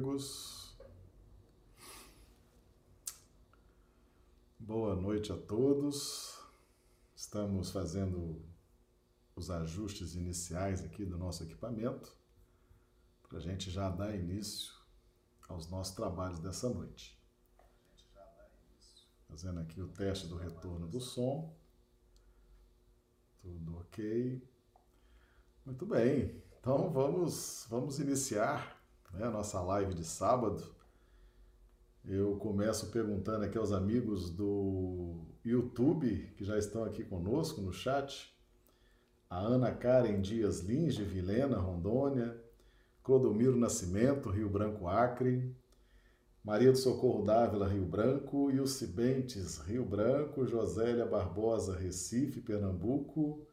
amigos. 0.00 0.74
Boa 4.58 4.96
noite 4.96 5.30
a 5.30 5.36
todos. 5.36 6.40
Estamos 7.14 7.70
fazendo 7.70 8.42
os 9.36 9.50
ajustes 9.50 10.14
iniciais 10.14 10.82
aqui 10.82 11.04
do 11.04 11.18
nosso 11.18 11.44
equipamento 11.44 12.16
para 13.28 13.38
a 13.38 13.40
gente 13.40 13.70
já 13.70 13.90
dar 13.90 14.14
início 14.14 14.72
aos 15.48 15.68
nossos 15.68 15.94
trabalhos 15.94 16.38
dessa 16.38 16.70
noite. 16.70 17.20
Fazendo 19.28 19.60
aqui 19.60 19.82
o 19.82 19.88
teste 19.88 20.26
do 20.26 20.36
retorno 20.36 20.88
do 20.88 21.00
som. 21.00 21.54
Tudo 23.42 23.78
ok. 23.78 24.42
Muito 25.66 25.84
bem. 25.84 26.42
Então 26.58 26.90
vamos, 26.90 27.66
vamos 27.68 27.98
iniciar 27.98 28.79
né, 29.12 29.26
a 29.26 29.30
nossa 29.30 29.60
live 29.60 29.94
de 29.94 30.04
sábado. 30.04 30.62
Eu 32.04 32.36
começo 32.36 32.90
perguntando 32.90 33.44
aqui 33.44 33.58
aos 33.58 33.72
amigos 33.72 34.30
do 34.30 35.20
YouTube 35.44 36.32
que 36.36 36.44
já 36.44 36.56
estão 36.56 36.84
aqui 36.84 37.04
conosco 37.04 37.60
no 37.60 37.72
chat. 37.72 38.34
A 39.28 39.38
Ana 39.38 39.70
Karen 39.70 40.20
Dias 40.20 40.60
Lins, 40.60 40.94
de 40.94 41.04
Vilena, 41.04 41.58
Rondônia. 41.58 42.36
Clodomiro 43.02 43.56
Nascimento, 43.56 44.30
Rio 44.30 44.48
Branco, 44.48 44.86
Acre. 44.88 45.54
Maria 46.42 46.72
do 46.72 46.78
Socorro 46.78 47.24
Dávila, 47.24 47.68
Rio 47.68 47.84
Branco. 47.84 48.50
Ilse 48.50 48.86
Bentes, 48.86 49.58
Rio 49.58 49.84
Branco. 49.84 50.46
Josélia 50.46 51.04
Barbosa, 51.04 51.76
Recife, 51.76 52.40
Pernambuco. 52.40 53.46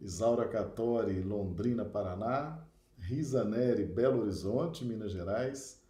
Isaura 0.00 0.48
Catori, 0.48 1.20
Londrina, 1.22 1.84
Paraná, 1.84 2.58
Risa 3.02 3.44
Neri, 3.44 3.84
Belo 3.84 4.20
Horizonte, 4.22 4.84
Minas 4.84 5.10
Gerais, 5.10 5.82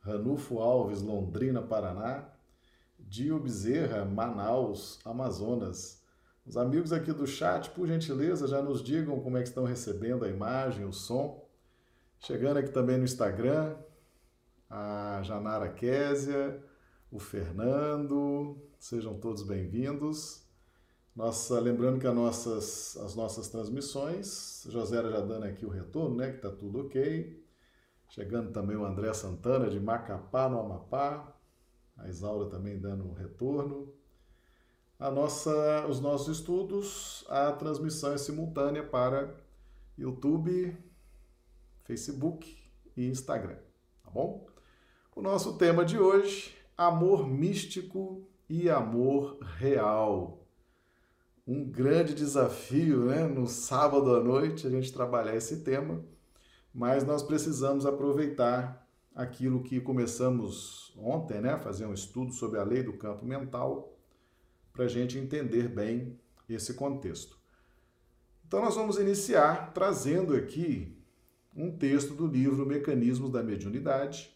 Ranulfo 0.00 0.60
Alves, 0.60 1.02
Londrina, 1.02 1.60
Paraná, 1.60 2.28
Dio 2.98 3.40
Bezerra, 3.40 4.04
Manaus, 4.04 5.00
Amazonas. 5.04 6.02
Os 6.46 6.56
amigos 6.56 6.92
aqui 6.92 7.12
do 7.12 7.26
chat, 7.26 7.70
por 7.70 7.88
gentileza, 7.88 8.46
já 8.46 8.62
nos 8.62 8.82
digam 8.82 9.20
como 9.20 9.36
é 9.36 9.42
que 9.42 9.48
estão 9.48 9.64
recebendo 9.64 10.24
a 10.24 10.28
imagem, 10.28 10.84
o 10.84 10.92
som. 10.92 11.44
Chegando 12.20 12.58
aqui 12.58 12.70
também 12.70 12.98
no 12.98 13.04
Instagram, 13.04 13.76
a 14.70 15.20
Janara 15.24 15.68
Késia, 15.68 16.62
o 17.10 17.18
Fernando, 17.18 18.56
sejam 18.78 19.18
todos 19.18 19.42
bem-vindos. 19.42 20.43
Nossa, 21.14 21.60
lembrando 21.60 22.00
que 22.00 22.08
as 22.08 22.14
nossas, 22.14 22.96
as 22.96 23.14
nossas 23.14 23.48
transmissões, 23.48 24.66
José 24.68 25.00
já 25.00 25.20
dando 25.20 25.44
aqui 25.44 25.64
o 25.64 25.68
retorno, 25.68 26.16
né? 26.16 26.32
Que 26.32 26.38
tá 26.38 26.50
tudo 26.50 26.80
ok. 26.80 27.40
Chegando 28.08 28.50
também 28.50 28.76
o 28.76 28.84
André 28.84 29.12
Santana 29.14 29.70
de 29.70 29.78
Macapá, 29.78 30.48
no 30.48 30.58
Amapá. 30.58 31.32
A 31.96 32.08
Isaura 32.08 32.50
também 32.50 32.80
dando 32.80 33.08
o 33.08 33.12
retorno. 33.12 33.94
A 34.98 35.08
nossa, 35.08 35.86
os 35.86 36.00
nossos 36.00 36.38
estudos, 36.38 37.24
a 37.28 37.52
transmissão 37.52 38.12
é 38.12 38.18
simultânea 38.18 38.82
para 38.82 39.36
YouTube, 39.96 40.76
Facebook 41.84 42.58
e 42.96 43.06
Instagram, 43.06 43.58
tá 44.02 44.10
bom? 44.10 44.46
O 45.14 45.22
nosso 45.22 45.58
tema 45.58 45.84
de 45.84 45.98
hoje, 45.98 46.56
amor 46.76 47.28
místico 47.28 48.26
e 48.48 48.70
amor 48.70 49.38
real 49.40 50.43
um 51.46 51.64
grande 51.64 52.14
desafio, 52.14 53.06
né? 53.06 53.26
No 53.26 53.46
sábado 53.46 54.14
à 54.14 54.22
noite 54.22 54.66
a 54.66 54.70
gente 54.70 54.92
trabalhar 54.92 55.36
esse 55.36 55.62
tema, 55.62 56.02
mas 56.72 57.04
nós 57.04 57.22
precisamos 57.22 57.84
aproveitar 57.84 58.88
aquilo 59.14 59.62
que 59.62 59.80
começamos 59.80 60.92
ontem, 60.96 61.40
né? 61.40 61.58
Fazer 61.58 61.86
um 61.86 61.94
estudo 61.94 62.32
sobre 62.32 62.58
a 62.58 62.64
lei 62.64 62.82
do 62.82 62.94
campo 62.94 63.24
mental 63.24 63.96
para 64.72 64.86
a 64.86 64.88
gente 64.88 65.18
entender 65.18 65.68
bem 65.68 66.18
esse 66.48 66.74
contexto. 66.74 67.38
Então 68.46 68.60
nós 68.62 68.74
vamos 68.74 68.98
iniciar 68.98 69.72
trazendo 69.72 70.34
aqui 70.34 70.96
um 71.54 71.76
texto 71.76 72.14
do 72.14 72.26
livro 72.26 72.66
Mecanismos 72.66 73.30
da 73.30 73.42
Mediunidade, 73.42 74.34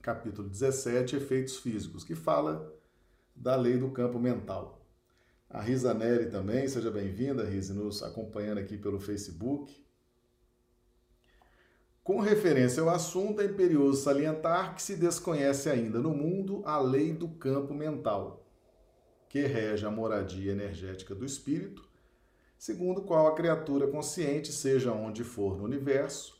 capítulo 0.00 0.48
17, 0.48 1.16
Efeitos 1.16 1.56
Físicos, 1.58 2.04
que 2.04 2.14
fala 2.14 2.72
da 3.34 3.56
lei 3.56 3.76
do 3.76 3.90
campo 3.90 4.18
mental. 4.18 4.77
A 5.50 5.62
Risa 5.62 5.94
Neri 5.94 6.26
também, 6.26 6.68
seja 6.68 6.90
bem-vinda, 6.90 7.42
Risa, 7.42 7.72
nos 7.72 8.02
acompanhando 8.02 8.58
aqui 8.58 8.76
pelo 8.76 9.00
Facebook. 9.00 9.82
Com 12.04 12.20
referência 12.20 12.82
ao 12.82 12.90
assunto, 12.90 13.40
é 13.40 13.46
imperioso 13.46 14.02
salientar 14.02 14.74
que 14.74 14.82
se 14.82 14.94
desconhece 14.94 15.70
ainda 15.70 16.00
no 16.00 16.10
mundo 16.10 16.62
a 16.66 16.78
lei 16.78 17.14
do 17.14 17.28
campo 17.28 17.72
mental, 17.72 18.46
que 19.26 19.40
rege 19.40 19.86
a 19.86 19.90
moradia 19.90 20.52
energética 20.52 21.14
do 21.14 21.24
espírito, 21.24 21.88
segundo 22.58 23.00
qual 23.00 23.26
a 23.26 23.34
criatura 23.34 23.88
consciente, 23.88 24.52
seja 24.52 24.92
onde 24.92 25.24
for 25.24 25.56
no 25.56 25.64
universo, 25.64 26.38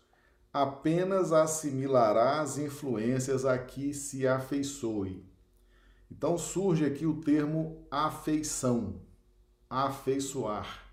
apenas 0.53 1.33
assimilará 1.33 2.43
as 2.43 2.59
influências 2.59 3.47
a 3.47 3.57
que 3.57 3.95
se 3.95 4.29
afeiçoe 4.29 5.28
então 6.11 6.39
surge 6.39 6.85
aqui 6.85 7.07
o 7.07 7.21
termo 7.21 7.87
afeição, 7.91 9.01
afeiçoar. 9.69 10.87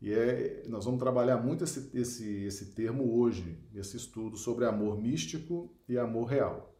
E 0.00 0.12
é, 0.12 0.64
nós 0.66 0.84
vamos 0.84 1.00
trabalhar 1.00 1.36
muito 1.38 1.64
esse, 1.64 1.90
esse, 1.92 2.44
esse 2.44 2.66
termo 2.72 3.18
hoje, 3.18 3.58
nesse 3.72 3.96
estudo 3.96 4.36
sobre 4.36 4.64
amor 4.64 5.00
místico 5.00 5.70
e 5.88 5.98
amor 5.98 6.24
real. 6.24 6.74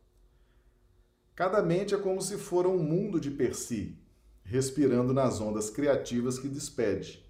Cada 1.34 1.62
mente 1.62 1.94
é 1.94 1.98
como 1.98 2.20
se 2.20 2.38
fora 2.38 2.68
um 2.68 2.82
mundo 2.82 3.20
de 3.20 3.30
per 3.30 3.54
si, 3.54 3.98
respirando 4.42 5.12
nas 5.12 5.40
ondas 5.40 5.70
criativas 5.70 6.38
que 6.38 6.48
despede, 6.48 7.24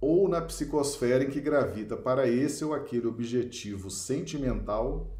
ou 0.00 0.28
na 0.28 0.40
psicosfera 0.40 1.24
em 1.24 1.30
que 1.30 1.40
gravita 1.40 1.96
para 1.96 2.28
esse 2.28 2.64
ou 2.64 2.72
aquele 2.72 3.06
objetivo 3.06 3.90
sentimental, 3.90 5.16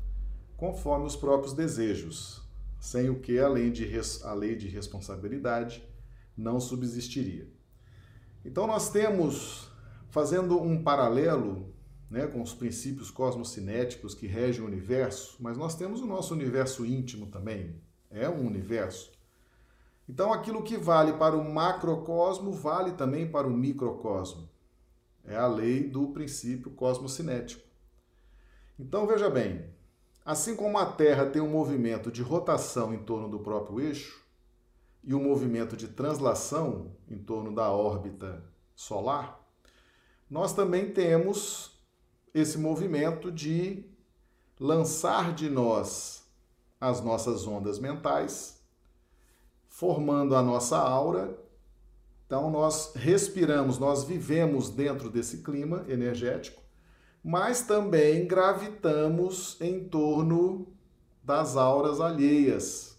conforme 0.57 1.07
os 1.07 1.17
próprios 1.17 1.53
desejos, 1.53 2.43
sem 2.81 3.11
o 3.11 3.21
que 3.21 3.39
a 3.39 3.47
lei 3.47 3.71
de, 3.71 3.89
a 4.25 4.33
lei 4.33 4.57
de 4.57 4.67
responsabilidade 4.67 5.87
não 6.37 6.59
subsistiria. 6.59 7.47
Então 8.45 8.67
nós 8.67 8.91
temos, 8.91 9.71
fazendo 10.09 10.61
um 10.61 10.83
paralelo 10.83 11.75
né, 12.11 12.27
com 12.27 12.41
os 12.41 12.55
princípios 12.55 13.11
cosmocinéticos 13.11 14.15
que 14.15 14.27
regem 14.27 14.63
o 14.63 14.67
universo, 14.67 15.37
mas 15.39 15.59
nós 15.59 15.75
temos 15.75 16.01
o 16.01 16.07
nosso 16.07 16.33
universo 16.33 16.87
íntimo 16.87 17.27
também, 17.27 17.77
é 18.11 18.29
um 18.29 18.47
universo. 18.47 19.13
Então 20.09 20.33
aquilo 20.33 20.63
que 20.63 20.77
vale 20.77 21.13
para 21.13 21.37
o 21.37 21.53
macrocosmo 21.53 22.51
vale 22.51 22.93
também 22.93 23.31
para 23.31 23.47
o 23.47 23.51
microcosmo. 23.57 24.49
É 25.25 25.37
a 25.37 25.47
lei 25.47 25.85
do 25.85 26.09
princípio 26.09 26.71
cosmocinético. 26.73 27.63
Então 28.79 29.07
veja 29.07 29.29
bem, 29.29 29.65
Assim 30.25 30.55
como 30.55 30.79
a 30.79 30.87
Terra 30.87 31.27
tem 31.27 31.41
um 31.41 31.49
movimento 31.49 32.11
de 32.11 32.23
rotação 32.23 32.93
em 32.93 32.99
torno 32.99 33.29
do 33.29 33.39
próprio 33.39 33.81
eixo 33.81 34.21
e 35.03 35.15
um 35.15 35.23
movimento 35.23 35.77
de 35.77 35.89
translação 35.89 36.93
em 37.09 37.19
torno 37.19 37.55
da 37.55 37.71
órbita 37.71 38.45
solar, 38.75 39.41
nós 40.29 40.53
também 40.53 40.93
temos 40.93 41.81
esse 42.35 42.59
movimento 42.59 43.33
de 43.33 43.85
lançar 44.59 45.35
de 45.35 45.49
nós 45.49 46.21
as 46.81 47.03
nossas 47.03 47.47
ondas 47.47 47.79
mentais, 47.79 48.63
formando 49.69 50.35
a 50.35 50.43
nossa 50.43 50.79
aura. 50.79 51.39
Então, 52.27 52.51
nós 52.51 52.95
respiramos, 52.95 53.79
nós 53.79 54.05
vivemos 54.05 54.71
dentro 54.71 55.11
desse 55.11 55.39
clima 55.39 55.85
energético 55.89 56.60
mas 57.23 57.63
também 57.63 58.27
gravitamos 58.27 59.61
em 59.61 59.85
torno 59.85 60.67
das 61.23 61.57
auras 61.57 62.01
alheias, 62.01 62.99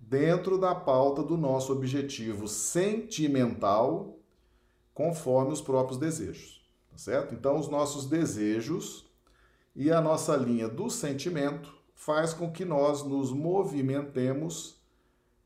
dentro 0.00 0.58
da 0.58 0.74
pauta 0.74 1.22
do 1.22 1.36
nosso 1.36 1.72
objetivo 1.72 2.48
sentimental, 2.48 4.18
conforme 4.94 5.52
os 5.52 5.60
próprios 5.60 5.98
desejos, 5.98 6.64
tá 6.90 6.96
certo? 6.96 7.34
Então, 7.34 7.58
os 7.58 7.68
nossos 7.68 8.06
desejos 8.06 9.06
e 9.74 9.92
a 9.92 10.00
nossa 10.00 10.34
linha 10.36 10.68
do 10.68 10.88
sentimento 10.88 11.74
faz 11.94 12.32
com 12.32 12.50
que 12.50 12.64
nós 12.64 13.02
nos 13.02 13.32
movimentemos 13.32 14.80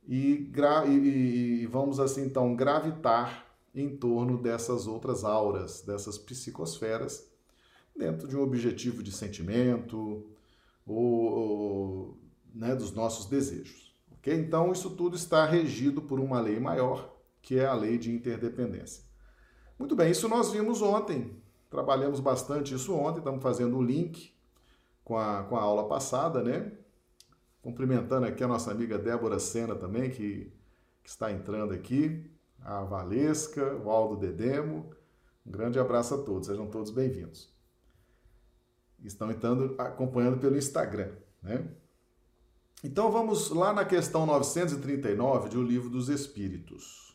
e, 0.07 0.51
e, 0.87 1.63
e 1.63 1.67
vamos 1.67 1.99
assim 2.01 2.23
então 2.23 2.55
gravitar 2.55 3.47
em 3.75 3.97
torno 3.97 4.39
dessas 4.39 4.87
outras 4.87 5.25
auras, 5.25 5.81
dessas 5.83 6.19
psicosferas 6.19 7.30
dentro 8.01 8.27
de 8.27 8.35
um 8.35 8.41
objetivo 8.41 9.03
de 9.03 9.13
sentimento 9.13 10.27
ou, 10.87 10.97
ou 10.97 12.19
né, 12.55 12.75
dos 12.75 12.93
nossos 12.93 13.27
desejos. 13.27 13.95
ok? 14.13 14.35
Então, 14.35 14.73
isso 14.73 14.91
tudo 14.97 15.17
está 15.17 15.45
regido 15.45 16.01
por 16.01 16.19
uma 16.19 16.41
lei 16.41 16.59
maior, 16.59 17.15
que 17.43 17.59
é 17.59 17.67
a 17.67 17.75
lei 17.75 17.99
de 17.99 18.11
interdependência. 18.11 19.05
Muito 19.79 19.95
bem, 19.95 20.11
isso 20.11 20.29
nós 20.29 20.51
vimos 20.51 20.81
ontem, 20.81 21.37
trabalhamos 21.69 22.21
bastante 22.21 22.75
isso 22.75 22.95
ontem, 22.95 23.19
estamos 23.19 23.43
fazendo 23.43 23.77
o 23.77 23.83
link 23.83 24.35
com 25.05 25.19
a, 25.19 25.43
com 25.45 25.57
a 25.57 25.61
aula 25.63 25.87
passada, 25.87 26.43
né? 26.43 26.73
Cumprimentando 27.63 28.27
aqui 28.27 28.43
a 28.43 28.49
nossa 28.49 28.71
amiga 28.71 28.99
Débora 28.99 29.39
Sena 29.39 29.75
também, 29.75 30.11
que, 30.11 30.51
que 31.03 31.11
está 31.11 31.31
entrando 31.31 31.75
aqui, 31.75 32.31
a 32.63 32.83
Valesca, 32.83 33.77
o 33.77 33.91
Aldo 33.91 34.17
Dedemo. 34.17 34.91
Um 35.47 35.51
grande 35.51 35.79
abraço 35.79 36.15
a 36.15 36.19
todos, 36.19 36.47
sejam 36.47 36.67
todos 36.67 36.91
bem-vindos. 36.91 37.60
Estão 39.05 39.31
entrando, 39.31 39.75
acompanhando 39.79 40.39
pelo 40.39 40.57
Instagram, 40.57 41.13
né? 41.43 41.67
Então 42.83 43.11
vamos 43.11 43.51
lá 43.51 43.73
na 43.73 43.85
questão 43.85 44.25
939 44.25 45.51
de 45.51 45.59
O 45.59 45.63
Livro 45.63 45.91
dos 45.91 46.09
Espíritos. 46.09 47.15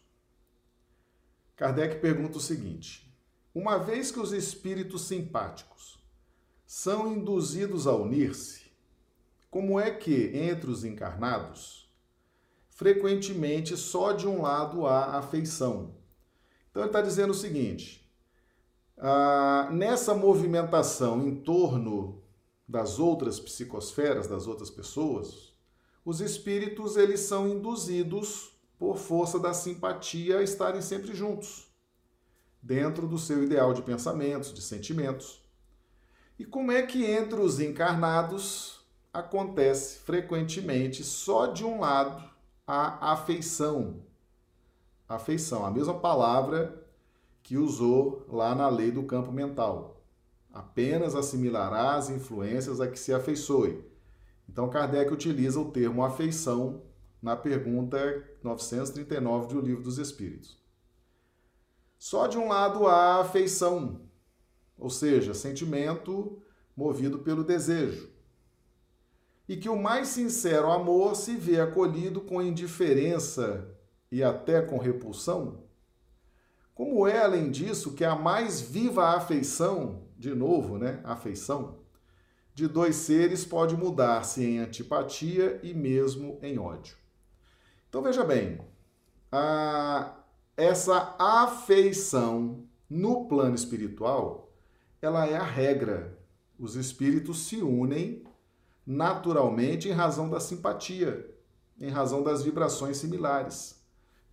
Kardec 1.55 1.99
pergunta 1.99 2.37
o 2.37 2.41
seguinte: 2.41 3.11
Uma 3.53 3.77
vez 3.77 4.11
que 4.11 4.19
os 4.19 4.31
espíritos 4.31 5.07
simpáticos 5.07 6.03
são 6.67 7.11
induzidos 7.11 7.87
a 7.87 7.95
unir-se, 7.95 8.65
como 9.49 9.79
é 9.79 9.89
que, 9.89 10.31
entre 10.35 10.69
os 10.69 10.83
encarnados, 10.83 11.89
frequentemente 12.69 13.77
só 13.77 14.11
de 14.11 14.27
um 14.27 14.41
lado 14.41 14.85
há 14.85 15.17
afeição? 15.17 15.95
Então 16.69 16.83
ele 16.83 16.89
está 16.89 17.01
dizendo 17.01 17.31
o 17.31 17.33
seguinte: 17.33 18.04
ah, 18.97 19.69
nessa 19.71 20.13
movimentação 20.13 21.27
em 21.27 21.35
torno 21.35 22.21
das 22.67 22.99
outras 22.99 23.39
psicosferas, 23.39 24.27
das 24.27 24.47
outras 24.47 24.69
pessoas, 24.69 25.53
os 26.03 26.21
espíritos 26.21 26.97
eles 26.97 27.21
são 27.21 27.47
induzidos 27.47 28.51
por 28.77 28.97
força 28.97 29.39
da 29.39 29.53
simpatia 29.53 30.39
a 30.39 30.43
estarem 30.43 30.81
sempre 30.81 31.13
juntos, 31.13 31.67
dentro 32.61 33.07
do 33.07 33.17
seu 33.17 33.43
ideal 33.43 33.73
de 33.73 33.81
pensamentos, 33.81 34.53
de 34.53 34.61
sentimentos. 34.61 35.41
E 36.37 36.45
como 36.45 36.71
é 36.71 36.81
que 36.83 37.05
entre 37.05 37.39
os 37.39 37.59
encarnados 37.59 38.85
acontece 39.13 39.99
frequentemente 39.99 41.03
só 41.03 41.47
de 41.47 41.63
um 41.63 41.79
lado 41.79 42.29
a 42.67 43.13
afeição? 43.13 44.03
Afeição, 45.07 45.65
a 45.65 45.71
mesma 45.71 45.99
palavra 45.99 46.84
que 47.45 47.55
usou 47.55 48.25
lá 48.27 48.53
na 48.53 48.67
lei 48.67 48.91
do 48.91 49.03
campo 49.03 49.31
mental. 49.31 50.03
Apenas 50.53 51.15
assimilará 51.15 51.95
as 51.95 52.09
influências 52.09 52.81
a 52.81 52.87
que 52.89 52.99
se 52.99 53.13
afeiçoe 53.13 53.95
então, 54.49 54.69
Kardec 54.69 55.11
utiliza 55.11 55.59
o 55.59 55.71
termo 55.71 56.03
afeição 56.03 56.83
na 57.21 57.35
pergunta 57.35 57.97
939 58.43 59.47
do 59.47 59.59
Livro 59.59 59.83
dos 59.83 59.97
Espíritos. 59.97 60.63
Só 61.97 62.27
de 62.27 62.37
um 62.37 62.47
lado 62.47 62.85
há 62.87 63.19
afeição, 63.19 64.01
ou 64.77 64.89
seja, 64.89 65.33
sentimento 65.33 66.41
movido 66.75 67.19
pelo 67.19 67.43
desejo. 67.43 68.09
E 69.47 69.57
que 69.57 69.69
o 69.69 69.81
mais 69.81 70.09
sincero 70.09 70.71
amor 70.71 71.15
se 71.15 71.35
vê 71.35 71.59
acolhido 71.59 72.21
com 72.21 72.41
indiferença 72.41 73.75
e 74.11 74.23
até 74.23 74.61
com 74.61 74.77
repulsão? 74.77 75.64
Como 76.75 77.07
é, 77.07 77.19
além 77.19 77.49
disso, 77.49 77.93
que 77.93 78.03
a 78.03 78.15
mais 78.15 78.59
viva 78.59 79.15
afeição, 79.15 80.03
de 80.17 80.35
novo, 80.35 80.77
né? 80.77 80.99
Afeição, 81.05 81.77
de 82.53 82.67
dois 82.67 82.97
seres 82.97 83.45
pode 83.45 83.77
mudar-se 83.77 84.43
em 84.43 84.59
antipatia 84.59 85.57
e 85.63 85.73
mesmo 85.73 86.37
em 86.41 86.59
ódio. 86.59 86.97
Então 87.87 88.01
veja 88.01 88.25
bem, 88.25 88.59
a, 89.31 90.15
essa 90.57 91.15
afeição 91.17 92.65
no 92.89 93.25
plano 93.25 93.55
espiritual, 93.55 94.51
ela 95.01 95.25
é 95.25 95.37
a 95.37 95.43
regra. 95.43 96.19
Os 96.59 96.75
espíritos 96.75 97.45
se 97.45 97.57
unem 97.61 98.23
naturalmente 98.85 99.87
em 99.87 99.93
razão 99.93 100.29
da 100.29 100.41
simpatia, 100.41 101.33
em 101.79 101.89
razão 101.89 102.21
das 102.21 102.43
vibrações 102.43 102.97
similares, 102.97 103.81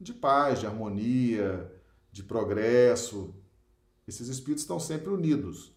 de 0.00 0.12
paz, 0.12 0.58
de 0.58 0.66
harmonia, 0.66 1.71
de 2.12 2.22
progresso. 2.22 3.34
Esses 4.06 4.28
espíritos 4.28 4.62
estão 4.62 4.78
sempre 4.78 5.10
unidos. 5.10 5.72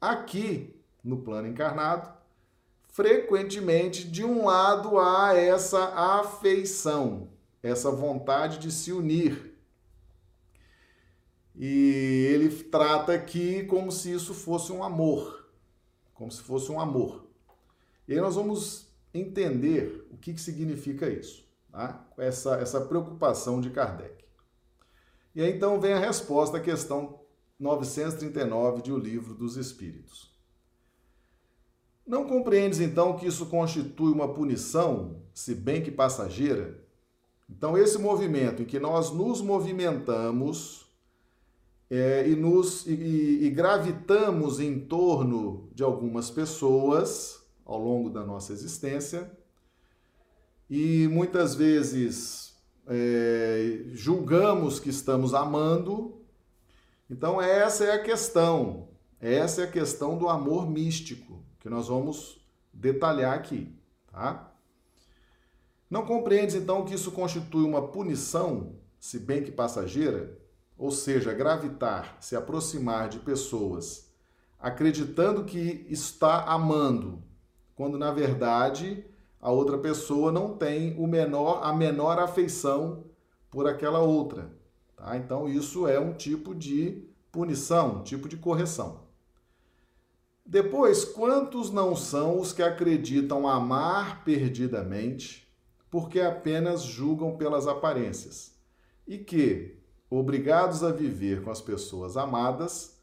Aqui, 0.00 0.80
no 1.02 1.18
plano 1.18 1.48
encarnado, 1.48 2.10
frequentemente 2.88 4.06
de 4.06 4.24
um 4.24 4.46
lado 4.46 4.98
há 4.98 5.34
essa 5.34 5.84
afeição, 6.20 7.28
essa 7.62 7.90
vontade 7.90 8.58
de 8.58 8.70
se 8.70 8.92
unir. 8.92 9.52
E 11.56 12.28
ele 12.32 12.48
trata 12.64 13.12
aqui 13.12 13.64
como 13.64 13.90
se 13.90 14.12
isso 14.12 14.32
fosse 14.32 14.72
um 14.72 14.82
amor, 14.82 15.48
como 16.12 16.30
se 16.30 16.42
fosse 16.42 16.70
um 16.70 16.80
amor. 16.80 17.26
E 18.06 18.12
aí 18.12 18.20
nós 18.20 18.34
vamos 18.34 18.88
entender 19.12 20.06
o 20.10 20.16
que, 20.16 20.34
que 20.34 20.40
significa 20.40 21.08
isso, 21.08 21.44
tá? 21.70 22.04
essa, 22.18 22.56
essa 22.56 22.80
preocupação 22.80 23.60
de 23.60 23.70
Kardec. 23.70 24.23
E 25.34 25.42
aí 25.42 25.52
então 25.52 25.80
vem 25.80 25.92
a 25.92 25.98
resposta 25.98 26.58
à 26.58 26.60
questão 26.60 27.20
939 27.58 28.82
de 28.82 28.92
O 28.92 28.98
Livro 28.98 29.34
dos 29.34 29.56
Espíritos. 29.56 30.32
Não 32.06 32.26
compreendes 32.26 32.80
então 32.80 33.16
que 33.16 33.26
isso 33.26 33.46
constitui 33.46 34.12
uma 34.12 34.32
punição, 34.32 35.22
se 35.32 35.54
bem 35.54 35.82
que 35.82 35.90
passageira? 35.90 36.84
Então, 37.48 37.76
esse 37.76 37.98
movimento 37.98 38.62
em 38.62 38.64
que 38.64 38.78
nós 38.78 39.10
nos 39.10 39.40
movimentamos 39.40 40.86
é, 41.90 42.28
e, 42.28 42.34
nos, 42.34 42.86
e, 42.86 43.44
e 43.44 43.50
gravitamos 43.50 44.60
em 44.60 44.80
torno 44.80 45.68
de 45.74 45.82
algumas 45.82 46.30
pessoas 46.30 47.42
ao 47.64 47.78
longo 47.78 48.10
da 48.10 48.24
nossa 48.24 48.52
existência, 48.52 49.30
e 50.68 51.08
muitas 51.08 51.54
vezes 51.54 52.53
é, 52.86 53.84
julgamos 53.92 54.78
que 54.80 54.90
estamos 54.90 55.34
amando. 55.34 56.20
Então, 57.10 57.40
essa 57.40 57.84
é 57.84 57.92
a 57.92 58.02
questão. 58.02 58.88
Essa 59.20 59.62
é 59.62 59.64
a 59.64 59.70
questão 59.70 60.18
do 60.18 60.28
amor 60.28 60.68
místico 60.68 61.42
que 61.60 61.68
nós 61.68 61.88
vamos 61.88 62.40
detalhar 62.72 63.34
aqui, 63.34 63.74
tá? 64.10 64.52
Não 65.88 66.04
compreendes 66.04 66.54
então 66.54 66.84
que 66.84 66.94
isso 66.94 67.12
constitui 67.12 67.64
uma 67.64 67.88
punição, 67.88 68.76
se 68.98 69.18
bem 69.18 69.42
que 69.42 69.50
passageira, 69.50 70.38
ou 70.76 70.90
seja, 70.90 71.32
gravitar, 71.32 72.16
se 72.20 72.36
aproximar 72.36 73.08
de 73.08 73.18
pessoas 73.20 74.04
acreditando 74.64 75.44
que 75.44 75.86
está 75.90 76.44
amando, 76.44 77.22
quando 77.74 77.98
na 77.98 78.10
verdade 78.10 79.04
a 79.44 79.50
outra 79.50 79.76
pessoa 79.76 80.32
não 80.32 80.56
tem 80.56 80.96
o 80.98 81.06
menor 81.06 81.60
a 81.62 81.70
menor 81.70 82.18
afeição 82.18 83.04
por 83.50 83.68
aquela 83.68 83.98
outra, 83.98 84.50
tá? 84.96 85.18
Então 85.18 85.46
isso 85.46 85.86
é 85.86 86.00
um 86.00 86.14
tipo 86.14 86.54
de 86.54 87.06
punição, 87.30 87.96
um 87.96 88.02
tipo 88.02 88.26
de 88.26 88.38
correção. 88.38 89.04
Depois, 90.46 91.04
quantos 91.04 91.70
não 91.70 91.94
são 91.94 92.40
os 92.40 92.54
que 92.54 92.62
acreditam 92.62 93.46
amar 93.46 94.24
perdidamente, 94.24 95.46
porque 95.90 96.20
apenas 96.20 96.82
julgam 96.82 97.36
pelas 97.36 97.66
aparências, 97.66 98.54
e 99.06 99.18
que, 99.18 99.78
obrigados 100.08 100.82
a 100.82 100.90
viver 100.90 101.42
com 101.42 101.50
as 101.50 101.60
pessoas 101.60 102.16
amadas, 102.16 102.98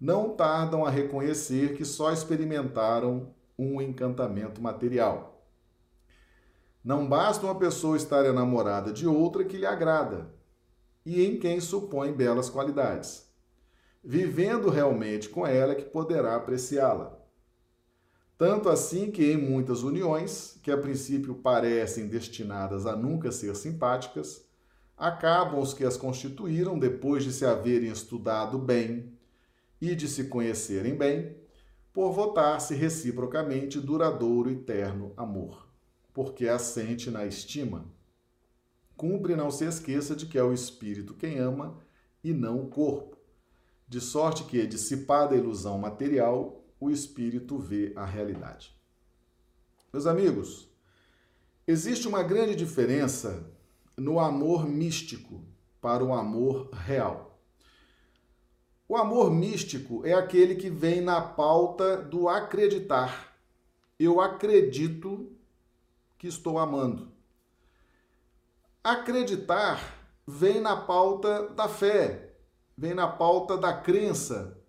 não 0.00 0.36
tardam 0.36 0.84
a 0.84 0.90
reconhecer 0.90 1.76
que 1.76 1.84
só 1.84 2.12
experimentaram 2.12 3.34
um 3.58 3.82
encantamento 3.82 4.62
material. 4.62 5.29
Não 6.82 7.06
basta 7.06 7.44
uma 7.44 7.54
pessoa 7.54 7.96
estar 7.96 8.24
enamorada 8.24 8.92
de 8.92 9.06
outra 9.06 9.44
que 9.44 9.56
lhe 9.56 9.66
agrada 9.66 10.34
e 11.04 11.24
em 11.24 11.38
quem 11.38 11.60
supõe 11.60 12.12
belas 12.12 12.48
qualidades 12.48 13.30
vivendo 14.02 14.70
realmente 14.70 15.28
com 15.28 15.46
ela 15.46 15.74
que 15.74 15.84
poderá 15.84 16.36
apreciá-la. 16.36 17.18
Tanto 18.36 18.70
assim 18.70 19.10
que 19.10 19.30
em 19.30 19.36
muitas 19.36 19.82
uniões, 19.82 20.58
que 20.62 20.70
a 20.70 20.78
princípio 20.78 21.34
parecem 21.34 22.08
destinadas 22.08 22.86
a 22.86 22.96
nunca 22.96 23.30
ser 23.30 23.54
simpáticas, 23.54 24.46
acabam 24.96 25.60
os 25.60 25.74
que 25.74 25.84
as 25.84 25.96
constituíram 25.96 26.78
depois 26.78 27.22
de 27.22 27.32
se 27.32 27.44
haverem 27.44 27.90
estudado 27.90 28.58
bem 28.58 29.12
e 29.80 29.94
de 29.94 30.08
se 30.08 30.24
conhecerem 30.24 30.94
bem, 30.94 31.36
por 31.92 32.12
votar-se 32.12 32.74
reciprocamente 32.74 33.80
duradouro 33.80 34.50
e 34.50 34.56
terno 34.56 35.12
amor, 35.16 35.66
porque 36.20 36.46
assente 36.48 37.10
na 37.10 37.24
estima. 37.24 37.86
Cumpre 38.94 39.34
não 39.34 39.50
se 39.50 39.64
esqueça 39.64 40.14
de 40.14 40.26
que 40.26 40.36
é 40.36 40.42
o 40.42 40.52
espírito 40.52 41.14
quem 41.14 41.38
ama 41.38 41.78
e 42.22 42.30
não 42.34 42.60
o 42.60 42.68
corpo 42.68 43.16
de 43.88 44.02
sorte 44.02 44.44
que, 44.44 44.66
dissipada 44.66 45.34
a 45.34 45.38
ilusão 45.38 45.78
material, 45.78 46.62
o 46.78 46.90
espírito 46.90 47.56
vê 47.56 47.94
a 47.96 48.04
realidade. 48.04 48.78
Meus 49.90 50.06
amigos, 50.06 50.68
existe 51.66 52.06
uma 52.06 52.22
grande 52.22 52.54
diferença 52.54 53.50
no 53.96 54.20
amor 54.20 54.68
místico 54.68 55.42
para 55.80 56.04
o 56.04 56.12
amor 56.12 56.68
real. 56.70 57.40
O 58.86 58.94
amor 58.94 59.30
místico 59.30 60.04
é 60.04 60.12
aquele 60.12 60.54
que 60.54 60.68
vem 60.68 61.00
na 61.00 61.22
pauta 61.22 61.96
do 61.96 62.28
acreditar, 62.28 63.34
eu 63.98 64.20
acredito 64.20 65.39
que 66.20 66.28
estou 66.28 66.58
amando. 66.58 67.10
Acreditar 68.84 69.98
vem 70.26 70.60
na 70.60 70.76
pauta 70.76 71.48
da 71.48 71.66
fé, 71.66 72.34
vem 72.76 72.92
na 72.92 73.08
pauta 73.08 73.56
da 73.56 73.72
crença, 73.72 74.62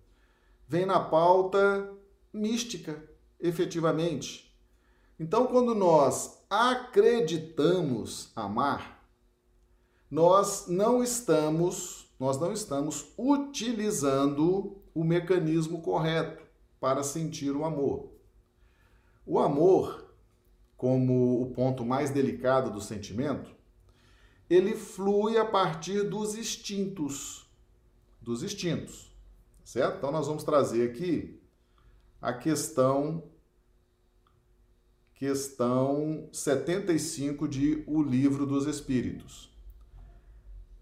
vem 0.65 0.86
na 0.86 0.98
pauta 1.01 1.93
mística, 2.31 3.03
efetivamente. 3.38 4.58
Então, 5.20 5.46
quando 5.46 5.75
nós 5.75 6.41
acreditamos 6.50 8.31
amar, 8.34 9.05
nós 10.10 10.67
não 10.67 11.03
estamos, 11.03 12.10
nós 12.17 12.39
não 12.39 12.53
estamos 12.53 13.12
utilizando 13.17 14.81
o 14.96 15.03
mecanismo 15.03 15.81
correto 15.81 16.41
para 16.79 17.03
sentir 17.03 17.51
o 17.51 17.65
amor. 17.65 18.10
O 19.25 19.38
amor, 19.38 20.00
como 20.82 21.40
o 21.40 21.52
ponto 21.52 21.86
mais 21.86 22.10
delicado 22.10 22.72
do 22.72 22.82
sentimento, 22.82 23.52
ele 24.50 24.76
flui 24.76 25.38
a 25.38 25.46
partir 25.46 26.02
dos 26.02 26.34
instintos, 26.34 27.48
dos 28.20 28.42
instintos, 28.42 29.16
certo? 29.64 29.98
Então 29.98 30.12
nós 30.12 30.26
vamos 30.26 30.44
trazer 30.44 30.90
aqui 30.90 31.40
a 32.20 32.34
questão 32.34 33.30
questão 35.14 36.28
75 36.34 37.48
de 37.48 37.84
O 37.86 38.02
Livro 38.02 38.48
dos 38.48 38.66
Espíritos. 38.66 39.56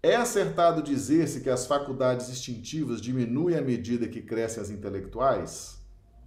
É 0.02 0.16
acertado 0.16 0.82
dizer-se 0.82 1.42
que 1.42 1.50
as 1.50 1.66
faculdades 1.66 2.30
instintivas 2.30 3.02
diminuem 3.02 3.54
à 3.54 3.60
medida 3.60 4.08
que 4.08 4.22
crescem 4.22 4.62
as 4.62 4.70
intelectuais? 4.70 5.78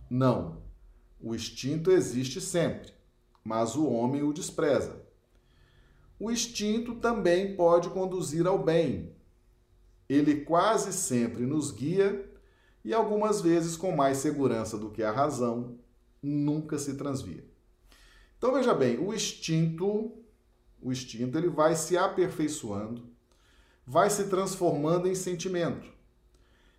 Não. 0.08 0.62
O 1.20 1.34
instinto 1.34 1.89
existe 1.89 2.39
sempre, 2.39 2.94
mas 3.43 3.75
o 3.75 3.88
homem 3.88 4.23
o 4.23 4.33
despreza. 4.33 5.03
O 6.19 6.31
instinto 6.31 6.95
também 6.95 7.55
pode 7.55 7.89
conduzir 7.89 8.47
ao 8.47 8.57
bem. 8.57 9.13
Ele 10.07 10.41
quase 10.41 10.93
sempre 10.93 11.45
nos 11.45 11.71
guia 11.71 12.29
e 12.83 12.93
algumas 12.93 13.41
vezes 13.41 13.75
com 13.75 13.95
mais 13.95 14.17
segurança 14.17 14.77
do 14.77 14.89
que 14.89 15.03
a 15.03 15.12
razão, 15.12 15.77
nunca 16.21 16.77
se 16.77 16.95
transvia. 16.95 17.43
Então 18.38 18.53
veja 18.53 18.73
bem, 18.73 18.97
o 18.97 19.13
instinto, 19.13 20.12
o 20.81 20.91
instinto 20.91 21.38
ele 21.38 21.50
vai 21.50 21.75
se 21.75 21.97
aperfeiçoando, 21.97 23.03
vai 23.85 24.09
se 24.09 24.25
transformando 24.25 25.07
em 25.07 25.15
sentimento. 25.15 25.91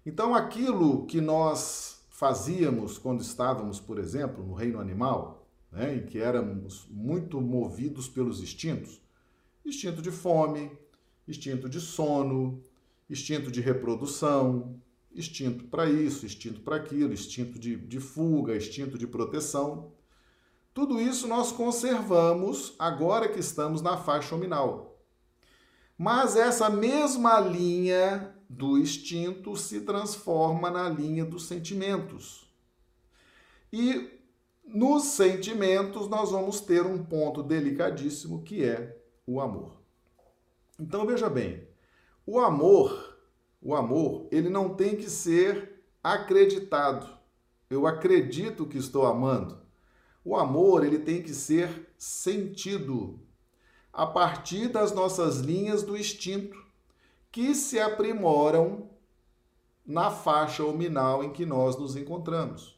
Então 0.05 0.35
aquilo 0.35 1.07
que 1.07 1.21
nós 1.21 2.05
fazíamos 2.11 2.99
quando 2.99 3.23
estávamos, 3.23 3.81
por 3.81 3.99
exemplo, 3.99 4.45
no 4.45 4.55
reino 4.55 4.79
animal, 4.79 5.44
né, 5.75 5.97
em 5.97 6.07
que 6.07 6.19
éramos 6.19 6.87
muito 6.89 7.41
movidos 7.41 8.09
pelos 8.09 8.41
instintos, 8.41 9.03
instinto 9.67 10.01
de 10.01 10.11
fome, 10.11 10.71
instinto 11.27 11.69
de 11.69 11.81
sono, 11.81 12.63
instinto 13.11 13.51
de 13.51 13.61
reprodução, 13.61 14.81
instinto 15.13 15.65
para 15.65 15.91
isso, 15.91 16.25
instinto 16.25 16.61
para 16.61 16.77
aquilo, 16.77 17.13
instinto 17.13 17.59
de, 17.59 17.77
de 17.77 18.01
fuga, 18.01 18.57
instinto 18.57 18.97
de 18.97 19.07
proteção. 19.07 19.93
Tudo 20.73 21.01
isso 21.01 21.27
nós 21.27 21.53
conservamos 21.53 22.75
agora 22.79 23.29
que 23.29 23.41
estamos 23.41 23.83
na 23.83 23.97
faixa 23.97 24.35
nominal. 24.35 24.99
Mas 25.97 26.37
essa 26.37 26.69
mesma 26.69 27.39
linha 27.41 28.35
do 28.49 28.79
instinto 28.79 29.57
se 29.57 29.81
transforma 29.81 30.71
na 30.71 30.89
linha 30.89 31.25
dos 31.25 31.47
sentimentos. 31.47 32.53
E 33.73 34.14
nos 34.65 35.05
sentimentos 35.05 36.09
nós 36.09 36.31
vamos 36.31 36.61
ter 36.61 36.85
um 36.85 37.05
ponto 37.05 37.43
delicadíssimo 37.43 38.43
que 38.43 38.65
é 38.65 38.99
o 39.27 39.41
amor. 39.41 39.77
Então 40.79 41.07
veja 41.07 41.29
bem, 41.31 41.67
o 42.27 42.41
amor, 42.41 43.19
o 43.63 43.75
amor, 43.75 44.27
ele 44.31 44.49
não 44.49 44.75
tem 44.75 44.97
que 44.97 45.09
ser 45.09 45.85
acreditado. 46.03 47.09
Eu 47.71 47.87
acredito 47.87 48.67
que 48.67 48.79
estou 48.79 49.07
amando. 49.07 49.63
O 50.25 50.37
amor 50.37 50.85
ele 50.85 50.99
tem 50.99 51.23
que 51.23 51.35
ser 51.35 51.93
sentido 51.99 53.21
a 53.93 54.07
partir 54.07 54.69
das 54.69 54.93
nossas 54.93 55.39
linhas 55.39 55.83
do 55.83 55.97
instinto, 55.97 56.57
que 57.31 57.55
se 57.55 57.79
aprimoram 57.79 58.91
na 59.87 60.11
faixa 60.11 60.65
ominal 60.65 61.23
em 61.23 61.33
que 61.33 61.47
nós 61.47 61.77
nos 61.77 61.95
encontramos. 61.95 62.74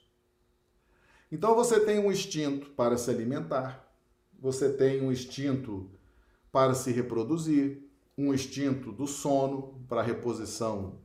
Então 1.30 1.54
você 1.54 1.80
tem 1.80 1.98
um 1.98 2.10
instinto 2.10 2.70
para 2.70 2.96
se 2.96 3.10
alimentar, 3.10 3.84
você 4.38 4.72
tem 4.72 5.02
um 5.02 5.10
instinto 5.10 5.90
para 6.52 6.74
se 6.74 6.92
reproduzir, 6.92 7.82
um 8.16 8.32
instinto 8.32 8.92
do 8.92 9.06
sono 9.06 9.84
para 9.88 10.02
reposição 10.02 11.00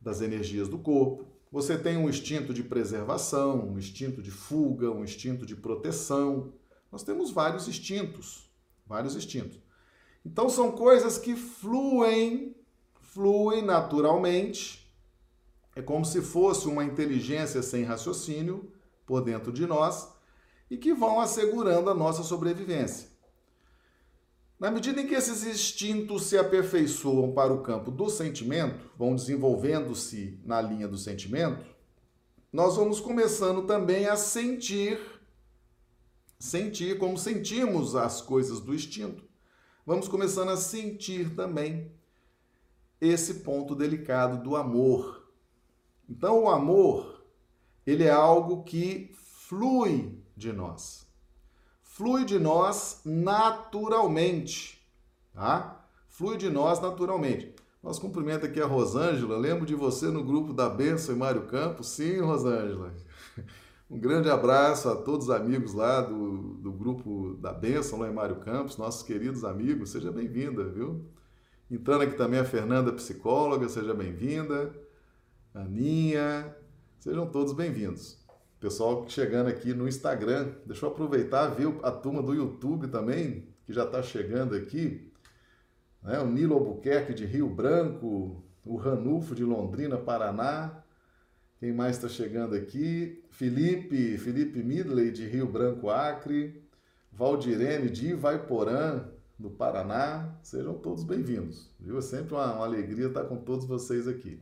das 0.00 0.20
energias 0.20 0.68
do 0.68 0.78
corpo, 0.78 1.26
você 1.54 1.78
tem 1.78 1.96
um 1.96 2.08
instinto 2.08 2.52
de 2.52 2.64
preservação, 2.64 3.68
um 3.68 3.78
instinto 3.78 4.20
de 4.20 4.30
fuga, 4.32 4.90
um 4.90 5.04
instinto 5.04 5.46
de 5.46 5.54
proteção. 5.54 6.52
Nós 6.90 7.04
temos 7.04 7.30
vários 7.30 7.68
instintos, 7.68 8.50
vários 8.84 9.14
instintos. 9.14 9.60
Então 10.26 10.48
são 10.48 10.72
coisas 10.72 11.16
que 11.16 11.36
fluem, 11.36 12.56
fluem 13.00 13.62
naturalmente. 13.62 14.92
É 15.76 15.82
como 15.82 16.04
se 16.04 16.20
fosse 16.20 16.66
uma 16.66 16.84
inteligência 16.84 17.62
sem 17.62 17.84
raciocínio 17.84 18.72
por 19.06 19.22
dentro 19.22 19.52
de 19.52 19.66
nós 19.66 20.08
e 20.70 20.76
que 20.76 20.94
vão 20.94 21.20
assegurando 21.20 21.90
a 21.90 21.94
nossa 21.94 22.22
sobrevivência. 22.22 23.08
Na 24.58 24.70
medida 24.70 25.00
em 25.00 25.06
que 25.06 25.14
esses 25.14 25.44
instintos 25.44 26.26
se 26.26 26.38
aperfeiçoam 26.38 27.32
para 27.32 27.52
o 27.52 27.62
campo 27.62 27.90
do 27.90 28.08
sentimento, 28.08 28.90
vão 28.96 29.14
desenvolvendo-se 29.14 30.40
na 30.44 30.60
linha 30.60 30.88
do 30.88 30.96
sentimento, 30.96 31.66
nós 32.52 32.76
vamos 32.76 33.00
começando 33.00 33.66
também 33.66 34.06
a 34.06 34.16
sentir, 34.16 35.00
sentir 36.38 36.98
como 36.98 37.18
sentimos 37.18 37.96
as 37.96 38.22
coisas 38.22 38.60
do 38.60 38.74
instinto. 38.74 39.24
Vamos 39.84 40.08
começando 40.08 40.50
a 40.50 40.56
sentir 40.56 41.34
também 41.34 41.92
esse 43.00 43.34
ponto 43.40 43.74
delicado 43.74 44.42
do 44.42 44.56
amor. 44.56 45.28
Então, 46.08 46.44
o 46.44 46.48
amor, 46.48 47.13
ele 47.86 48.04
é 48.04 48.10
algo 48.10 48.62
que 48.64 49.10
flui 49.14 50.18
de 50.36 50.52
nós 50.52 51.04
flui 51.94 52.24
de 52.24 52.40
nós 52.40 53.02
naturalmente, 53.04 54.84
tá? 55.32 55.86
Flui 56.08 56.36
de 56.36 56.50
nós 56.50 56.80
naturalmente. 56.80 57.54
Nós 57.80 58.00
cumprimento 58.00 58.44
aqui 58.44 58.60
a 58.60 58.66
Rosângela, 58.66 59.38
lembro 59.38 59.64
de 59.64 59.76
você 59.76 60.08
no 60.08 60.24
grupo 60.24 60.52
da 60.52 60.68
Benção 60.68 61.14
e 61.14 61.18
Mário 61.18 61.42
Campos. 61.42 61.88
Sim, 61.90 62.20
Rosângela. 62.20 62.92
Um 63.90 63.98
grande 63.98 64.30
abraço 64.30 64.88
a 64.88 64.96
todos 64.96 65.26
os 65.26 65.30
amigos 65.30 65.74
lá 65.74 66.00
do, 66.00 66.54
do 66.54 66.72
grupo 66.72 67.34
da 67.34 67.52
Benção, 67.52 67.98
lá 67.98 68.08
em 68.08 68.14
Mário 68.14 68.36
Campos, 68.36 68.78
nossos 68.78 69.02
queridos 69.02 69.44
amigos. 69.44 69.90
Seja 69.90 70.10
bem-vinda, 70.10 70.64
viu? 70.64 71.04
Entrando 71.70 72.02
aqui 72.02 72.16
também 72.16 72.40
a 72.40 72.44
Fernanda, 72.44 72.92
psicóloga, 72.92 73.68
seja 73.68 73.92
bem-vinda. 73.92 74.74
Aninha, 75.52 76.56
sejam 77.04 77.26
todos 77.26 77.52
bem-vindos. 77.52 78.16
Pessoal 78.58 79.06
chegando 79.06 79.48
aqui 79.48 79.74
no 79.74 79.86
Instagram, 79.86 80.54
deixa 80.64 80.86
eu 80.86 80.90
aproveitar, 80.90 81.48
ver 81.48 81.68
a 81.82 81.90
turma 81.90 82.22
do 82.22 82.32
YouTube 82.32 82.88
também, 82.88 83.46
que 83.66 83.74
já 83.74 83.84
está 83.84 84.02
chegando 84.02 84.54
aqui. 84.54 85.12
Né? 86.02 86.18
O 86.20 86.26
Nilo 86.26 86.54
Albuquerque 86.54 87.12
de 87.12 87.26
Rio 87.26 87.46
Branco, 87.46 88.42
o 88.64 88.76
Ranulfo 88.76 89.34
de 89.34 89.44
Londrina, 89.44 89.98
Paraná. 89.98 90.82
Quem 91.60 91.74
mais 91.74 91.96
está 91.96 92.08
chegando 92.08 92.54
aqui? 92.54 93.22
Felipe, 93.28 94.16
Felipe 94.16 94.62
Midley 94.62 95.10
de 95.10 95.26
Rio 95.26 95.46
Branco, 95.46 95.90
Acre. 95.90 96.64
Valdirene 97.12 97.90
de 97.90 98.12
Ivaiporã, 98.12 99.04
do 99.38 99.50
Paraná. 99.50 100.38
Sejam 100.42 100.72
todos 100.72 101.04
bem-vindos. 101.04 101.70
Viu? 101.78 101.98
É 101.98 102.00
sempre 102.00 102.32
uma, 102.32 102.50
uma 102.54 102.64
alegria 102.64 103.08
estar 103.08 103.24
com 103.24 103.36
todos 103.36 103.66
vocês 103.66 104.08
aqui. 104.08 104.38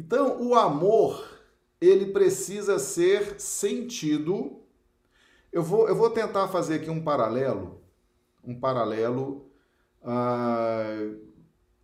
Então, 0.00 0.40
o 0.40 0.54
amor 0.54 1.28
ele 1.78 2.06
precisa 2.06 2.78
ser 2.78 3.38
sentido. 3.38 4.62
Eu 5.52 5.62
vou, 5.62 5.86
eu 5.88 5.94
vou 5.94 6.08
tentar 6.08 6.48
fazer 6.48 6.76
aqui 6.76 6.88
um 6.88 7.04
paralelo, 7.04 7.82
um 8.42 8.58
paralelo 8.58 9.44
ah, 10.02 11.06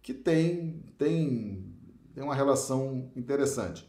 que 0.01 0.15
tem, 0.15 0.83
tem, 0.97 1.71
tem 2.15 2.25
uma 2.25 2.35
relação 2.35 3.13
interessante. 3.15 3.87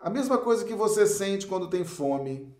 A 0.00 0.10
mesma 0.10 0.38
coisa 0.38 0.64
que 0.64 0.74
você 0.74 1.06
sente 1.06 1.46
quando 1.46 1.70
tem 1.70 1.84
fome, 1.84 2.52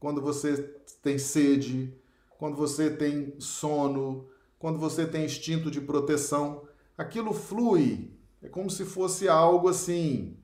quando 0.00 0.22
você 0.22 0.56
tem 1.02 1.18
sede, 1.18 1.94
quando 2.38 2.56
você 2.56 2.88
tem 2.88 3.38
sono, 3.38 4.26
quando 4.58 4.78
você 4.78 5.04
tem 5.04 5.26
instinto 5.26 5.70
de 5.70 5.82
proteção, 5.82 6.66
aquilo 6.96 7.34
flui. 7.34 8.13
É 8.44 8.48
como 8.48 8.68
se 8.68 8.84
fosse 8.84 9.26
algo 9.26 9.70
assim, 9.70 10.36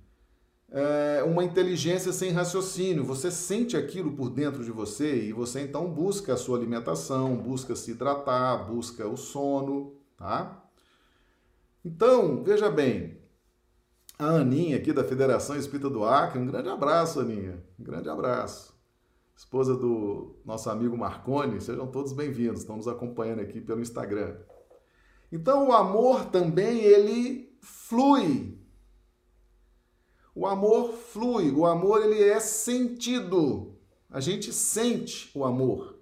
é, 0.71 1.23
uma 1.23 1.45
inteligência 1.45 2.15
sem 2.15 2.31
raciocínio. 2.31 3.05
Você 3.05 3.31
sente 3.31 3.77
aquilo 3.77 4.13
por 4.13 4.31
dentro 4.31 4.65
de 4.65 4.71
você 4.71 5.25
e 5.25 5.35
você 5.35 5.61
então 5.61 5.87
busca 5.93 6.33
a 6.33 6.37
sua 6.39 6.57
alimentação, 6.57 7.37
busca 7.37 7.77
se 7.77 7.91
hidratar, 7.91 8.67
busca 8.67 9.07
o 9.07 9.19
sono, 9.19 9.93
tá? 10.17 10.65
Então, 11.85 12.43
veja 12.43 12.71
bem, 12.71 13.19
a 14.19 14.29
Aninha 14.29 14.79
aqui 14.79 14.95
da 14.95 15.05
Federação 15.05 15.55
Espírita 15.55 15.91
do 15.91 16.03
Acre, 16.03 16.39
um 16.39 16.47
grande 16.47 16.71
abraço, 16.71 17.21
Aninha, 17.21 17.63
um 17.79 17.85
grande 17.85 18.09
abraço. 18.09 18.75
Esposa 19.37 19.77
do 19.77 20.37
nosso 20.43 20.71
amigo 20.71 20.97
Marconi, 20.97 21.61
sejam 21.61 21.87
todos 21.87 22.15
bem-vindos, 22.15 22.61
estão 22.61 22.79
nos 22.79 22.89
acompanhando 22.89 23.41
aqui 23.41 23.61
pelo 23.61 23.83
Instagram. 23.83 24.37
Então, 25.31 25.69
o 25.69 25.73
amor 25.73 26.25
também, 26.27 26.81
ele 26.81 27.50
flui. 27.61 28.59
O 30.35 30.47
amor 30.47 30.93
flui, 30.93 31.51
o 31.51 31.67
amor 31.67 32.03
ele 32.03 32.23
é 32.23 32.41
sentido. 32.41 33.77
A 34.09 34.21
gente 34.21 34.53
sente 34.53 35.31
o 35.35 35.45
amor. 35.45 35.99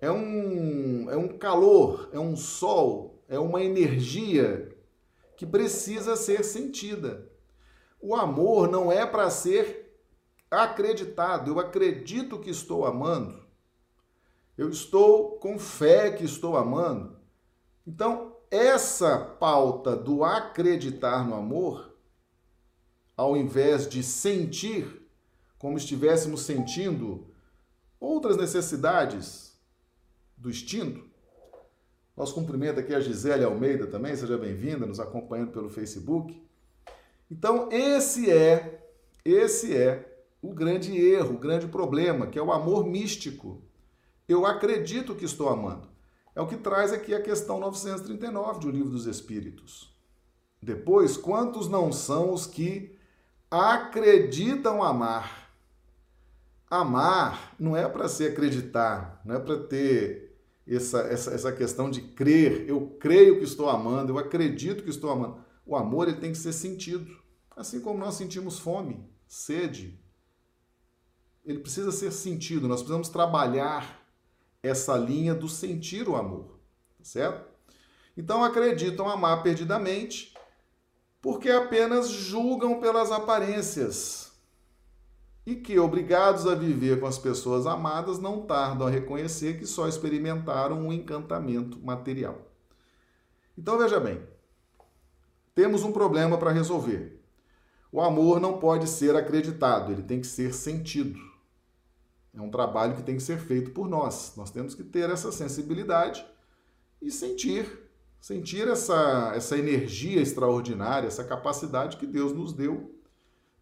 É 0.00 0.10
um, 0.10 1.08
é 1.10 1.16
um 1.16 1.38
calor, 1.38 2.10
é 2.12 2.18
um 2.18 2.36
sol, 2.36 3.22
é 3.28 3.38
uma 3.38 3.62
energia 3.62 4.76
que 5.36 5.46
precisa 5.46 6.16
ser 6.16 6.44
sentida. 6.44 7.30
O 8.00 8.16
amor 8.16 8.68
não 8.68 8.90
é 8.90 9.06
para 9.06 9.30
ser 9.30 9.96
acreditado. 10.50 11.50
Eu 11.50 11.60
acredito 11.60 12.38
que 12.38 12.50
estou 12.50 12.84
amando. 12.84 13.42
Eu 14.58 14.68
estou 14.68 15.38
com 15.38 15.58
fé 15.58 16.10
que 16.10 16.24
estou 16.24 16.56
amando. 16.56 17.16
Então, 17.86 18.31
essa 18.52 19.18
pauta 19.18 19.96
do 19.96 20.22
acreditar 20.22 21.26
no 21.26 21.34
amor, 21.34 21.96
ao 23.16 23.34
invés 23.34 23.88
de 23.88 24.02
sentir, 24.02 25.08
como 25.58 25.78
estivéssemos 25.78 26.42
sentindo 26.42 27.26
outras 27.98 28.36
necessidades 28.36 29.58
do 30.36 30.50
instinto, 30.50 31.02
nosso 32.14 32.34
cumprimento 32.34 32.78
aqui 32.78 32.94
a 32.94 33.00
Gisele 33.00 33.42
Almeida 33.42 33.86
também, 33.86 34.14
seja 34.14 34.36
bem-vinda, 34.36 34.84
nos 34.84 35.00
acompanhando 35.00 35.52
pelo 35.52 35.70
Facebook. 35.70 36.46
Então, 37.30 37.70
esse 37.72 38.30
é, 38.30 38.86
esse 39.24 39.74
é 39.74 40.26
o 40.42 40.52
grande 40.52 40.94
erro, 40.94 41.36
o 41.36 41.38
grande 41.38 41.66
problema, 41.68 42.26
que 42.26 42.38
é 42.38 42.42
o 42.42 42.52
amor 42.52 42.84
místico. 42.84 43.62
Eu 44.28 44.44
acredito 44.44 45.14
que 45.14 45.24
estou 45.24 45.48
amando. 45.48 45.91
É 46.34 46.40
o 46.40 46.46
que 46.46 46.56
traz 46.56 46.92
aqui 46.92 47.14
a 47.14 47.22
questão 47.22 47.60
939 47.60 48.60
do 48.60 48.70
Livro 48.70 48.90
dos 48.90 49.06
Espíritos. 49.06 49.92
Depois, 50.62 51.16
quantos 51.16 51.68
não 51.68 51.92
são 51.92 52.32
os 52.32 52.46
que 52.46 52.96
acreditam 53.50 54.82
amar? 54.82 55.50
Amar 56.70 57.54
não 57.58 57.76
é 57.76 57.86
para 57.86 58.08
se 58.08 58.26
acreditar, 58.26 59.20
não 59.24 59.34
é 59.34 59.38
para 59.38 59.58
ter 59.58 60.32
essa, 60.66 61.00
essa, 61.00 61.32
essa 61.32 61.52
questão 61.52 61.90
de 61.90 62.00
crer, 62.00 62.68
eu 62.68 62.96
creio 63.00 63.38
que 63.38 63.44
estou 63.44 63.68
amando, 63.68 64.12
eu 64.12 64.18
acredito 64.18 64.84
que 64.84 64.90
estou 64.90 65.10
amando. 65.10 65.44
O 65.66 65.76
amor 65.76 66.08
ele 66.08 66.18
tem 66.18 66.32
que 66.32 66.38
ser 66.38 66.52
sentido. 66.52 67.20
Assim 67.54 67.80
como 67.80 67.98
nós 67.98 68.14
sentimos 68.14 68.58
fome, 68.58 69.04
sede, 69.26 69.98
ele 71.44 71.58
precisa 71.58 71.92
ser 71.92 72.10
sentido. 72.12 72.68
Nós 72.68 72.80
precisamos 72.80 73.08
trabalhar 73.08 74.01
essa 74.62 74.96
linha 74.96 75.34
do 75.34 75.48
sentir 75.48 76.08
o 76.08 76.16
amor, 76.16 76.58
tá 76.98 77.04
certo? 77.04 77.50
Então 78.16 78.44
acreditam 78.44 79.08
amar 79.08 79.42
perdidamente 79.42 80.34
porque 81.20 81.50
apenas 81.50 82.08
julgam 82.08 82.80
pelas 82.80 83.10
aparências 83.10 84.32
e 85.44 85.56
que, 85.56 85.78
obrigados 85.78 86.46
a 86.46 86.54
viver 86.54 87.00
com 87.00 87.06
as 87.06 87.18
pessoas 87.18 87.66
amadas, 87.66 88.18
não 88.18 88.42
tardam 88.42 88.86
a 88.86 88.90
reconhecer 88.90 89.58
que 89.58 89.66
só 89.66 89.88
experimentaram 89.88 90.80
um 90.80 90.92
encantamento 90.92 91.80
material. 91.84 92.38
Então 93.58 93.76
veja 93.78 93.98
bem, 93.98 94.22
temos 95.54 95.82
um 95.82 95.92
problema 95.92 96.38
para 96.38 96.52
resolver. 96.52 97.20
O 97.90 98.00
amor 98.00 98.40
não 98.40 98.58
pode 98.58 98.88
ser 98.88 99.16
acreditado, 99.16 99.92
ele 99.92 100.02
tem 100.02 100.20
que 100.20 100.26
ser 100.26 100.54
sentido. 100.54 101.31
É 102.34 102.40
um 102.40 102.50
trabalho 102.50 102.96
que 102.96 103.02
tem 103.02 103.16
que 103.16 103.22
ser 103.22 103.38
feito 103.38 103.72
por 103.72 103.88
nós. 103.88 104.34
Nós 104.36 104.50
temos 104.50 104.74
que 104.74 104.82
ter 104.82 105.10
essa 105.10 105.30
sensibilidade 105.30 106.24
e 107.00 107.10
sentir, 107.10 107.66
sentir 108.20 108.68
essa, 108.68 109.32
essa 109.34 109.58
energia 109.58 110.20
extraordinária, 110.20 111.06
essa 111.06 111.24
capacidade 111.24 111.96
que 111.96 112.06
Deus 112.06 112.32
nos 112.32 112.52
deu 112.52 112.98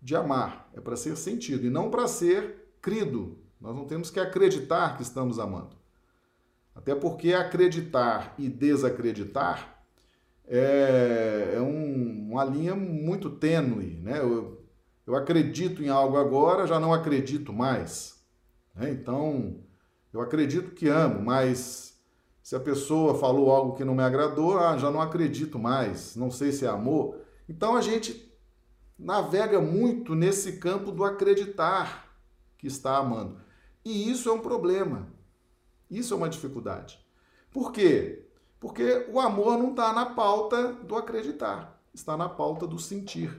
de 0.00 0.16
amar, 0.16 0.70
é 0.72 0.80
para 0.80 0.96
ser 0.96 1.16
sentido 1.16 1.66
e 1.66 1.70
não 1.70 1.90
para 1.90 2.06
ser 2.06 2.72
crido. 2.80 3.38
Nós 3.61 3.74
não 3.74 3.85
temos 3.85 4.11
que 4.11 4.18
acreditar 4.18 4.96
que 4.96 5.02
estamos 5.02 5.38
amando. 5.38 5.76
Até 6.74 6.94
porque 6.94 7.35
acreditar 7.35 8.35
e 8.38 8.48
desacreditar 8.48 9.83
é, 10.46 11.54
é 11.56 11.61
um, 11.61 12.30
uma 12.30 12.44
linha 12.44 12.74
muito 12.74 13.28
tênue. 13.30 14.00
Né? 14.02 14.18
Eu, 14.18 14.64
eu 15.06 15.14
acredito 15.14 15.83
em 15.83 15.88
algo 15.88 16.16
agora, 16.16 16.66
já 16.66 16.80
não 16.80 16.94
acredito 16.94 17.52
mais. 17.52 18.19
Né? 18.74 18.90
Então, 18.90 19.62
eu 20.12 20.20
acredito 20.20 20.74
que 20.74 20.88
amo, 20.88 21.22
mas 21.22 21.90
se 22.42 22.56
a 22.56 22.61
pessoa 22.61 23.14
falou 23.14 23.50
algo 23.50 23.76
que 23.76 23.85
não 23.85 23.94
me 23.94 24.02
agradou, 24.02 24.59
ah, 24.59 24.76
já 24.76 24.90
não 24.90 25.00
acredito 25.00 25.59
mais, 25.59 26.16
não 26.16 26.30
sei 26.30 26.50
se 26.50 26.64
é 26.64 26.68
amor. 26.68 27.16
Então 27.48 27.76
a 27.76 27.80
gente 27.80 28.28
navega 28.98 29.61
muito 29.61 30.14
nesse 30.14 30.59
campo 30.59 30.90
do 30.90 31.04
acreditar 31.04 32.09
que 32.59 32.66
está 32.66 32.96
amando. 32.96 33.40
E 33.85 34.11
isso 34.11 34.28
é 34.28 34.33
um 34.33 34.40
problema. 34.40 35.09
Isso 35.88 36.12
é 36.12 36.16
uma 36.16 36.28
dificuldade. 36.28 36.98
Por 37.50 37.72
quê? 37.72 38.28
Porque 38.59 39.06
o 39.09 39.18
amor 39.20 39.59
não 39.59 39.70
está 39.70 39.92
na 39.92 40.06
pauta 40.06 40.72
do 40.72 40.94
acreditar, 40.96 41.80
está 41.94 42.16
na 42.16 42.28
pauta 42.28 42.66
do 42.66 42.78
sentir. 42.78 43.33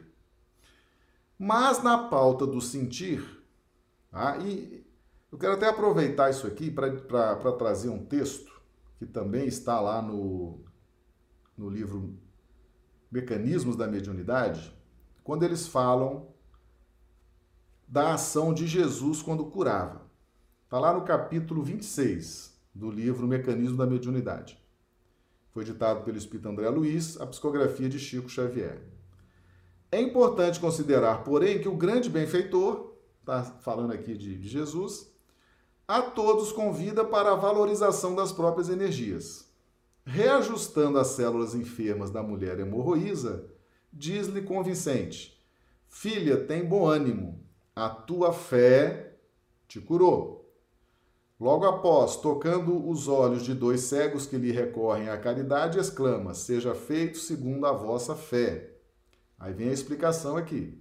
Mas 1.37 1.83
na 1.83 1.97
pauta 1.97 2.47
do 2.47 2.61
sentir, 2.61 3.23
tá? 4.09 4.37
e 4.37 4.80
eu 5.31 5.37
quero 5.37 5.53
até 5.53 5.67
aproveitar 5.67 6.29
isso 6.29 6.45
aqui 6.45 6.69
para 6.69 7.51
trazer 7.53 7.89
um 7.89 8.05
texto 8.05 8.61
que 8.99 9.05
também 9.05 9.47
está 9.47 9.79
lá 9.79 10.01
no, 10.01 10.59
no 11.57 11.69
livro 11.69 12.17
Mecanismos 13.09 13.75
da 13.75 13.87
Mediunidade, 13.87 14.75
quando 15.23 15.43
eles 15.43 15.67
falam 15.67 16.27
da 17.87 18.13
ação 18.13 18.53
de 18.53 18.67
Jesus 18.67 19.21
quando 19.21 19.45
curava. 19.45 20.09
Está 20.63 20.79
lá 20.79 20.93
no 20.93 21.03
capítulo 21.03 21.61
26 21.61 22.57
do 22.73 22.89
livro 22.89 23.27
Mecanismo 23.27 23.77
da 23.77 23.85
Mediunidade. 23.85 24.57
Foi 25.51 25.65
ditado 25.65 26.03
pelo 26.05 26.17
Espírito 26.17 26.47
André 26.47 26.69
Luiz, 26.69 27.19
a 27.19 27.27
psicografia 27.27 27.89
de 27.89 27.99
Chico 27.99 28.29
Xavier. 28.29 28.81
É 29.91 29.99
importante 29.99 30.59
considerar, 30.59 31.25
porém, 31.25 31.59
que 31.59 31.67
o 31.67 31.75
grande 31.75 32.09
benfeitor, 32.09 32.95
está 33.19 33.43
falando 33.43 33.91
aqui 33.91 34.15
de, 34.15 34.37
de 34.37 34.47
Jesus, 34.47 35.10
a 35.87 36.01
todos 36.01 36.51
convida 36.51 37.03
para 37.03 37.31
a 37.31 37.35
valorização 37.35 38.15
das 38.15 38.31
próprias 38.31 38.69
energias. 38.69 39.49
Reajustando 40.05 40.97
as 40.97 41.07
células 41.07 41.53
enfermas 41.53 42.09
da 42.09 42.23
mulher 42.23 42.59
hemorroísa, 42.59 43.45
diz-lhe 43.91 44.41
convincente: 44.41 45.39
Filha, 45.87 46.37
tem 46.37 46.65
bom 46.65 46.87
ânimo, 46.87 47.43
a 47.75 47.89
tua 47.89 48.33
fé 48.33 49.15
te 49.67 49.79
curou. 49.79 50.41
Logo 51.39 51.65
após, 51.65 52.17
tocando 52.17 52.87
os 52.87 53.07
olhos 53.07 53.43
de 53.43 53.53
dois 53.53 53.81
cegos 53.81 54.27
que 54.27 54.37
lhe 54.37 54.51
recorrem 54.51 55.09
à 55.09 55.17
caridade, 55.17 55.79
exclama: 55.79 56.33
Seja 56.33 56.75
feito 56.75 57.17
segundo 57.17 57.65
a 57.65 57.71
vossa 57.71 58.15
fé. 58.15 58.71
Aí 59.39 59.51
vem 59.51 59.69
a 59.69 59.73
explicação 59.73 60.37
aqui. 60.37 60.79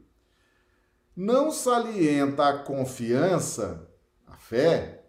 Não 1.17 1.51
salienta 1.51 2.47
a 2.47 2.59
confiança, 2.59 3.90
fé, 4.51 5.05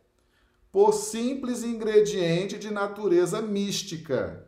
por 0.72 0.94
simples 0.94 1.64
ingrediente 1.64 2.60
de 2.60 2.70
natureza 2.70 3.42
mística, 3.42 4.48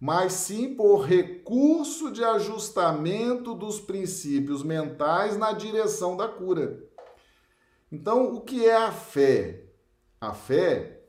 mas 0.00 0.32
sim 0.32 0.74
por 0.74 1.02
recurso 1.02 2.10
de 2.10 2.24
ajustamento 2.24 3.54
dos 3.54 3.78
princípios 3.80 4.64
mentais 4.64 5.36
na 5.36 5.52
direção 5.52 6.16
da 6.16 6.26
cura. 6.26 6.82
Então, 7.90 8.34
o 8.34 8.40
que 8.40 8.66
é 8.66 8.76
a 8.76 8.90
fé? 8.90 9.62
A 10.20 10.34
fé 10.34 11.02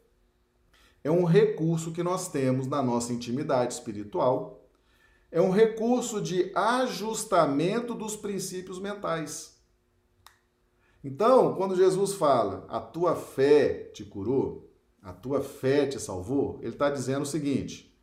é 1.04 1.10
um 1.10 1.23
recurso 1.23 1.91
que 1.91 2.04
nós 2.04 2.30
temos 2.30 2.67
na 2.67 2.84
nossa 2.84 3.12
intimidade 3.12 3.73
espiritual, 3.73 4.63
é 5.32 5.41
um 5.41 5.50
recurso 5.50 6.21
de 6.21 6.52
ajustamento 6.56 7.95
dos 7.95 8.15
princípios 8.15 8.80
mentais. 8.80 9.57
Então, 11.08 11.56
quando 11.56 11.74
Jesus 11.74 12.15
fala, 12.15 12.65
a 12.67 12.82
tua 12.82 13.15
fé 13.15 13.89
te 13.93 14.04
curou, 14.04 14.70
a 15.02 15.13
tua 15.13 15.41
fé 15.41 15.88
te 15.88 15.98
salvou, 16.02 16.60
ele 16.60 16.74
está 16.74 16.89
dizendo 16.89 17.22
o 17.22 17.26
seguinte: 17.26 17.98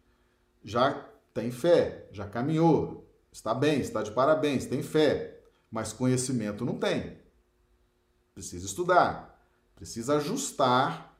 já 0.64 1.06
tem 1.34 1.50
fé, 1.50 2.08
já 2.10 2.26
caminhou, 2.26 3.06
está 3.30 3.52
bem, 3.52 3.78
está 3.78 4.02
de 4.02 4.10
parabéns, 4.10 4.64
tem 4.64 4.82
fé. 4.82 5.38
mas 5.70 5.92
conhecimento 5.92 6.64
não 6.64 6.78
tem. 6.78 7.18
Precisa 8.32 8.64
estudar, 8.64 9.38
precisa 9.76 10.16
ajustar 10.16 11.14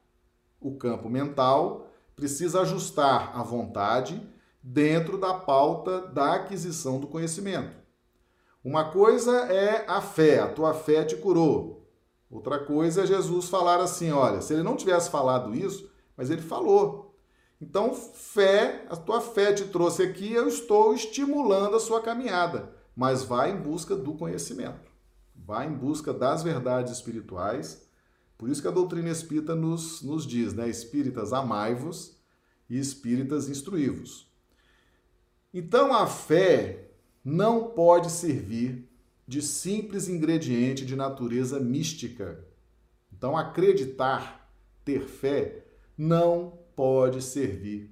o 0.59 0.75
campo 0.77 1.07
mental, 1.07 1.87
precisa 2.15 2.61
ajustar 2.61 3.37
a 3.37 3.43
vontade 3.43 4.19
dentro 4.59 5.19
da 5.19 5.35
pauta 5.35 6.01
da 6.07 6.33
aquisição 6.33 6.99
do 6.99 7.05
conhecimento. 7.05 7.84
Uma 8.65 8.85
coisa 8.85 9.31
é 9.41 9.85
a 9.87 10.01
fé, 10.01 10.39
a 10.39 10.47
tua 10.47 10.73
fé 10.73 11.05
te 11.05 11.15
curou. 11.15 11.87
Outra 12.27 12.57
coisa 12.57 13.03
é 13.03 13.05
Jesus 13.05 13.47
falar 13.47 13.79
assim: 13.79 14.09
olha, 14.09 14.41
se 14.41 14.55
ele 14.55 14.63
não 14.63 14.75
tivesse 14.75 15.11
falado 15.11 15.53
isso, 15.53 15.87
mas 16.17 16.31
ele 16.31 16.41
falou. 16.41 17.15
Então, 17.61 17.93
fé, 17.93 18.83
a 18.89 18.95
tua 18.95 19.21
fé 19.21 19.53
te 19.53 19.65
trouxe 19.65 20.01
aqui, 20.01 20.33
eu 20.33 20.47
estou 20.47 20.95
estimulando 20.95 21.75
a 21.75 21.79
sua 21.79 22.01
caminhada, 22.01 22.73
mas 22.95 23.23
vá 23.23 23.47
em 23.47 23.55
busca 23.55 23.95
do 23.95 24.15
conhecimento. 24.15 24.91
Vá 25.35 25.63
em 25.63 25.71
busca 25.71 26.11
das 26.11 26.41
verdades 26.41 26.91
espirituais. 26.91 27.87
Por 28.35 28.49
isso 28.49 28.63
que 28.63 28.67
a 28.67 28.71
doutrina 28.71 29.09
espírita 29.09 29.53
nos, 29.53 30.01
nos 30.01 30.25
diz, 30.25 30.55
né? 30.55 30.67
Espíritas, 30.67 31.33
amai-vos 31.33 32.17
e 32.67 32.79
espíritas, 32.79 33.47
instruí-vos. 33.47 34.27
Então, 35.53 35.93
a 35.93 36.07
fé 36.07 36.84
não 37.25 37.69
pode 37.69 38.11
servir 38.11 38.87
de 39.27 39.41
simples 39.41 40.07
ingrediente 40.07 40.85
de 40.85 40.95
natureza 40.95 41.59
mística. 41.59 42.45
Então, 43.11 43.35
acreditar, 43.35 44.47
ter 44.83 45.01
fé, 45.01 45.65
não 45.97 46.59
pode 46.75 47.23
servir 47.23 47.91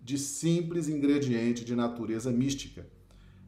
de 0.00 0.16
simples 0.16 0.88
ingrediente 0.88 1.64
de 1.64 1.74
natureza 1.74 2.30
mística. 2.30 2.86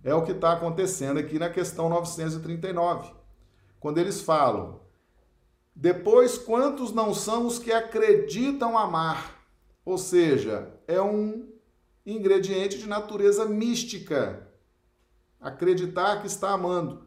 É 0.03 0.12
o 0.12 0.25
que 0.25 0.33
está 0.33 0.53
acontecendo 0.53 1.19
aqui 1.19 1.38
na 1.38 1.49
questão 1.49 1.88
939, 1.88 3.12
quando 3.79 3.99
eles 3.99 4.21
falam: 4.21 4.81
depois, 5.77 6.37
quantos 6.37 6.93
não 6.93 7.14
são 7.14 7.47
os 7.47 7.59
que 7.59 7.71
acreditam 7.71 8.77
amar? 8.77 9.47
Ou 9.85 9.97
seja, 9.97 10.75
é 10.88 11.01
um 11.01 11.49
ingrediente 12.05 12.79
de 12.79 12.88
natureza 12.88 13.45
mística. 13.45 14.49
Acreditar 15.40 16.20
que 16.20 16.26
está 16.26 16.50
amando. 16.50 17.05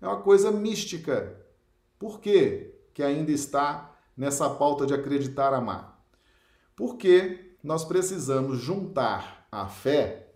É 0.00 0.06
uma 0.06 0.20
coisa 0.20 0.50
mística. 0.50 1.36
Por 1.98 2.20
quê 2.20 2.74
que 2.92 3.02
ainda 3.02 3.30
está 3.30 3.94
nessa 4.16 4.50
pauta 4.50 4.86
de 4.86 4.94
acreditar 4.94 5.54
amar? 5.54 6.04
Porque 6.76 7.56
nós 7.62 7.84
precisamos 7.84 8.58
juntar 8.58 9.46
a 9.52 9.66
fé, 9.66 10.32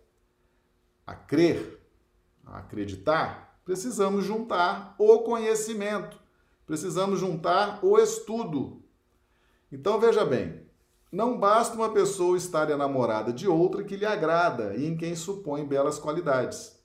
a 1.07 1.15
crer, 1.15 1.81
a 2.45 2.59
acreditar, 2.59 3.59
precisamos 3.65 4.25
juntar 4.25 4.95
o 4.99 5.21
conhecimento, 5.21 6.19
precisamos 6.67 7.19
juntar 7.19 7.85
o 7.85 7.99
estudo. 7.99 8.83
Então 9.73 9.99
veja 9.99 10.25
bem, 10.25 10.67
não 11.11 11.39
basta 11.39 11.75
uma 11.75 11.93
pessoa 11.93 12.37
estar 12.37 12.71
enamorada 12.71 13.33
de 13.33 13.49
outra 13.49 13.85
que 13.85 13.97
lhe 13.97 14.05
agrada 14.05 14.75
e 14.77 14.87
em 14.87 14.97
quem 14.97 15.15
supõe 15.15 15.65
belas 15.65 15.99
qualidades. 15.99 16.79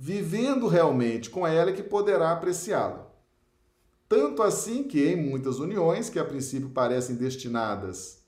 Vivendo 0.00 0.68
realmente 0.68 1.28
com 1.28 1.44
ela 1.44 1.70
é 1.70 1.72
que 1.72 1.82
poderá 1.82 2.30
apreciá-la. 2.30 3.10
Tanto 4.08 4.44
assim 4.44 4.84
que, 4.84 5.04
em 5.04 5.16
muitas 5.16 5.58
uniões, 5.58 6.08
que 6.08 6.20
a 6.20 6.24
princípio 6.24 6.70
parecem 6.70 7.16
destinadas 7.16 8.24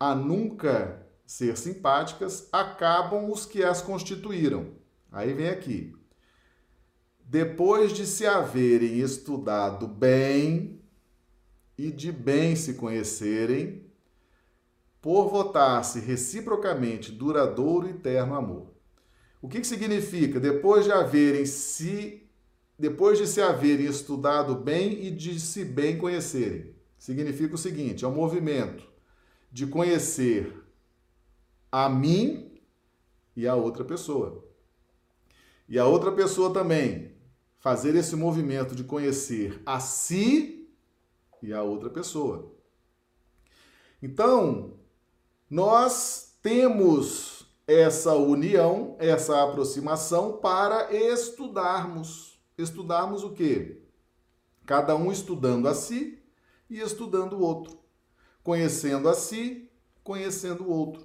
a 0.00 0.16
nunca 0.16 1.06
ser 1.24 1.56
simpáticas, 1.56 2.48
acabam 2.50 3.30
os 3.30 3.46
que 3.46 3.62
as 3.62 3.80
constituíram. 3.80 4.72
Aí 5.12 5.32
vem 5.32 5.48
aqui. 5.48 5.94
Depois 7.20 7.92
de 7.92 8.04
se 8.04 8.26
haverem 8.26 8.98
estudado 8.98 9.86
bem 9.86 10.82
e 11.78 11.92
de 11.92 12.10
bem 12.10 12.56
se 12.56 12.74
conhecerem, 12.74 13.88
por 15.00 15.28
votar-se 15.28 16.00
reciprocamente 16.00 17.12
duradouro 17.12 17.86
e 17.86 17.90
eterno 17.90 18.34
amor. 18.34 18.75
O 19.40 19.48
que, 19.48 19.60
que 19.60 19.66
significa? 19.66 20.40
Depois 20.40 20.84
de 20.84 20.92
haverem 20.92 21.46
se 21.46 22.22
depois 22.78 23.18
de 23.18 23.26
se 23.26 23.40
haverem 23.40 23.86
estudado 23.86 24.54
bem 24.54 25.06
e 25.06 25.10
de 25.10 25.40
se 25.40 25.64
bem 25.64 25.96
conhecerem. 25.96 26.74
Significa 26.98 27.54
o 27.54 27.58
seguinte: 27.58 28.04
é 28.04 28.08
um 28.08 28.14
movimento 28.14 28.86
de 29.50 29.66
conhecer 29.66 30.62
a 31.70 31.88
mim 31.88 32.60
e 33.34 33.46
a 33.46 33.54
outra 33.54 33.84
pessoa. 33.84 34.44
E 35.68 35.78
a 35.78 35.86
outra 35.86 36.12
pessoa 36.12 36.52
também 36.52 37.12
fazer 37.58 37.94
esse 37.96 38.14
movimento 38.14 38.74
de 38.74 38.84
conhecer 38.84 39.60
a 39.66 39.80
si 39.80 40.68
e 41.42 41.52
a 41.52 41.62
outra 41.62 41.90
pessoa. 41.90 42.54
Então, 44.02 44.74
nós 45.50 46.38
temos 46.42 47.35
essa 47.66 48.14
união, 48.14 48.96
essa 48.98 49.42
aproximação 49.42 50.38
para 50.38 50.94
estudarmos. 50.94 52.40
Estudarmos 52.56 53.24
o 53.24 53.32
quê? 53.32 53.82
Cada 54.64 54.94
um 54.96 55.12
estudando 55.12 55.68
a 55.68 55.74
si 55.74 56.22
e 56.70 56.80
estudando 56.80 57.34
o 57.34 57.40
outro 57.40 57.86
conhecendo 58.46 59.08
a 59.08 59.14
si, 59.14 59.68
conhecendo 60.04 60.62
o 60.62 60.70
outro. 60.70 61.04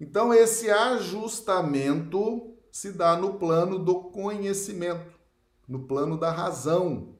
Então, 0.00 0.32
esse 0.32 0.70
ajustamento 0.70 2.56
se 2.72 2.90
dá 2.90 3.18
no 3.18 3.34
plano 3.34 3.78
do 3.78 4.04
conhecimento, 4.04 5.12
no 5.68 5.86
plano 5.86 6.18
da 6.18 6.30
razão, 6.30 7.18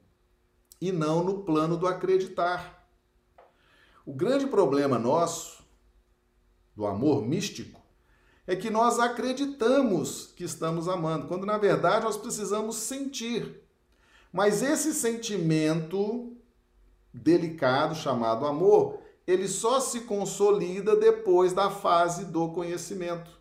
e 0.81 0.91
não 0.91 1.23
no 1.23 1.43
plano 1.43 1.77
do 1.77 1.85
acreditar. 1.85 2.89
O 4.03 4.11
grande 4.11 4.47
problema 4.47 4.97
nosso, 4.97 5.63
do 6.75 6.87
amor 6.87 7.21
místico, 7.21 7.79
é 8.47 8.55
que 8.55 8.69
nós 8.69 8.99
acreditamos 8.99 10.33
que 10.35 10.43
estamos 10.43 10.87
amando, 10.87 11.27
quando 11.27 11.45
na 11.45 11.57
verdade 11.57 12.05
nós 12.05 12.17
precisamos 12.17 12.75
sentir. 12.75 13.61
Mas 14.31 14.61
esse 14.61 14.93
sentimento 14.93 16.33
delicado 17.13 17.95
chamado 17.95 18.45
amor, 18.45 18.99
ele 19.25 19.47
só 19.47 19.79
se 19.79 20.01
consolida 20.01 20.95
depois 20.95 21.53
da 21.53 21.71
fase 21.71 22.25
do 22.25 22.49
conhecimento, 22.49 23.31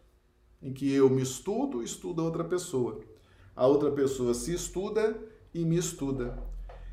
em 0.63 0.73
que 0.73 0.91
eu 0.91 1.11
me 1.11 1.23
estudo, 1.23 1.83
estuda 1.83 2.23
outra 2.23 2.45
pessoa. 2.45 3.01
A 3.55 3.67
outra 3.67 3.91
pessoa 3.91 4.33
se 4.33 4.55
estuda 4.55 5.19
e 5.53 5.65
me 5.65 5.77
estuda. 5.77 6.43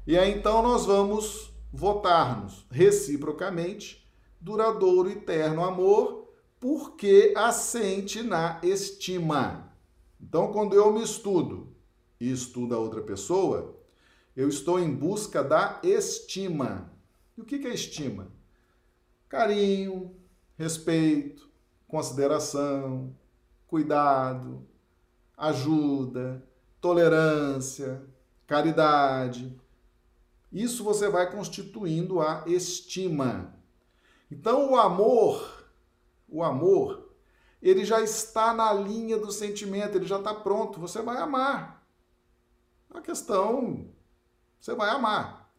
E 0.05 0.17
aí 0.17 0.37
então 0.37 0.61
nós 0.61 0.85
vamos 0.85 1.51
votar-nos 1.71 2.65
reciprocamente, 2.69 4.05
duradouro 4.39 5.09
e 5.09 5.13
eterno 5.13 5.63
amor, 5.63 6.20
porque 6.61 7.33
assente 7.35 8.23
na 8.23 8.61
estima. 8.63 9.75
Então, 10.21 10.53
quando 10.53 10.73
eu 10.73 10.93
me 10.93 11.03
estudo 11.03 11.75
e 12.17 12.31
estudo 12.31 12.73
a 12.73 12.79
outra 12.79 13.01
pessoa, 13.01 13.77
eu 14.33 14.47
estou 14.47 14.79
em 14.79 14.95
busca 14.95 15.43
da 15.43 15.81
estima. 15.83 16.89
E 17.37 17.41
o 17.41 17.43
que 17.43 17.55
é 17.67 17.73
estima? 17.73 18.31
carinho, 19.31 20.13
respeito, 20.57 21.49
consideração, 21.87 23.15
cuidado, 23.65 24.67
ajuda, 25.37 26.45
tolerância, 26.81 28.03
caridade. 28.45 29.57
Isso 30.51 30.83
você 30.83 31.09
vai 31.09 31.31
constituindo 31.31 32.19
a 32.19 32.43
estima. 32.45 33.55
Então 34.29 34.71
o 34.71 34.75
amor, 34.75 35.60
o 36.31 36.43
amor, 36.43 37.11
ele 37.61 37.85
já 37.85 38.01
está 38.01 38.53
na 38.53 38.73
linha 38.73 39.17
do 39.17 39.31
sentimento, 39.31 39.95
ele 39.95 40.07
já 40.07 40.17
está 40.17 40.33
pronto, 40.33 40.79
você 40.79 41.01
vai 41.01 41.17
amar. 41.17 41.85
A 42.89 43.01
questão, 43.01 43.93
você 44.59 44.73
vai 44.73 44.89
amar. 44.89 45.53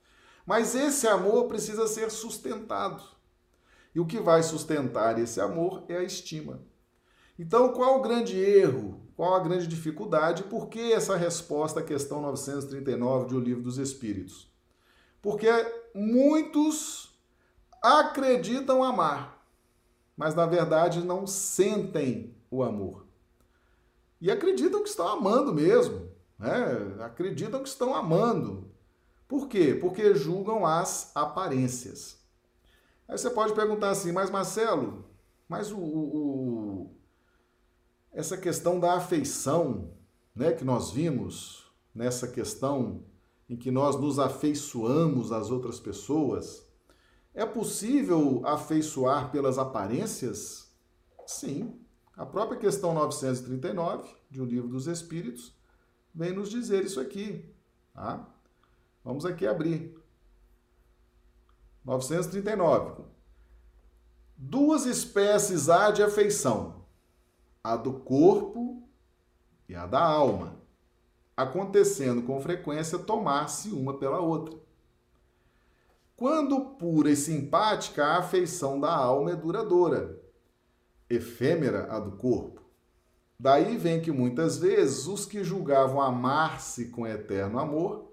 Mas 0.45 0.75
esse 0.75 1.07
amor 1.07 1.47
precisa 1.47 1.87
ser 1.87 2.11
sustentado. 2.11 3.03
E 3.95 4.01
o 4.01 4.07
que 4.07 4.19
vai 4.19 4.43
sustentar 4.43 5.19
esse 5.19 5.41
amor 5.41 5.85
é 5.89 5.99
a 5.99 6.03
estima. 6.03 6.61
Então, 7.39 7.73
qual 7.73 7.99
o 7.99 8.03
grande 8.03 8.39
erro? 8.39 9.01
Qual 9.15 9.35
a 9.35 9.41
grande 9.41 9.67
dificuldade? 9.67 10.45
Por 10.45 10.69
que 10.69 10.93
essa 10.93 11.17
resposta 11.17 11.81
à 11.81 11.83
questão 11.83 12.21
939 12.23 13.29
de 13.29 13.35
O 13.37 13.41
Livro 13.41 13.63
dos 13.63 13.79
Espíritos? 13.79 14.51
Porque 15.21 15.49
muitos 15.95 17.17
acreditam 17.83 18.83
amar, 18.83 19.42
mas 20.17 20.35
na 20.35 20.47
verdade 20.47 21.03
não 21.03 21.27
sentem 21.27 22.35
o 22.51 22.63
amor. 22.63 23.07
E 24.21 24.31
acreditam 24.31 24.83
que 24.83 24.89
estão 24.89 25.09
amando 25.09 25.53
mesmo, 25.53 26.09
né? 26.39 26.97
acreditam 27.01 27.63
que 27.63 27.69
estão 27.69 27.95
amando. 27.95 28.71
Por 29.27 29.49
quê? 29.49 29.75
Porque 29.75 30.15
julgam 30.15 30.67
as 30.67 31.11
aparências. 31.15 32.19
Aí 33.09 33.17
você 33.17 33.31
pode 33.31 33.55
perguntar 33.55 33.91
assim, 33.91 34.13
mas 34.13 34.31
Marcelo, 34.31 35.05
mas 35.49 35.73
o, 35.73 35.79
o, 35.79 36.91
essa 38.13 38.37
questão 38.37 38.79
da 38.79 38.95
afeição, 38.95 39.91
né, 40.35 40.53
que 40.53 40.65
nós 40.65 40.91
vimos 40.91 41.71
nessa 41.95 42.29
questão 42.29 43.03
em 43.49 43.57
que 43.57 43.71
nós 43.71 43.99
nos 43.99 44.19
afeiçoamos 44.19 45.33
às 45.33 45.51
outras 45.51 45.79
pessoas? 45.79 46.67
É 47.35 47.47
possível 47.47 48.43
afeiçoar 48.45 49.31
pelas 49.31 49.59
aparências? 49.59 50.71
Sim. 51.27 51.81
A 52.17 52.27
própria 52.27 52.59
questão 52.59 52.93
939 52.93 54.15
de 54.31 54.41
O 54.41 54.45
Livro 54.45 54.69
dos 54.69 54.87
Espíritos 54.87 55.57
vem 56.15 56.33
nos 56.33 56.51
dizer 56.51 56.85
isso 56.85 57.01
aqui. 57.01 57.51
Tá? 57.95 58.29
Vamos 59.03 59.25
aqui 59.25 59.47
abrir. 59.47 59.97
939. 61.85 63.03
Duas 64.37 64.87
espécies 64.87 65.69
há 65.69 65.91
de 65.91 66.03
afeição: 66.03 66.85
a 67.63 67.77
do 67.77 68.01
corpo 68.01 68.83
e 69.69 69.75
a 69.75 69.87
da 69.87 70.03
alma, 70.03 70.61
acontecendo 71.37 72.23
com 72.23 72.41
frequência 72.41 72.99
tomar-se 72.99 73.71
uma 73.71 73.99
pela 73.99 74.21
outra. 74.21 74.59
Quando 76.23 76.61
pura 76.77 77.11
e 77.11 77.17
simpática, 77.17 78.05
a 78.05 78.19
afeição 78.19 78.79
da 78.79 78.95
alma 78.95 79.33
é 79.33 79.35
duradoura, 79.35 80.23
efêmera 81.11 81.93
a 81.93 81.99
do 81.99 82.13
corpo. 82.13 82.63
Daí 83.37 83.77
vem 83.77 84.01
que 84.01 84.13
muitas 84.13 84.57
vezes 84.57 85.09
os 85.09 85.27
que 85.27 85.43
julgavam 85.43 86.01
amar-se 86.01 86.91
com 86.91 87.05
eterno 87.05 87.59
amor 87.59 88.13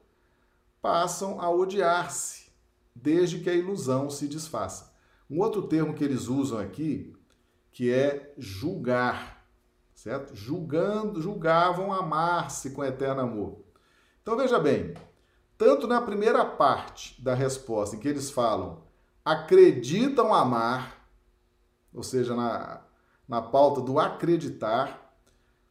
passam 0.82 1.40
a 1.40 1.52
odiar-se, 1.52 2.52
desde 2.96 3.42
que 3.42 3.50
a 3.52 3.54
ilusão 3.54 4.10
se 4.10 4.28
desfaça. 4.28 4.92
Um 5.30 5.40
outro 5.40 5.68
termo 5.68 5.94
que 5.94 6.04
eles 6.04 6.28
usam 6.28 6.58
aqui, 6.58 7.16
que 7.72 7.94
é 7.94 8.34
julgar, 8.40 9.46
certo? 9.94 10.36
Julgando, 10.36 11.22
julgavam 11.22 11.94
amar-se 11.94 12.72
com 12.72 12.84
eterno 12.84 13.22
amor. 13.22 13.64
Então 14.24 14.36
veja 14.36 14.58
bem, 14.58 14.96
tanto 15.60 15.86
na 15.86 16.02
primeira 16.02 16.46
parte 16.46 17.22
da 17.22 17.36
resposta, 17.36 17.98
em 17.98 18.00
que 18.00 18.08
eles 18.08 18.32
falam 18.32 18.82
acreditam 19.26 20.34
amar, 20.34 21.06
ou 21.94 22.02
seja, 22.02 22.34
na, 22.34 22.82
na 23.28 23.42
pauta 23.42 23.82
do 23.82 24.00
acreditar, 24.00 25.14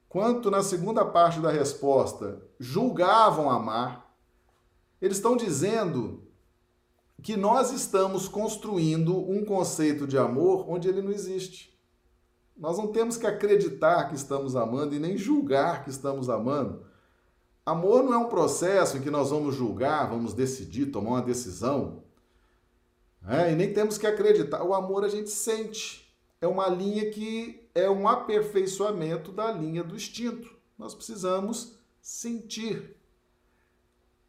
quanto 0.07 0.51
na 0.51 0.63
segunda 0.63 1.07
parte 1.07 1.41
da 1.41 1.51
resposta, 1.51 2.41
julgavam 2.61 3.51
amar, 3.51 4.15
eles 5.01 5.17
estão 5.17 5.39
dizendo 5.39 6.23
que 7.23 7.35
nós 7.35 7.73
estamos 7.73 8.29
construindo 8.29 9.19
um 9.19 9.43
conceito 9.43 10.07
de 10.07 10.19
amor 10.19 10.69
onde 10.69 10.87
ele 10.87 11.01
não 11.01 11.11
existe. 11.11 11.75
Nós 12.55 12.77
não 12.77 12.89
temos 12.89 13.17
que 13.17 13.27
acreditar 13.27 14.11
que 14.11 14.15
estamos 14.15 14.55
amando 14.55 14.95
e 14.95 14.99
nem 14.99 15.17
julgar 15.17 15.83
que 15.83 15.89
estamos 15.89 16.29
amando. 16.29 16.85
Amor 17.69 18.03
não 18.03 18.15
é 18.15 18.17
um 18.17 18.31
processo 18.31 18.97
em 18.97 19.03
que 19.03 19.11
nós 19.11 19.29
vamos 19.29 19.55
julgar, 19.55 20.09
vamos 20.09 20.33
decidir, 20.33 20.87
tomar 20.87 21.11
uma 21.11 21.23
decisão. 21.23 22.03
É, 23.27 23.53
e 23.53 23.55
nem 23.55 23.75
temos 23.75 23.99
que 23.99 24.07
acreditar. 24.07 24.65
O 24.65 24.73
amor 24.73 25.05
a 25.05 25.09
gente 25.09 25.29
sente. 25.29 26.11
É 26.41 26.47
uma 26.47 26.67
linha 26.67 27.11
que 27.11 27.69
é 27.75 27.91
um 27.91 28.09
aperfeiçoamento 28.09 29.31
da 29.31 29.53
linha 29.53 29.85
do 29.85 29.95
instinto. 29.95 30.51
Nós 30.79 30.95
precisamos 30.95 31.79
sentir. 32.01 32.97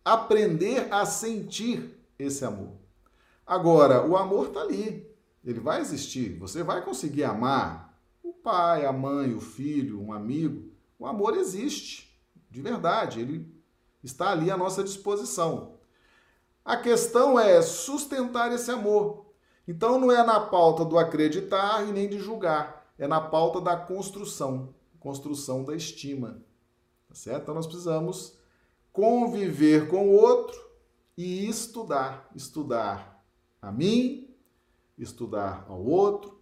Aprender 0.03 0.91
a 0.91 1.05
sentir 1.05 1.97
esse 2.19 2.43
amor. 2.43 2.73
Agora, 3.47 4.05
o 4.05 4.17
amor 4.17 4.47
está 4.47 4.59
ali. 4.59 5.09
Ele 5.45 5.61
vai 5.61 5.79
existir. 5.79 6.37
Você 6.39 6.61
vai 6.61 6.83
conseguir 6.83 7.23
amar 7.23 7.97
o 8.21 8.33
pai, 8.33 8.85
a 8.85 8.91
mãe, 8.91 9.33
o 9.33 9.39
filho, 9.39 10.01
um 10.01 10.11
amigo. 10.11 10.73
O 10.99 11.05
amor 11.07 11.37
existe 11.37 12.08
de 12.49 12.61
verdade, 12.61 13.19
ele 13.19 13.47
está 14.03 14.31
ali 14.31 14.49
à 14.49 14.57
nossa 14.57 14.83
disposição. 14.83 15.75
A 16.63 16.77
questão 16.77 17.39
é 17.39 17.61
sustentar 17.61 18.51
esse 18.51 18.71
amor. 18.71 19.25
Então 19.67 19.99
não 19.99 20.11
é 20.11 20.23
na 20.23 20.39
pauta 20.39 20.83
do 20.83 20.97
acreditar 20.97 21.87
e 21.87 21.91
nem 21.91 22.09
de 22.09 22.17
julgar, 22.17 22.91
é 22.97 23.07
na 23.07 23.21
pauta 23.21 23.61
da 23.61 23.77
construção, 23.77 24.73
construção 24.99 25.63
da 25.63 25.75
estima. 25.75 26.43
Tá 27.07 27.15
certo? 27.15 27.43
Então 27.43 27.55
nós 27.55 27.67
precisamos 27.67 28.37
conviver 28.91 29.87
com 29.87 30.09
o 30.09 30.13
outro 30.13 30.59
e 31.15 31.47
estudar, 31.47 32.29
estudar 32.35 33.23
a 33.61 33.71
mim, 33.71 34.33
estudar 34.97 35.65
ao 35.67 35.83
outro, 35.83 36.38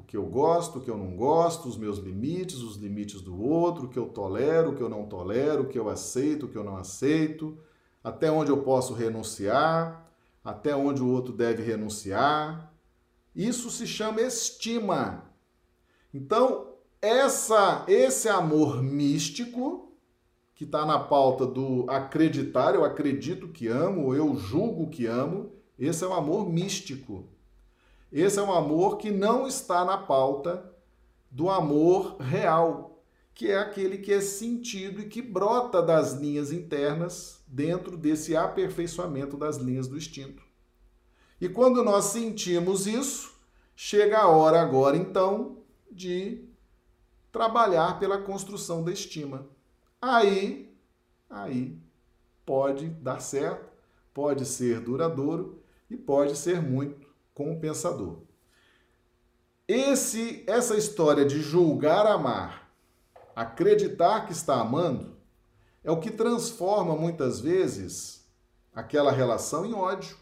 o 0.00 0.02
que 0.02 0.16
eu 0.16 0.24
gosto, 0.24 0.78
o 0.78 0.80
que 0.80 0.90
eu 0.90 0.96
não 0.96 1.14
gosto, 1.14 1.68
os 1.68 1.76
meus 1.76 1.98
limites, 1.98 2.62
os 2.62 2.76
limites 2.76 3.20
do 3.20 3.38
outro, 3.38 3.84
o 3.84 3.88
que 3.88 3.98
eu 3.98 4.06
tolero, 4.06 4.70
o 4.70 4.74
que 4.74 4.82
eu 4.82 4.88
não 4.88 5.04
tolero, 5.04 5.62
o 5.62 5.68
que 5.68 5.78
eu 5.78 5.90
aceito, 5.90 6.46
o 6.46 6.48
que 6.48 6.56
eu 6.56 6.64
não 6.64 6.76
aceito, 6.76 7.58
até 8.02 8.32
onde 8.32 8.50
eu 8.50 8.62
posso 8.62 8.94
renunciar, 8.94 10.10
até 10.42 10.74
onde 10.74 11.02
o 11.02 11.08
outro 11.08 11.34
deve 11.34 11.62
renunciar. 11.62 12.72
Isso 13.36 13.70
se 13.70 13.86
chama 13.86 14.22
estima. 14.22 15.24
Então, 16.14 16.68
essa 17.00 17.84
esse 17.86 18.28
amor 18.28 18.82
místico 18.82 19.92
que 20.54 20.64
está 20.64 20.86
na 20.86 20.98
pauta 20.98 21.46
do 21.46 21.84
acreditar, 21.90 22.74
eu 22.74 22.84
acredito 22.84 23.48
que 23.48 23.68
amo, 23.68 24.14
eu 24.14 24.34
julgo 24.34 24.88
que 24.88 25.04
amo, 25.04 25.52
esse 25.78 26.02
é 26.04 26.06
o 26.06 26.14
amor 26.14 26.48
místico. 26.48 27.28
Esse 28.12 28.38
é 28.38 28.42
um 28.42 28.52
amor 28.52 28.96
que 28.96 29.10
não 29.10 29.46
está 29.46 29.84
na 29.84 29.96
pauta 29.96 30.72
do 31.30 31.48
amor 31.48 32.16
real, 32.16 33.02
que 33.32 33.48
é 33.48 33.56
aquele 33.56 33.98
que 33.98 34.12
é 34.12 34.20
sentido 34.20 35.00
e 35.00 35.08
que 35.08 35.22
brota 35.22 35.80
das 35.80 36.14
linhas 36.14 36.50
internas 36.50 37.40
dentro 37.46 37.96
desse 37.96 38.36
aperfeiçoamento 38.36 39.36
das 39.36 39.56
linhas 39.56 39.86
do 39.86 39.96
instinto. 39.96 40.42
E 41.40 41.48
quando 41.48 41.84
nós 41.84 42.06
sentimos 42.06 42.86
isso, 42.86 43.32
chega 43.76 44.18
a 44.18 44.28
hora 44.28 44.60
agora 44.60 44.96
então 44.96 45.58
de 45.90 46.44
trabalhar 47.30 47.98
pela 48.00 48.20
construção 48.20 48.82
da 48.82 48.92
estima. 48.92 49.46
Aí, 50.02 50.74
aí 51.28 51.78
pode 52.44 52.88
dar 52.88 53.20
certo, 53.20 53.70
pode 54.12 54.44
ser 54.44 54.80
duradouro 54.80 55.62
e 55.88 55.96
pode 55.96 56.36
ser 56.36 56.60
muito 56.60 56.99
compensador. 57.40 58.18
Esse, 59.66 60.44
essa 60.46 60.76
história 60.76 61.24
de 61.24 61.40
julgar 61.40 62.06
amar, 62.06 62.70
acreditar 63.34 64.26
que 64.26 64.32
está 64.32 64.60
amando, 64.60 65.16
é 65.82 65.90
o 65.90 65.98
que 65.98 66.10
transforma 66.10 66.94
muitas 66.94 67.40
vezes 67.40 68.28
aquela 68.74 69.10
relação 69.10 69.64
em 69.64 69.72
ódio. 69.72 70.18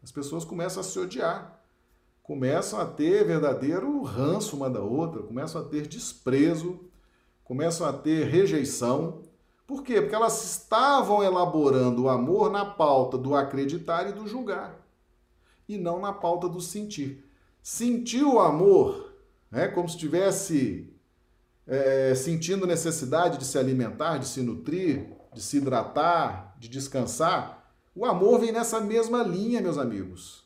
As 0.00 0.12
pessoas 0.12 0.44
começam 0.44 0.82
a 0.82 0.84
se 0.84 0.96
odiar, 1.00 1.60
começam 2.22 2.78
a 2.78 2.86
ter 2.86 3.24
verdadeiro 3.24 4.02
ranço 4.02 4.56
uma 4.56 4.70
da 4.70 4.80
outra, 4.80 5.20
começam 5.20 5.60
a 5.60 5.64
ter 5.64 5.88
desprezo, 5.88 6.78
começam 7.42 7.88
a 7.88 7.92
ter 7.92 8.28
rejeição. 8.28 9.22
Por 9.66 9.82
quê? 9.82 10.00
Porque 10.00 10.14
elas 10.14 10.44
estavam 10.44 11.24
elaborando 11.24 12.04
o 12.04 12.08
amor 12.08 12.52
na 12.52 12.64
pauta 12.64 13.18
do 13.18 13.34
acreditar 13.34 14.08
e 14.08 14.12
do 14.12 14.28
julgar 14.28 14.79
e 15.74 15.78
não 15.78 16.00
na 16.00 16.12
pauta 16.12 16.48
do 16.48 16.60
sentir. 16.60 17.24
Sentir 17.62 18.24
o 18.24 18.40
amor, 18.40 19.12
né, 19.50 19.68
como 19.68 19.88
se 19.88 19.94
estivesse 19.94 20.92
é, 21.66 22.14
sentindo 22.14 22.66
necessidade 22.66 23.38
de 23.38 23.44
se 23.44 23.58
alimentar, 23.58 24.18
de 24.18 24.26
se 24.26 24.40
nutrir, 24.42 25.06
de 25.32 25.40
se 25.40 25.58
hidratar, 25.58 26.56
de 26.58 26.68
descansar, 26.68 27.60
o 27.94 28.04
amor 28.04 28.40
vem 28.40 28.52
nessa 28.52 28.80
mesma 28.80 29.22
linha, 29.22 29.60
meus 29.60 29.78
amigos. 29.78 30.44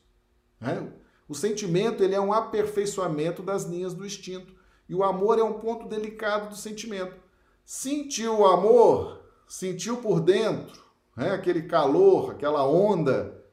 Né? 0.61 0.91
O 1.29 1.35
sentimento 1.35 2.03
ele 2.03 2.15
é 2.15 2.21
um 2.21 2.33
aperfeiçoamento 2.33 3.43
das 3.43 3.65
linhas 3.65 3.95
do 3.95 4.05
instinto. 4.05 4.55
E 4.89 4.95
o 4.95 5.03
amor 5.03 5.39
é 5.39 5.43
um 5.43 5.55
ponto 5.55 5.89
delicado 5.89 6.51
do 6.51 6.57
sentimento. 6.57 7.17
Sentiu 7.65 8.41
o 8.41 8.47
amor, 8.47 9.25
sentiu 9.47 9.99
por 9.99 10.21
dentro, 10.21 10.83
né? 11.17 11.31
aquele 11.31 11.63
calor, 11.63 12.33
aquela 12.33 12.67
onda 12.67 13.44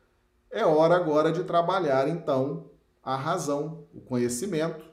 é 0.52 0.66
hora 0.66 0.96
agora 0.96 1.32
de 1.32 1.44
trabalhar, 1.44 2.08
então, 2.08 2.70
a 3.02 3.16
razão, 3.16 3.86
o 3.94 4.02
conhecimento, 4.02 4.86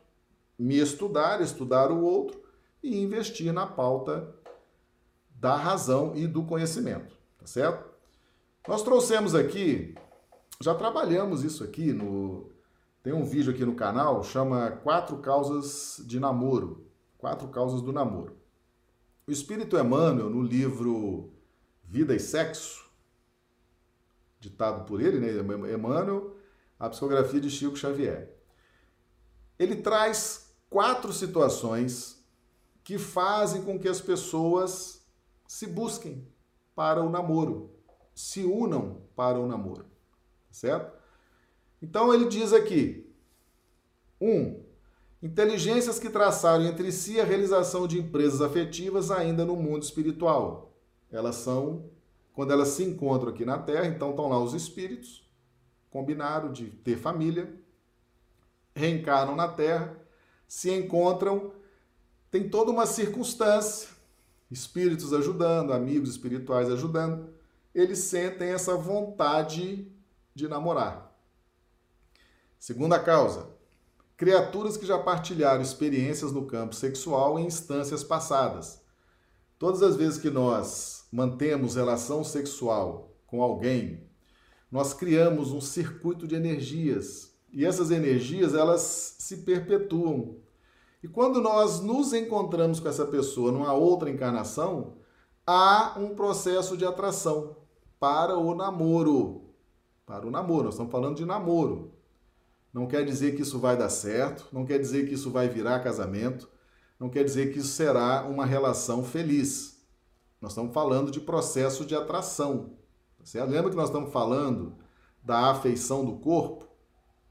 me 0.59 0.79
estudar, 0.79 1.41
estudar 1.41 1.91
o 1.91 2.03
outro 2.03 2.41
e 2.83 2.99
investir 2.99 3.53
na 3.53 3.67
pauta 3.67 4.35
da 5.31 5.57
razão 5.57 6.13
e 6.17 6.27
do 6.27 6.45
conhecimento, 6.45 7.17
tá 7.39 7.47
certo? 7.47 7.89
Nós 8.67 8.83
trouxemos 8.83 9.35
aqui, 9.35 9.95
já 10.61 10.75
trabalhamos 10.75 11.45
isso 11.45 11.63
aqui 11.63 11.93
no 11.93 12.51
tem 13.03 13.13
um 13.13 13.25
vídeo 13.25 13.53
aqui 13.53 13.65
no 13.65 13.75
canal, 13.75 14.23
chama 14.23 14.73
Quatro 14.83 15.19
Causas 15.19 16.03
de 16.07 16.19
Namoro, 16.19 16.85
Quatro 17.17 17.49
Causas 17.49 17.81
do 17.81 17.93
Namoro. 17.93 18.37
O 19.27 19.31
Espírito 19.31 19.79
Emmanuel, 19.79 20.29
no 20.29 20.43
livro 20.43 21.31
Vida 21.85 22.15
e 22.15 22.21
Sexo, 22.21 22.88
ditado 24.41 24.85
por 24.85 25.01
ele, 25.01 25.19
né, 25.19 25.73
Emmanuel, 25.73 26.37
a 26.79 26.89
psicografia 26.89 27.41
de 27.41 27.51
Chico 27.51 27.77
Xavier. 27.77 28.33
Ele 29.59 29.77
traz 29.77 30.55
quatro 30.71 31.13
situações 31.13 32.25
que 32.85 32.99
fazem 32.99 33.63
com 33.63 33.79
que 33.79 33.89
as 33.89 34.01
pessoas 34.01 35.07
se 35.47 35.67
busquem 35.67 36.27
para 36.75 37.03
o 37.03 37.11
namoro, 37.11 37.71
se 38.15 38.45
unam 38.45 39.03
para 39.17 39.39
o 39.39 39.47
namoro, 39.47 39.85
certo? 40.51 40.97
Então 41.83 42.15
ele 42.15 42.29
diz 42.29 42.53
aqui: 42.53 43.13
um, 44.21 44.63
inteligências 45.23 45.99
que 45.99 46.09
traçaram 46.09 46.65
entre 46.65 46.93
si 46.93 47.21
a 47.21 47.25
realização 47.25 47.87
de 47.87 47.99
empresas 47.99 48.41
afetivas 48.41 49.11
ainda 49.11 49.45
no 49.45 49.57
mundo 49.57 49.83
espiritual. 49.83 50.73
Elas 51.11 51.37
são, 51.37 51.91
quando 52.39 52.53
elas 52.53 52.69
se 52.69 52.85
encontram 52.85 53.31
aqui 53.31 53.45
na 53.45 53.59
Terra, 53.59 53.87
então 53.87 54.11
estão 54.11 54.29
lá 54.29 54.41
os 54.41 54.55
espíritos, 54.55 55.29
combinaram 55.91 56.53
de 56.53 56.67
ter 56.67 56.97
família, 56.97 57.53
reencarnam 58.77 59.35
na 59.35 59.49
Terra, 59.49 59.99
se 60.47 60.73
encontram, 60.73 61.51
tem 62.31 62.49
toda 62.49 62.71
uma 62.71 62.87
circunstância, 62.87 63.89
espíritos 64.49 65.13
ajudando, 65.13 65.73
amigos 65.73 66.11
espirituais 66.11 66.71
ajudando, 66.71 67.29
eles 67.75 67.99
sentem 67.99 68.51
essa 68.51 68.77
vontade 68.77 69.91
de 70.33 70.47
namorar. 70.47 71.13
Segunda 72.57 73.01
causa, 73.01 73.49
criaturas 74.17 74.77
que 74.77 74.87
já 74.87 74.97
partilharam 74.97 75.61
experiências 75.61 76.31
no 76.31 76.47
campo 76.47 76.77
sexual 76.77 77.37
em 77.37 77.47
instâncias 77.47 78.05
passadas. 78.05 78.81
Todas 79.59 79.83
as 79.83 79.97
vezes 79.97 80.21
que 80.21 80.31
nós 80.31 80.98
mantemos 81.11 81.77
relação 81.77 82.23
sexual 82.23 83.15
com 83.27 83.43
alguém, 83.43 84.09
nós 84.71 84.93
criamos 84.93 85.53
um 85.53 85.61
circuito 85.61 86.27
de 86.27 86.35
energias 86.35 87.35
e 87.53 87.65
essas 87.65 87.91
energias 87.91 88.55
elas 88.55 89.17
se 89.19 89.39
perpetuam. 89.39 90.37
E 91.03 91.09
quando 91.09 91.41
nós 91.41 91.81
nos 91.81 92.13
encontramos 92.13 92.81
com 92.81 92.89
essa 92.89 93.07
pessoa 93.07 93.53
numa 93.53 93.73
outra 93.73 94.11
encarnação, 94.11 94.97
há 95.47 95.95
um 95.97 96.15
processo 96.15 96.77
de 96.77 96.85
atração 96.85 97.57
para 97.99 98.37
o 98.37 98.55
namoro. 98.55 99.55
Para 100.05 100.27
o 100.27 100.31
namoro, 100.31 100.65
nós 100.65 100.75
estamos 100.75 100.93
falando 100.93 101.17
de 101.17 101.25
namoro. 101.25 101.93
Não 102.73 102.87
quer 102.87 103.05
dizer 103.05 103.35
que 103.35 103.43
isso 103.43 103.59
vai 103.59 103.77
dar 103.77 103.89
certo, 103.89 104.47
não 104.53 104.67
quer 104.67 104.79
dizer 104.79 105.09
que 105.09 105.15
isso 105.15 105.31
vai 105.31 105.49
virar 105.49 105.81
casamento, 105.81 106.49
não 106.99 107.09
quer 107.09 107.25
dizer 107.25 107.53
que 107.53 107.61
isso 107.61 107.69
será 107.69 108.27
uma 108.27 108.45
relação 108.45 109.03
feliz. 109.03 109.78
Nós 110.41 110.53
estamos 110.53 110.73
falando 110.73 111.11
de 111.11 111.21
processo 111.21 111.85
de 111.85 111.95
atração. 111.95 112.71
Tá 113.19 113.25
certo? 113.25 113.51
Lembra 113.51 113.71
que 113.71 113.77
nós 113.77 113.89
estamos 113.89 114.13
falando 114.13 114.77
da 115.23 115.51
afeição 115.51 116.05
do 116.05 116.17
corpo? 116.17 116.67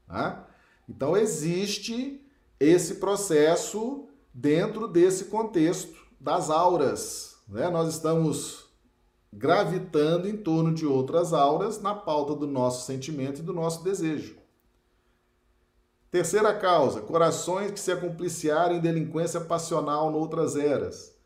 Tá? 0.06 0.46
Então, 0.88 1.16
existe 1.16 2.24
esse 2.60 2.96
processo 2.96 4.08
dentro 4.32 4.86
desse 4.86 5.26
contexto 5.26 6.06
das 6.20 6.50
auras. 6.50 7.38
Né? 7.48 7.68
Nós 7.70 7.88
estamos 7.88 8.68
gravitando 9.32 10.28
em 10.28 10.36
torno 10.36 10.72
de 10.72 10.86
outras 10.86 11.32
auras 11.32 11.80
na 11.80 11.94
pauta 11.94 12.34
do 12.34 12.46
nosso 12.46 12.86
sentimento 12.86 13.40
e 13.40 13.44
do 13.44 13.52
nosso 13.52 13.84
desejo. 13.84 14.36
Terceira 16.10 16.54
causa, 16.54 17.02
corações 17.02 17.70
que 17.70 17.78
se 17.78 17.92
acompliciaram 17.92 18.76
em 18.76 18.80
delinquência 18.80 19.40
passional 19.40 20.10
noutras 20.10 20.56
eras. 20.56 21.17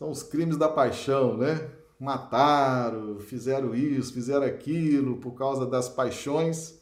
São 0.00 0.10
os 0.10 0.22
crimes 0.22 0.56
da 0.56 0.66
paixão, 0.66 1.36
né? 1.36 1.68
Mataram, 1.98 3.18
fizeram 3.18 3.74
isso, 3.74 4.14
fizeram 4.14 4.46
aquilo 4.46 5.18
por 5.18 5.32
causa 5.32 5.66
das 5.66 5.90
paixões. 5.90 6.80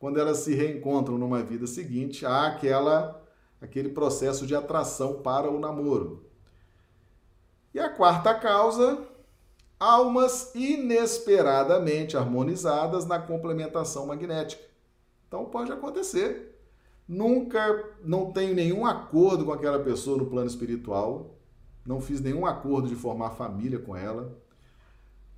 Quando 0.00 0.18
elas 0.18 0.38
se 0.38 0.52
reencontram 0.52 1.16
numa 1.16 1.44
vida 1.44 1.64
seguinte, 1.68 2.26
há 2.26 2.48
aquela 2.48 3.24
aquele 3.60 3.90
processo 3.90 4.44
de 4.44 4.56
atração 4.56 5.22
para 5.22 5.48
o 5.48 5.60
namoro. 5.60 6.28
E 7.72 7.78
a 7.78 7.88
quarta 7.88 8.34
causa, 8.34 8.98
almas 9.78 10.52
inesperadamente 10.52 12.16
harmonizadas 12.16 13.06
na 13.06 13.20
complementação 13.20 14.06
magnética. 14.06 14.64
Então 15.28 15.44
pode 15.44 15.70
acontecer 15.70 16.52
Nunca, 17.08 17.84
não 18.02 18.32
tenho 18.32 18.52
nenhum 18.52 18.84
acordo 18.84 19.44
com 19.44 19.52
aquela 19.52 19.78
pessoa 19.78 20.18
no 20.18 20.26
plano 20.26 20.48
espiritual. 20.48 21.35
Não 21.86 22.00
fiz 22.00 22.20
nenhum 22.20 22.44
acordo 22.44 22.88
de 22.88 22.96
formar 22.96 23.30
família 23.30 23.78
com 23.78 23.94
ela. 23.94 24.36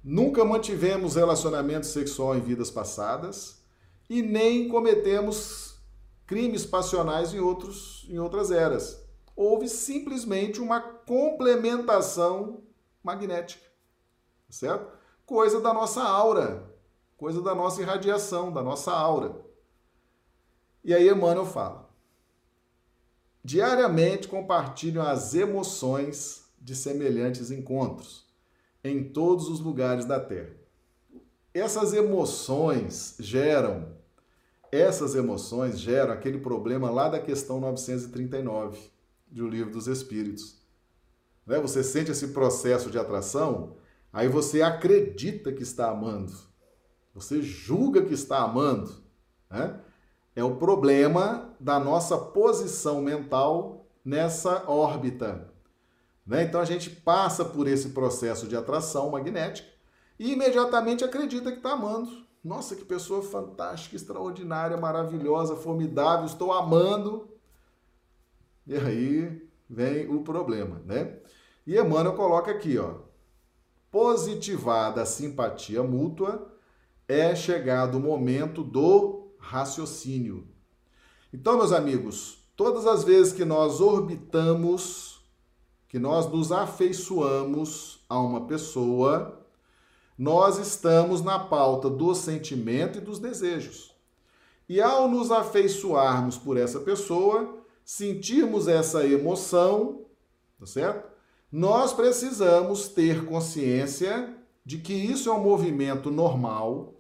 Nunca 0.03 0.45
mantivemos 0.45 1.17
relacionamento 1.17 1.87
sexual 1.87 2.37
em 2.37 2.41
vidas 2.41 2.71
passadas 2.71 3.63
e 4.09 4.23
nem 4.23 4.69
cometemos 4.69 5.79
crimes 6.27 6.65
passionais 6.65 7.35
em, 7.35 7.41
outros, 7.41 8.07
em 8.09 8.19
outras 8.19 8.51
eras. 8.51 9.05
Houve 9.37 9.69
simplesmente 9.69 10.61
uma 10.61 10.81
complementação 10.81 12.63
magnética, 13.03 13.65
certo? 14.49 14.91
Coisa 15.27 15.61
da 15.61 15.75
nossa 15.75 16.03
aura, 16.03 16.75
coisa 17.17 17.43
da 17.43 17.55
nossa 17.55 17.83
irradiação, 17.83 18.53
da 18.53 18.63
nossa 18.63 18.93
aura. 18.93 19.37
E 20.83 20.95
aí 20.95 21.09
Emmanuel 21.09 21.45
fala: 21.45 21.88
diariamente 23.49 24.29
compartilham 24.29 25.03
as 25.03 25.35
emoções 25.35 26.45
de 26.61 26.77
semelhantes 26.77 27.51
encontros 27.51 28.27
em 28.85 29.03
todos 29.03 29.49
os 29.49 29.59
lugares 29.59 30.05
da 30.05 30.21
Terra. 30.21 30.55
Essas 31.55 31.95
emoções 31.95 33.17
geram, 33.19 33.97
essas 34.71 35.15
emoções 35.15 35.81
geram 35.81 36.13
aquele 36.13 36.37
problema 36.37 36.91
lá 36.91 37.09
da 37.09 37.19
questão 37.19 37.59
939 37.59 38.79
do 39.27 39.49
Livro 39.49 39.73
dos 39.73 39.89
Espíritos. 39.89 40.61
Né? 41.47 41.59
Você 41.59 41.83
sente 41.83 42.11
esse 42.11 42.29
processo 42.29 42.91
de 42.91 42.99
atração, 42.99 43.77
aí 44.13 44.29
você 44.29 44.61
acredita 44.61 45.55
que 45.55 45.63
está 45.63 45.89
amando, 45.89 46.35
você 47.15 47.41
julga 47.41 48.05
que 48.05 48.13
está 48.13 48.43
amando, 48.43 48.93
né? 49.51 49.81
É 50.39 50.45
o 50.45 50.55
problema 50.55 51.53
da 51.59 51.81
nossa 51.81 52.17
posição 52.17 53.03
mental 53.03 53.85
nessa 54.05 54.71
órbita. 54.71 55.53
Né? 56.25 56.45
Então 56.45 56.61
a 56.61 56.65
gente 56.65 56.91
passa 56.91 57.45
por 57.45 57.67
esse 57.67 57.89
processo 57.89 58.47
de 58.47 58.55
atração 58.55 59.11
magnética 59.11 59.67
e 60.17 60.35
imediatamente 60.35 61.03
acredita 61.03 61.51
que 61.51 61.57
está 61.57 61.73
amando. 61.73 62.25
Nossa, 62.45 62.77
que 62.77 62.85
pessoa 62.85 63.21
fantástica, 63.21 63.97
extraordinária, 63.97 64.77
maravilhosa, 64.77 65.57
formidável, 65.57 66.27
estou 66.27 66.53
amando. 66.53 67.29
E 68.65 68.77
aí 68.77 69.43
vem 69.69 70.09
o 70.09 70.23
problema, 70.23 70.81
né? 70.87 71.17
E 71.67 71.77
Emmanuel 71.77 72.15
coloca 72.15 72.53
aqui, 72.53 72.79
ó. 72.79 72.95
Positivada 73.91 75.03
a 75.03 75.05
simpatia 75.05 75.83
mútua, 75.83 76.49
é 77.09 77.35
chegado 77.35 77.99
o 77.99 78.01
momento 78.01 78.63
do 78.63 79.18
raciocínio. 79.39 80.47
Então, 81.33 81.57
meus 81.57 81.73
amigos, 81.73 82.39
todas 82.57 82.87
as 82.87 83.05
vezes 83.05 83.33
que 83.33 83.45
nós 83.45 83.81
orbitamos, 83.81 85.21
que 85.89 85.99
nós 85.99 86.31
nos 86.31 86.53
afeiçoamos 86.53 88.05
a 88.09 88.19
uma 88.19 88.47
pessoa, 88.47 89.47
nós 90.17 90.59
estamos 90.59 91.23
na 91.23 91.39
pauta 91.39 91.89
do 91.89 92.15
sentimento 92.15 92.99
e 92.99 93.01
dos 93.01 93.19
desejos. 93.19 93.95
E 94.69 94.83
ao 94.83 95.09
nos 95.09 95.31
afeiçoarmos 95.31 96.37
por 96.37 96.57
essa 96.57 96.81
pessoa, 96.81 97.59
sentirmos 97.85 98.69
essa 98.69 99.07
emoção, 99.07 100.03
tá 100.59 100.67
certo? 100.67 101.09
Nós 101.51 101.95
precisamos 101.95 102.89
ter 102.89 103.25
consciência 103.25 104.37
de 104.63 104.77
que 104.77 104.93
isso 104.93 105.31
é 105.31 105.33
um 105.33 105.43
movimento 105.43 106.11
normal, 106.11 106.98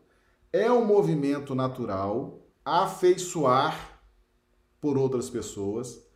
é 0.52 0.70
um 0.70 0.84
movimento 0.84 1.54
natural 1.54 2.40
afeiçoar 2.64 4.00
por 4.80 4.96
outras 4.96 5.28
pessoas, 5.28 6.06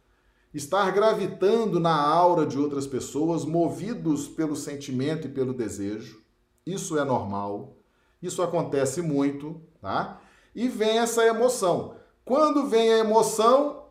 estar 0.54 0.90
gravitando 0.92 1.80
na 1.80 1.94
aura 1.94 2.46
de 2.46 2.58
outras 2.58 2.86
pessoas, 2.86 3.44
movidos 3.44 4.28
pelo 4.28 4.54
sentimento 4.54 5.26
e 5.26 5.30
pelo 5.30 5.52
desejo. 5.52 6.22
Isso 6.64 6.98
é 6.98 7.04
normal. 7.04 7.76
Isso 8.22 8.42
acontece 8.42 9.02
muito, 9.02 9.60
tá? 9.80 10.20
E 10.54 10.68
vem 10.68 10.98
essa 10.98 11.26
emoção. 11.26 11.96
Quando 12.24 12.68
vem 12.68 12.92
a 12.92 12.98
emoção, 12.98 13.86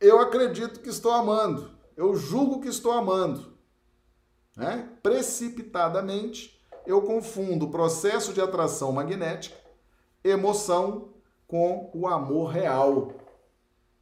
eu 0.00 0.20
acredito 0.20 0.80
que 0.80 0.88
estou 0.88 1.12
amando. 1.12 1.70
Eu 1.96 2.16
julgo 2.16 2.60
que 2.60 2.68
estou 2.68 2.92
amando. 2.92 3.52
Né? 4.56 4.88
Precipitadamente, 5.02 6.58
eu 6.86 7.02
confundo 7.02 7.66
o 7.66 7.70
processo 7.70 8.32
de 8.32 8.40
atração 8.40 8.92
magnética 8.92 9.63
emoção 10.24 11.10
com 11.46 11.90
o 11.94 12.08
amor 12.08 12.48
real. 12.48 13.12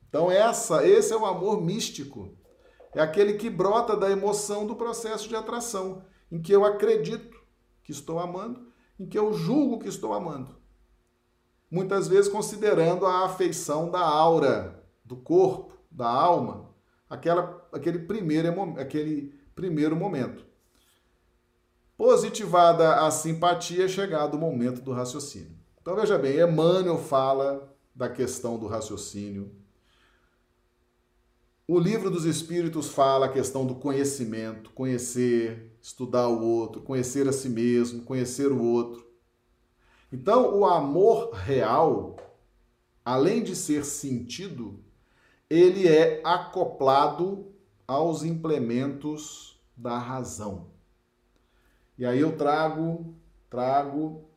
Então 0.09 0.31
essa, 0.31 0.87
esse 0.87 1.13
é 1.13 1.17
o 1.17 1.27
amor 1.27 1.61
místico. 1.61 2.37
É 2.95 3.01
aquele 3.01 3.35
que 3.35 3.51
brota 3.51 3.97
da 3.97 4.11
emoção 4.11 4.67
do 4.67 4.77
processo 4.77 5.29
de 5.29 5.35
atração, 5.35 6.05
em 6.31 6.41
que 6.41 6.53
eu 6.53 6.65
acredito 6.65 7.37
que 7.83 7.91
estou 7.91 8.19
amando, 8.19 8.69
em 8.99 9.07
que 9.07 9.19
eu 9.19 9.33
julgo 9.33 9.79
que 9.79 9.89
estou 9.89 10.13
amando. 10.13 10.57
Muitas 11.71 12.07
vezes 12.07 12.31
considerando 12.31 13.07
a 13.07 13.25
afeição 13.25 13.91
da 13.91 14.01
aura, 14.01 14.85
do 15.05 15.17
corpo, 15.17 15.73
da 15.91 16.09
alma, 16.09 16.71
aquela, 17.09 17.67
aquele, 17.73 17.99
primeiro, 18.01 18.79
aquele 18.79 19.35
primeiro 19.55 19.97
momento. 19.97 20.45
Positivada 21.97 23.07
a 23.07 23.11
simpatia, 23.11 23.87
é 23.87 23.89
chegado 23.89 24.35
o 24.35 24.39
momento 24.39 24.83
do 24.83 24.93
raciocínio. 24.93 25.62
Então 25.83 25.97
veja 25.97 26.17
bem, 26.17 26.39
Emmanuel 26.39 26.97
fala 26.97 27.77
da 27.93 28.09
questão 28.09 28.57
do 28.57 28.69
raciocínio. 28.69 29.51
O 31.67 31.77
livro 31.77 32.09
dos 32.09 32.25
Espíritos 32.25 32.91
fala 32.91 33.27
a 33.27 33.33
questão 33.33 33.67
do 33.67 33.75
conhecimento, 33.75 34.71
conhecer, 34.71 35.77
estudar 35.83 36.29
o 36.29 36.41
outro, 36.41 36.83
conhecer 36.83 37.27
a 37.27 37.33
si 37.33 37.49
mesmo, 37.49 38.05
conhecer 38.05 38.53
o 38.53 38.63
outro. 38.63 39.05
Então, 40.13 40.57
o 40.57 40.65
amor 40.65 41.33
real, 41.33 42.17
além 43.05 43.43
de 43.43 43.57
ser 43.57 43.85
sentido, 43.85 44.79
ele 45.51 45.89
é 45.89 46.21
acoplado 46.25 47.53
aos 47.89 48.23
implementos 48.23 49.61
da 49.77 49.99
razão. 49.99 50.69
E 51.99 52.07
aí 52.07 52.21
eu 52.21 52.37
trago, 52.37 53.17
trago, 53.51 54.32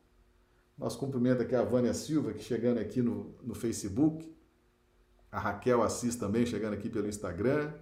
nosso 0.76 0.98
cumprimento 0.98 1.42
aqui 1.42 1.54
a 1.54 1.62
Vânia 1.62 1.94
Silva, 1.94 2.32
que 2.32 2.42
chegando 2.42 2.78
aqui 2.78 3.00
no, 3.00 3.34
no 3.42 3.54
Facebook, 3.54 4.30
a 5.32 5.38
Raquel 5.38 5.82
Assis 5.82 6.16
também 6.16 6.44
chegando 6.44 6.74
aqui 6.74 6.90
pelo 6.90 7.08
Instagram, 7.08 7.72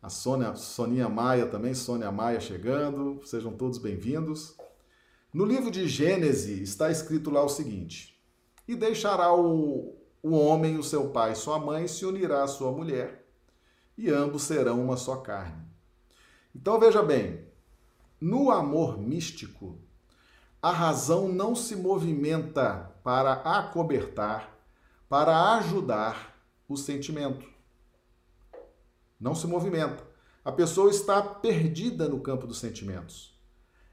a 0.00 0.08
Sônia, 0.08 0.54
Soninha 0.54 1.08
Maia 1.08 1.46
também, 1.46 1.74
Sônia 1.74 2.10
Maia 2.10 2.40
chegando, 2.40 3.20
sejam 3.24 3.52
todos 3.52 3.78
bem-vindos. 3.78 4.56
No 5.32 5.44
livro 5.44 5.70
de 5.70 5.86
Gênesis 5.86 6.60
está 6.60 6.90
escrito 6.90 7.30
lá 7.30 7.42
o 7.42 7.48
seguinte: 7.48 8.18
E 8.66 8.74
deixará 8.74 9.34
o, 9.34 9.98
o 10.22 10.30
homem, 10.30 10.78
o 10.78 10.82
seu 10.82 11.10
pai, 11.10 11.34
sua 11.34 11.58
mãe, 11.58 11.86
se 11.86 12.06
unirá 12.06 12.44
à 12.44 12.48
sua 12.48 12.72
mulher, 12.72 13.26
e 13.96 14.08
ambos 14.08 14.42
serão 14.44 14.82
uma 14.82 14.96
só 14.96 15.16
carne. 15.16 15.66
Então 16.54 16.80
veja 16.80 17.02
bem, 17.02 17.44
no 18.20 18.50
amor 18.50 18.98
místico, 18.98 19.78
a 20.60 20.72
razão 20.72 21.28
não 21.28 21.54
se 21.54 21.76
movimenta 21.76 22.92
para 23.04 23.32
acobertar, 23.32 24.58
para 25.08 25.54
ajudar 25.54 26.36
o 26.68 26.76
sentimento. 26.76 27.46
Não 29.20 29.34
se 29.34 29.46
movimenta. 29.46 30.02
A 30.44 30.50
pessoa 30.50 30.90
está 30.90 31.22
perdida 31.22 32.08
no 32.08 32.20
campo 32.20 32.46
dos 32.46 32.58
sentimentos. 32.58 33.38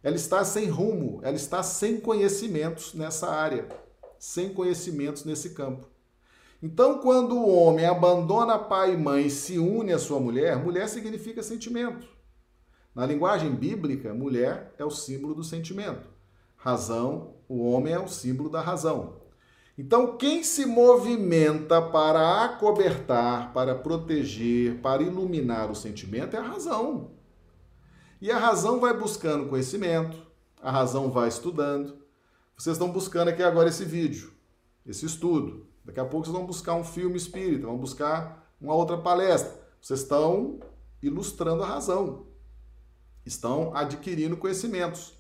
Ela 0.02 0.16
está 0.16 0.44
sem 0.44 0.68
rumo, 0.70 1.20
ela 1.24 1.36
está 1.36 1.62
sem 1.62 2.00
conhecimentos 2.00 2.94
nessa 2.94 3.30
área, 3.30 3.68
sem 4.20 4.54
conhecimentos 4.54 5.24
nesse 5.24 5.52
campo. 5.52 5.88
Então, 6.62 7.00
quando 7.00 7.36
o 7.36 7.56
homem 7.56 7.86
abandona 7.86 8.58
pai 8.58 8.94
e 8.94 8.98
mãe 8.98 9.28
e 9.28 9.32
se 9.32 9.60
une 9.60 9.94
à 9.94 10.00
sua 10.00 10.20
mulher, 10.20 10.58
mulher 10.58 10.88
significa 10.88 11.44
sentimento. 11.44 12.08
Na 12.94 13.06
linguagem 13.06 13.54
bíblica, 13.54 14.14
mulher 14.14 14.74
é 14.78 14.86
o 14.86 14.90
símbolo 14.90 15.36
do 15.36 15.44
sentimento. 15.44 16.15
Razão, 16.66 17.36
o 17.48 17.64
homem 17.64 17.94
é 17.94 18.00
o 18.00 18.08
símbolo 18.08 18.50
da 18.50 18.60
razão. 18.60 19.18
Então, 19.78 20.18
quem 20.18 20.44
se 20.44 20.66
movimenta 20.66 21.80
para 21.80 22.44
acobertar, 22.44 23.54
para 23.54 23.76
proteger, 23.76 24.82
para 24.82 25.04
iluminar 25.04 25.70
o 25.70 25.76
sentimento 25.76 26.36
é 26.36 26.40
a 26.40 26.48
razão. 26.48 27.12
E 28.20 28.32
a 28.32 28.40
razão 28.40 28.80
vai 28.80 28.98
buscando 28.98 29.48
conhecimento, 29.48 30.18
a 30.60 30.72
razão 30.72 31.12
vai 31.12 31.28
estudando. 31.28 32.00
Vocês 32.58 32.74
estão 32.76 32.92
buscando 32.92 33.28
aqui 33.28 33.44
agora 33.44 33.70
esse 33.70 33.86
vídeo, 33.86 34.34
esse 34.88 35.06
estudo. 35.06 35.68
Daqui 35.86 36.00
a 36.00 36.06
pouco 36.06 36.26
vocês 36.26 36.36
vão 36.36 36.48
buscar 36.48 36.74
um 36.74 36.84
filme 36.84 37.16
espírita, 37.16 37.68
vão 37.68 37.78
buscar 37.78 38.52
uma 38.60 38.74
outra 38.74 38.98
palestra. 38.98 39.54
Vocês 39.80 40.00
estão 40.00 40.60
ilustrando 41.00 41.62
a 41.62 41.68
razão, 41.68 42.26
estão 43.24 43.72
adquirindo 43.76 44.36
conhecimentos. 44.36 45.15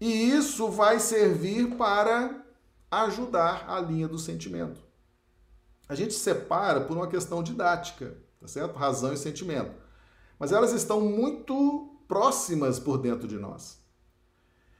E 0.00 0.30
isso 0.30 0.70
vai 0.70 0.98
servir 0.98 1.76
para 1.76 2.42
ajudar 2.90 3.66
a 3.68 3.78
linha 3.80 4.08
do 4.08 4.18
sentimento. 4.18 4.80
A 5.88 5.94
gente 5.94 6.14
separa 6.14 6.80
por 6.80 6.96
uma 6.96 7.06
questão 7.06 7.42
didática, 7.42 8.16
tá 8.40 8.48
certo? 8.48 8.76
Razão 8.76 9.12
e 9.12 9.16
sentimento. 9.16 9.72
Mas 10.38 10.52
elas 10.52 10.72
estão 10.72 11.00
muito 11.00 11.98
próximas 12.08 12.78
por 12.78 12.96
dentro 12.96 13.28
de 13.28 13.36
nós. 13.36 13.78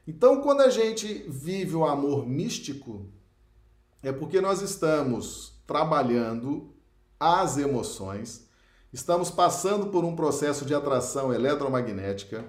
Então, 0.07 0.41
quando 0.41 0.63
a 0.63 0.71
gente 0.71 1.25
vive 1.29 1.77
o 1.77 1.85
amor 1.85 2.27
místico, 2.27 3.07
é 4.03 4.11
porque 4.11 4.41
nós 4.41 4.63
estamos 4.63 5.61
trabalhando 5.67 6.75
as 7.19 7.59
emoções, 7.59 8.49
estamos 8.93 9.31
passando 9.31 9.89
por 9.89 10.05
um 10.05 10.17
processo 10.17 10.65
de 10.65 10.75
atração 10.75 11.33
eletromagnética 11.33 12.45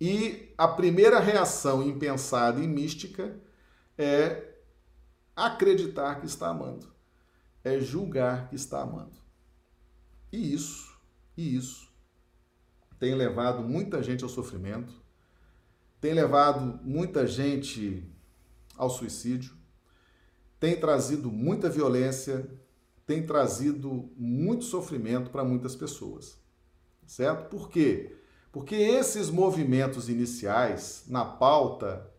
e 0.00 0.54
a 0.56 0.66
primeira 0.66 1.20
reação 1.20 1.82
impensada 1.82 2.62
e 2.62 2.66
mística 2.66 3.38
é 3.98 4.54
acreditar 5.36 6.20
que 6.20 6.26
está 6.26 6.48
amando, 6.48 6.92
é 7.62 7.78
julgar 7.78 8.48
que 8.48 8.56
está 8.56 8.80
amando. 8.82 9.20
E 10.32 10.54
isso, 10.54 10.98
e 11.36 11.56
isso 11.56 11.90
tem 12.98 13.14
levado 13.14 13.62
muita 13.62 14.02
gente 14.02 14.22
ao 14.22 14.30
sofrimento, 14.30 14.92
tem 16.00 16.12
levado 16.12 16.80
muita 16.82 17.26
gente 17.26 18.06
ao 18.76 18.90
suicídio, 18.90 19.54
tem 20.58 20.78
trazido 20.78 21.30
muita 21.30 21.70
violência, 21.70 22.48
tem 23.06 23.26
trazido 23.26 24.12
muito 24.16 24.64
sofrimento 24.64 25.30
para 25.30 25.42
muitas 25.42 25.74
pessoas. 25.74 26.38
Certo? 27.06 27.48
Por 27.48 27.70
quê? 27.70 28.19
Porque 28.52 28.74
esses 28.74 29.30
movimentos 29.30 30.08
iniciais 30.08 31.04
na 31.06 31.24
pauta 31.24 32.10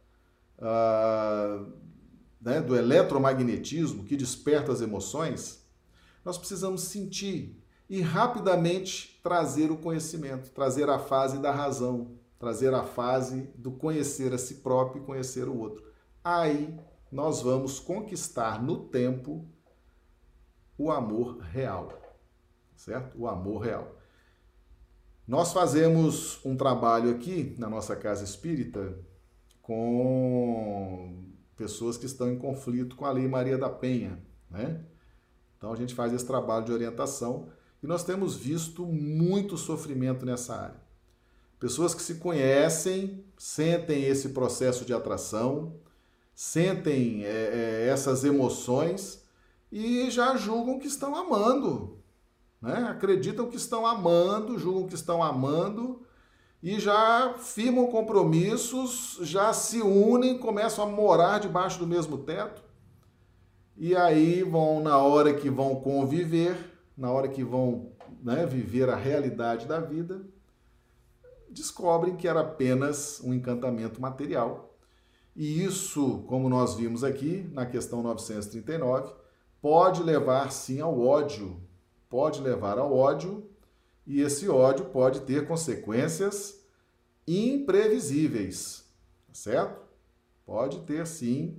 uh, 0.58 1.72
né, 2.40 2.62
do 2.62 2.76
eletromagnetismo 2.76 4.04
que 4.04 4.16
desperta 4.16 4.72
as 4.72 4.82
emoções, 4.82 5.66
nós 6.24 6.38
precisamos 6.38 6.84
sentir, 6.84 7.62
e 7.92 8.00
rapidamente 8.00 9.20
trazer 9.22 9.70
o 9.70 9.76
conhecimento, 9.76 10.50
trazer 10.52 10.90
a 10.90 10.98
fase 10.98 11.40
da 11.40 11.52
razão, 11.52 12.12
trazer 12.40 12.74
a 12.74 12.84
fase 12.84 13.50
do 13.54 13.70
conhecer 13.70 14.34
a 14.34 14.38
si 14.38 14.56
próprio 14.56 15.04
e 15.04 15.06
conhecer 15.06 15.50
o 15.50 15.58
outro. 15.58 15.84
Aí 16.24 16.74
nós 17.12 17.42
vamos 17.42 17.82
conquistar 17.82 18.64
no 18.64 18.86
tempo 18.86 19.46
o 20.78 20.90
amor 20.90 21.40
real, 21.40 22.02
certo? 22.78 23.20
O 23.20 23.28
amor 23.28 23.60
real. 23.60 23.94
Nós 25.28 25.54
fazemos 25.54 26.40
um 26.44 26.56
trabalho 26.56 27.12
aqui 27.12 27.56
na 27.58 27.70
nossa 27.70 27.96
casa 27.96 28.24
espírita 28.24 28.98
com 29.62 31.24
pessoas 31.56 31.96
que 31.98 32.06
estão 32.06 32.32
em 32.32 32.38
conflito 32.38 32.96
com 32.96 33.06
a 33.06 33.12
Lei 33.12 33.28
Maria 33.28 33.58
da 33.58 33.70
Penha, 33.70 34.20
né? 34.50 34.84
Então 35.58 35.72
a 35.72 35.76
gente 35.76 35.94
faz 35.94 36.12
esse 36.12 36.26
trabalho 36.26 36.66
de 36.66 36.72
orientação 36.72 37.50
e 37.84 37.88
nós 37.88 38.04
temos 38.04 38.36
visto 38.36 38.86
muito 38.86 39.58
sofrimento 39.58 40.26
nessa 40.26 40.56
área. 40.56 40.82
Pessoas 41.60 41.94
que 41.94 42.02
se 42.02 42.16
conhecem, 42.16 43.24
sentem 43.38 44.04
esse 44.06 44.30
processo 44.30 44.84
de 44.84 44.94
atração, 44.94 45.76
sentem 46.34 47.24
é, 47.24 47.88
essas 47.88 48.24
emoções 48.24 49.24
e 49.72 50.10
já 50.10 50.36
julgam 50.36 50.80
que 50.80 50.88
estão 50.88 51.16
amando. 51.16 52.01
Né? 52.62 52.88
Acreditam 52.90 53.48
que 53.48 53.58
estão 53.58 53.86
amando, 53.86 54.60
julgam 54.60 54.88
que 54.88 54.96
estão 54.96 55.24
amando 55.24 56.02
e 56.62 56.80
já 56.80 57.34
firmam 57.40 57.88
compromissos, 57.88 59.18
já 59.22 59.52
se 59.52 59.82
unem, 59.82 60.38
começam 60.38 60.86
a 60.86 60.88
morar 60.88 61.40
debaixo 61.40 61.80
do 61.80 61.88
mesmo 61.88 62.20
teto. 62.20 62.62
E 63.76 63.96
aí 63.96 64.44
vão, 64.44 64.80
na 64.80 65.00
hora 65.00 65.34
que 65.34 65.50
vão 65.50 65.76
conviver, 65.78 66.56
na 66.96 67.10
hora 67.10 67.28
que 67.28 67.44
vão 67.44 67.94
né, 68.22 68.46
viver 68.46 68.90
a 68.90 68.96
realidade 68.96 69.66
da 69.66 69.80
vida, 69.80 70.22
descobrem 71.50 72.16
que 72.16 72.28
era 72.28 72.42
apenas 72.42 73.20
um 73.24 73.34
encantamento 73.34 74.00
material. 74.00 74.76
E 75.36 75.64
isso, 75.64 76.24
como 76.28 76.48
nós 76.48 76.76
vimos 76.76 77.04
aqui 77.04 77.50
na 77.54 77.66
questão 77.66 78.04
939, 78.04 79.14
pode 79.62 80.04
levar 80.04 80.52
sim 80.52 80.80
ao 80.80 81.00
ódio, 81.00 81.60
pode 82.12 82.42
levar 82.42 82.78
ao 82.78 82.94
ódio, 82.94 83.50
e 84.06 84.20
esse 84.20 84.50
ódio 84.50 84.86
pode 84.86 85.22
ter 85.22 85.48
consequências 85.48 86.60
imprevisíveis, 87.26 88.84
certo? 89.32 89.82
Pode 90.46 90.82
ter 90.82 91.08
sim, 91.08 91.58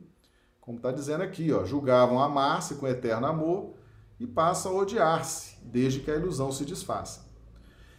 como 0.61 0.77
está 0.77 0.93
dizendo 0.93 1.23
aqui, 1.23 1.51
ó, 1.51 1.65
julgavam 1.65 2.23
amar-se 2.23 2.75
com 2.75 2.87
eterno 2.87 3.27
amor, 3.27 3.75
e 4.21 4.27
passam 4.27 4.73
a 4.79 4.83
odiar-se, 4.83 5.57
desde 5.63 6.01
que 6.01 6.11
a 6.11 6.17
ilusão 6.17 6.53
se 6.53 6.67
desfaça. 6.67 7.27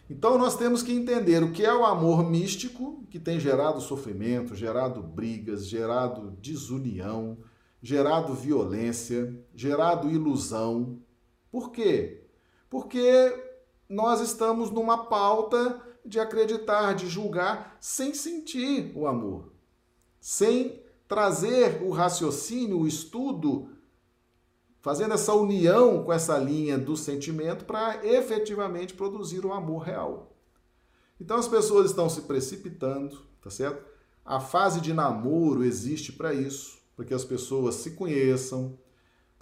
Então 0.08 0.38
nós 0.38 0.56
temos 0.56 0.84
que 0.84 0.94
entender 0.94 1.42
o 1.42 1.52
que 1.52 1.66
é 1.66 1.74
o 1.74 1.84
amor 1.84 2.24
místico, 2.24 3.04
que 3.10 3.20
tem 3.20 3.40
gerado 3.40 3.82
sofrimento, 3.82 4.56
gerado 4.56 5.02
brigas, 5.02 5.68
gerado 5.68 6.38
desunião, 6.40 7.40
gerado 7.82 8.36
violência, 8.36 9.36
gerado 9.56 10.08
ilusão. 10.08 11.00
Por 11.52 11.72
quê? 11.72 12.23
Porque 12.74 13.32
nós 13.88 14.20
estamos 14.20 14.72
numa 14.72 15.06
pauta 15.06 15.80
de 16.04 16.20
acreditar, 16.20 16.96
de 16.96 17.08
julgar, 17.08 17.78
sem 17.80 18.16
sentir 18.16 18.92
o 18.96 19.06
amor, 19.06 19.54
sem 20.20 20.82
trazer 21.08 21.84
o 21.84 21.92
raciocínio, 21.92 22.80
o 22.80 22.88
estudo, 22.88 23.70
fazendo 24.82 25.14
essa 25.14 25.36
união 25.36 26.04
com 26.04 26.12
essa 26.12 26.36
linha 26.40 26.76
do 26.76 26.98
sentimento 26.98 27.64
para 27.64 28.04
efetivamente 28.04 28.96
produzir 28.96 29.46
o 29.46 29.54
amor 29.54 29.84
real. 29.84 30.36
Então 31.22 31.38
as 31.38 31.48
pessoas 31.48 31.92
estão 31.92 32.10
se 32.10 32.22
precipitando, 32.22 33.22
tá 33.40 33.52
certo? 33.52 33.86
A 34.26 34.40
fase 34.40 34.82
de 34.82 34.94
namoro 34.94 35.64
existe 35.64 36.12
para 36.12 36.34
isso, 36.34 36.80
para 36.96 37.06
que 37.06 37.14
as 37.14 37.24
pessoas 37.24 37.76
se 37.76 37.92
conheçam, 37.92 38.80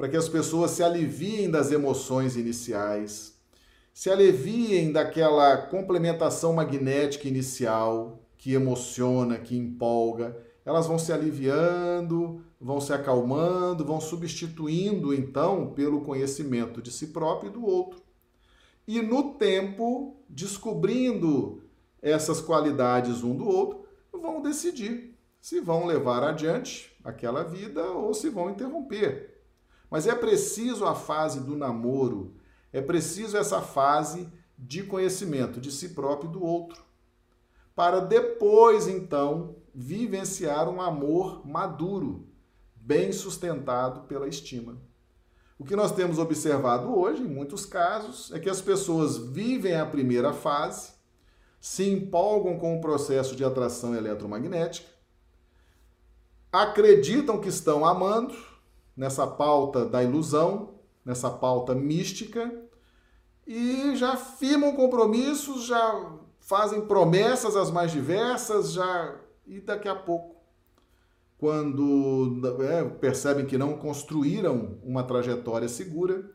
para 0.02 0.10
que 0.10 0.18
as 0.18 0.28
pessoas 0.28 0.72
se 0.72 0.82
aliviem 0.82 1.48
das 1.48 1.72
emoções 1.72 2.36
iniciais, 2.36 3.40
se 3.94 4.10
aliviem 4.10 4.92
daquela 4.92 5.56
complementação 5.56 6.54
magnética 6.54 7.28
inicial 7.28 8.20
que 8.36 8.54
emociona, 8.54 9.38
que 9.38 9.56
empolga. 9.56 10.36
Elas 10.66 10.88
vão 10.88 10.98
se 10.98 11.14
aliviando, 11.14 12.44
vão 12.60 12.82
se 12.82 12.92
acalmando, 12.92 13.86
vão 13.86 14.02
substituindo 14.02 15.14
então 15.14 15.70
pelo 15.70 16.02
conhecimento 16.02 16.82
de 16.82 16.92
si 16.92 17.10
próprio 17.10 17.52
e 17.52 17.54
do 17.54 17.64
outro. 17.64 18.02
E 18.88 19.04
no 19.04 19.36
tempo, 19.36 20.16
descobrindo 20.28 21.62
essas 22.02 22.42
qualidades 22.42 23.24
um 23.24 23.36
do 23.36 23.48
outro, 23.48 23.86
vão 24.12 24.42
decidir 24.42 25.16
se 25.40 25.60
vão 25.60 25.86
levar 25.86 26.24
adiante 26.24 26.92
aquela 27.04 27.44
vida 27.44 27.84
ou 27.92 28.16
se 28.16 28.30
vão 28.30 28.50
interromper. 28.50 29.31
Mas 29.92 30.08
é 30.08 30.16
preciso 30.16 30.86
a 30.86 30.96
fase 30.96 31.42
do 31.42 31.56
namoro, 31.58 32.34
é 32.72 32.82
preciso 32.82 33.36
essa 33.36 33.62
fase 33.62 34.32
de 34.58 34.84
conhecimento 34.84 35.60
de 35.60 35.70
si 35.70 35.90
próprio 35.90 36.30
e 36.30 36.34
do 36.34 36.42
outro, 36.42 36.82
para 37.76 38.00
depois 38.00 38.88
então 38.88 39.58
vivenciar 39.76 40.70
um 40.70 40.82
amor 40.82 41.46
maduro, 41.46 42.26
bem 42.74 43.12
sustentado 43.12 44.08
pela 44.08 44.30
estima. 44.30 44.78
O 45.60 45.66
que 45.66 45.76
nós 45.76 45.92
temos 45.92 46.18
observado 46.18 46.98
hoje, 46.98 47.22
em 47.22 47.28
muitos 47.28 47.66
casos, 47.66 48.32
é 48.32 48.40
que 48.40 48.50
as 48.50 48.62
pessoas 48.62 49.18
vivem 49.18 49.76
a 49.76 49.86
primeira 49.86 50.32
fase, 50.32 50.94
se 51.60 51.88
empolgam 51.88 52.58
com 52.58 52.78
o 52.78 52.82
processo 52.82 53.36
de 53.36 53.44
atração 53.44 53.94
eletromagnética, 53.94 54.90
acreditam 56.52 57.40
que 57.40 57.50
estão 57.50 57.86
amando, 57.86 58.36
nessa 59.02 59.26
pauta 59.26 59.84
da 59.84 60.04
ilusão, 60.04 60.76
nessa 61.04 61.28
pauta 61.28 61.74
mística, 61.74 62.54
e 63.48 63.96
já 63.96 64.16
firmam 64.16 64.76
compromissos, 64.76 65.66
já 65.66 66.20
fazem 66.40 66.82
promessas 66.82 67.56
as 67.56 67.72
mais 67.72 67.92
diversas, 67.92 68.74
já 68.74 69.16
e 69.48 69.60
daqui 69.60 69.90
a 69.90 69.96
pouco, 69.96 70.36
quando 71.40 72.40
é, 72.62 72.84
percebem 72.84 73.48
que 73.48 73.58
não 73.58 73.76
construíram 73.76 74.78
uma 74.84 75.02
trajetória 75.02 75.68
segura, 75.68 76.30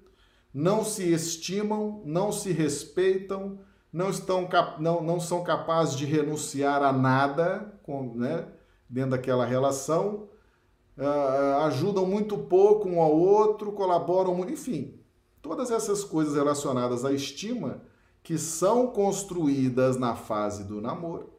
não 0.52 0.84
se 0.84 1.12
estimam, 1.12 2.02
não 2.04 2.32
se 2.32 2.50
respeitam, 2.50 3.60
não, 3.92 4.10
estão, 4.10 4.48
não, 4.80 5.00
não 5.04 5.20
são 5.20 5.44
capazes 5.44 5.94
de 5.94 6.04
renunciar 6.04 6.82
a 6.82 6.92
nada 6.92 7.78
com, 7.84 8.12
né, 8.16 8.48
dentro 8.88 9.10
daquela 9.10 9.46
relação, 9.46 10.28
uh, 10.97 11.64
ajudam 11.64 12.07
muito 12.07 12.38
pouco 12.38 12.88
um 12.88 13.01
ao 13.01 13.16
outro, 13.16 13.72
colaboram 13.72 14.34
muito, 14.34 14.53
enfim, 14.53 14.99
todas 15.42 15.70
essas 15.70 16.03
coisas 16.03 16.34
relacionadas 16.34 17.05
à 17.05 17.12
estima 17.12 17.82
que 18.22 18.36
são 18.38 18.88
construídas 18.88 19.97
na 19.97 20.16
fase 20.16 20.64
do 20.64 20.80
namoro, 20.80 21.32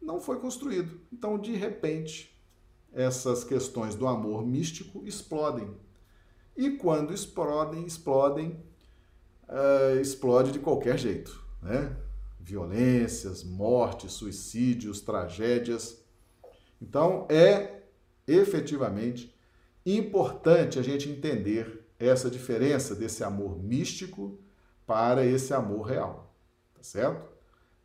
não 0.00 0.20
foi 0.20 0.38
construído. 0.38 1.00
Então, 1.12 1.36
de 1.36 1.52
repente, 1.56 2.32
essas 2.92 3.42
questões 3.42 3.94
do 3.94 4.06
amor 4.06 4.46
místico 4.46 5.04
explodem. 5.04 5.68
E 6.56 6.70
quando 6.70 7.12
explodem, 7.12 7.84
explodem, 7.84 8.62
uh, 9.48 10.00
explode 10.00 10.52
de 10.52 10.60
qualquer 10.60 10.96
jeito, 10.96 11.44
né? 11.60 11.96
Violências, 12.38 13.42
mortes, 13.42 14.12
suicídios, 14.12 15.00
tragédias. 15.00 16.00
Então, 16.80 17.26
é 17.28 17.82
efetivamente 18.26 19.34
importante 19.84 20.78
a 20.78 20.82
gente 20.82 21.08
entender 21.08 21.86
essa 21.98 22.30
diferença 22.30 22.94
desse 22.94 23.22
amor 23.22 23.58
místico 23.58 24.38
para 24.86 25.24
esse 25.24 25.54
amor 25.54 25.82
real, 25.82 26.34
tá 26.74 26.82
certo? 26.82 27.28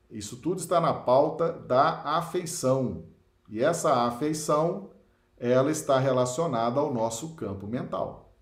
Isso 0.09 0.37
tudo 0.37 0.59
está 0.59 0.81
na 0.81 0.93
pauta 0.93 1.53
da 1.53 2.01
afeição. 2.17 3.05
E 3.47 3.63
essa 3.63 4.05
afeição, 4.05 4.89
ela 5.37 5.71
está 5.71 5.97
relacionada 5.99 6.79
ao 6.79 6.93
nosso 6.93 7.35
campo 7.35 7.65
mental, 7.65 8.33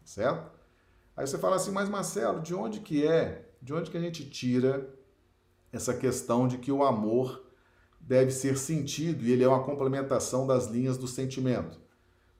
tá 0.00 0.06
certo? 0.06 0.50
Aí 1.16 1.26
você 1.26 1.38
fala 1.38 1.56
assim, 1.56 1.70
mas 1.70 1.88
Marcelo, 1.88 2.40
de 2.40 2.54
onde 2.54 2.80
que 2.80 3.06
é? 3.06 3.48
De 3.62 3.72
onde 3.72 3.90
que 3.90 3.96
a 3.96 4.00
gente 4.00 4.28
tira 4.28 4.92
essa 5.72 5.94
questão 5.94 6.46
de 6.46 6.58
que 6.58 6.70
o 6.70 6.84
amor 6.84 7.43
deve 8.06 8.30
ser 8.30 8.58
sentido 8.58 9.24
e 9.24 9.32
ele 9.32 9.42
é 9.42 9.48
uma 9.48 9.64
complementação 9.64 10.46
das 10.46 10.66
linhas 10.66 10.98
do 10.98 11.08
sentimento. 11.08 11.80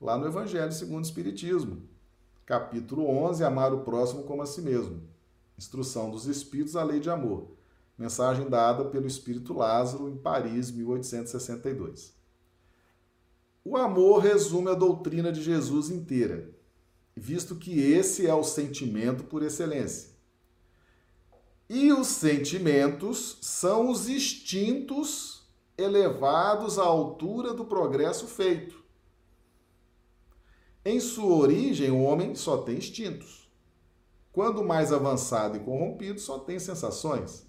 Lá 0.01 0.19
no 0.19 0.27
Evangelho 0.27 0.73
segundo 0.73 1.05
o 1.05 1.07
Espiritismo, 1.07 1.83
capítulo 2.45 3.09
11, 3.09 3.43
amar 3.43 3.73
o 3.73 3.81
próximo 3.81 4.25
como 4.25 4.43
a 4.43 4.47
si 4.47 4.61
mesmo. 4.61 5.03
Instrução 5.57 6.11
dos 6.11 6.27
Espíritos, 6.27 6.77
a 6.77 6.83
lei 6.83 7.01
de 7.01 7.09
amor. 7.09 7.49
Mensagem 7.97 8.49
dada 8.49 8.85
pelo 8.85 9.07
Espírito 9.07 9.55
Lázaro 9.55 10.09
em 10.09 10.17
Paris, 10.17 10.71
1862. 10.71 12.13
O 13.65 13.79
amor 13.79 14.19
resume 14.19 14.69
a 14.69 14.75
doutrina 14.75 15.33
de 15.33 15.43
Jesus 15.43 15.89
inteira, 15.89 16.51
visto 17.17 17.57
que 17.57 17.81
esse 17.81 18.27
é 18.27 18.35
o 18.35 18.45
sentimento 18.45 19.25
por 19.25 19.43
excelência. 19.43 20.11
E 21.71 21.91
os 21.93 22.09
sentimentos 22.09 23.39
são 23.41 23.89
os 23.89 24.07
instintos 24.09 25.34
elevados 25.77 26.79
à 26.79 26.85
altura 26.85 27.53
do 27.53 27.65
progresso 27.65 28.27
feito. 28.27 28.83
Em 30.85 31.01
sua 31.01 31.35
origem, 31.35 31.91
o 31.91 32.03
homem 32.03 32.35
só 32.35 32.59
tem 32.59 32.77
instintos. 32.77 33.51
Quando 34.31 34.65
mais 34.65 34.93
avançado 34.93 35.57
e 35.57 35.61
corrompido, 35.61 36.21
só 36.21 36.39
tem 36.39 36.59
sensações. 36.59 37.47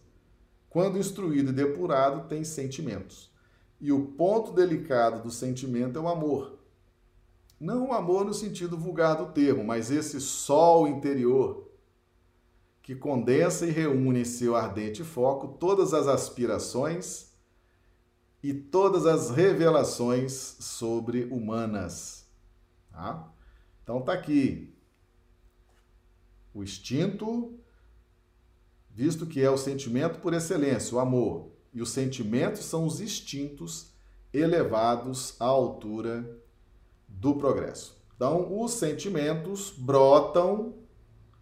Quando 0.69 0.97
instruído 0.97 1.51
e 1.51 1.53
depurado, 1.53 2.27
tem 2.27 2.43
sentimentos. 2.43 3.31
E 3.79 3.91
o 3.91 4.07
ponto 4.07 4.53
delicado 4.53 5.21
do 5.21 5.31
sentimento 5.31 5.97
é 5.97 6.01
o 6.01 6.07
amor. 6.07 6.59
Não 7.59 7.89
o 7.89 7.93
amor 7.93 8.25
no 8.25 8.33
sentido 8.33 8.77
vulgar 8.77 9.17
do 9.17 9.31
termo, 9.31 9.63
mas 9.63 9.91
esse 9.91 10.19
sol 10.19 10.87
interior 10.87 11.69
que 12.81 12.95
condensa 12.95 13.65
e 13.65 13.71
reúne 13.71 14.21
em 14.21 14.25
seu 14.25 14.55
ardente 14.55 15.03
foco 15.03 15.57
todas 15.59 15.93
as 15.93 16.07
aspirações 16.07 17.34
e 18.45 18.53
todas 18.53 19.07
as 19.07 19.31
revelações 19.31 20.31
sobre 20.59 21.23
humanas. 21.23 22.27
Tá? 22.91 23.27
Então 23.81 23.99
tá 24.01 24.13
aqui 24.13 24.71
o 26.53 26.63
instinto, 26.63 27.57
visto 28.91 29.25
que 29.25 29.41
é 29.41 29.49
o 29.49 29.57
sentimento 29.57 30.19
por 30.19 30.31
excelência, 30.31 30.95
o 30.95 30.99
amor, 30.99 31.49
e 31.73 31.81
os 31.81 31.89
sentimentos 31.89 32.65
são 32.65 32.85
os 32.85 33.01
instintos 33.01 33.91
elevados 34.31 35.35
à 35.41 35.45
altura 35.45 36.39
do 37.07 37.35
progresso. 37.35 37.99
Então, 38.15 38.61
os 38.61 38.73
sentimentos 38.73 39.71
brotam 39.75 40.75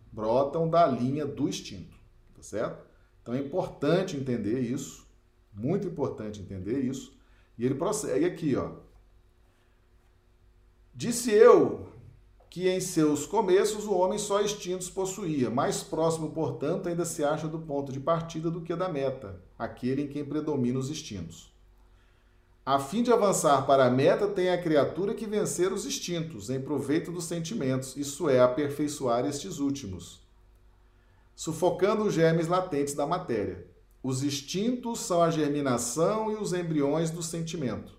brotam 0.09 0.69
da 0.69 0.87
linha 0.87 1.25
do 1.25 1.49
instinto, 1.49 1.97
tá 2.33 2.41
certo? 2.41 2.85
Então 3.21 3.33
é 3.33 3.39
importante 3.39 4.15
entender 4.15 4.61
isso 4.61 5.02
muito 5.53 5.87
importante 5.87 6.41
entender 6.41 6.79
isso. 6.79 7.17
E 7.57 7.65
ele 7.65 7.75
prossegue 7.75 8.25
aqui, 8.25 8.55
ó. 8.55 8.71
Disse 10.93 11.31
eu 11.31 11.87
que 12.49 12.69
em 12.69 12.79
seus 12.79 13.25
começos 13.25 13.85
o 13.85 13.93
homem 13.95 14.19
só 14.19 14.39
instintos 14.41 14.87
possuía, 14.87 15.49
mais 15.49 15.81
próximo, 15.81 16.31
portanto, 16.31 16.87
ainda 16.87 17.03
se 17.03 17.23
acha 17.23 17.47
do 17.47 17.57
ponto 17.57 17.91
de 17.91 17.99
partida 17.99 18.51
do 18.51 18.61
que 18.61 18.75
da 18.75 18.87
meta, 18.87 19.41
aquele 19.57 20.03
em 20.03 20.07
quem 20.07 20.23
predominam 20.23 20.79
os 20.79 20.91
instintos. 20.91 21.51
A 22.63 22.79
fim 22.79 23.01
de 23.01 23.11
avançar 23.11 23.65
para 23.65 23.87
a 23.87 23.89
meta, 23.89 24.27
tem 24.27 24.49
a 24.49 24.61
criatura 24.61 25.15
que 25.15 25.25
vencer 25.25 25.73
os 25.73 25.85
instintos, 25.85 26.51
em 26.51 26.61
proveito 26.61 27.11
dos 27.11 27.25
sentimentos, 27.25 27.97
isso 27.97 28.29
é, 28.29 28.39
aperfeiçoar 28.39 29.25
estes 29.25 29.57
últimos, 29.57 30.21
sufocando 31.35 32.03
os 32.03 32.13
germes 32.13 32.47
latentes 32.47 32.93
da 32.93 33.07
matéria. 33.07 33.65
Os 34.03 34.21
instintos 34.21 34.99
são 34.99 35.23
a 35.23 35.31
germinação 35.31 36.29
e 36.29 36.35
os 36.35 36.51
embriões 36.51 37.09
do 37.09 37.23
sentimento. 37.23 37.97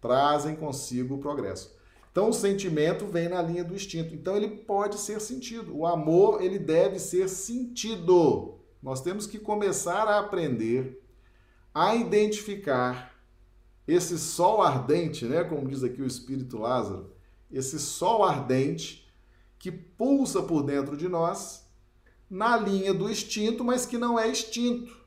Trazem 0.00 0.56
consigo 0.56 1.16
o 1.16 1.18
progresso. 1.18 1.76
Então 2.10 2.30
o 2.30 2.32
sentimento 2.32 3.06
vem 3.06 3.28
na 3.28 3.42
linha 3.42 3.62
do 3.62 3.74
instinto. 3.74 4.14
Então 4.14 4.34
ele 4.34 4.48
pode 4.48 4.98
ser 4.98 5.20
sentido. 5.20 5.76
O 5.76 5.86
amor, 5.86 6.42
ele 6.42 6.58
deve 6.58 6.98
ser 6.98 7.28
sentido. 7.28 8.58
Nós 8.82 9.02
temos 9.02 9.26
que 9.26 9.38
começar 9.38 10.08
a 10.08 10.18
aprender 10.18 11.04
a 11.74 11.94
identificar 11.94 13.14
esse 13.86 14.18
sol 14.18 14.62
ardente, 14.62 15.26
né, 15.26 15.44
como 15.44 15.68
diz 15.68 15.84
aqui 15.84 16.02
o 16.02 16.06
espírito 16.06 16.58
Lázaro, 16.58 17.12
esse 17.50 17.78
sol 17.78 18.24
ardente 18.24 19.08
que 19.58 19.70
pulsa 19.70 20.42
por 20.42 20.62
dentro 20.62 20.96
de 20.96 21.08
nós 21.08 21.66
na 22.28 22.56
linha 22.56 22.92
do 22.92 23.10
instinto, 23.10 23.64
mas 23.64 23.86
que 23.86 23.96
não 23.96 24.18
é 24.18 24.28
instinto, 24.28 24.97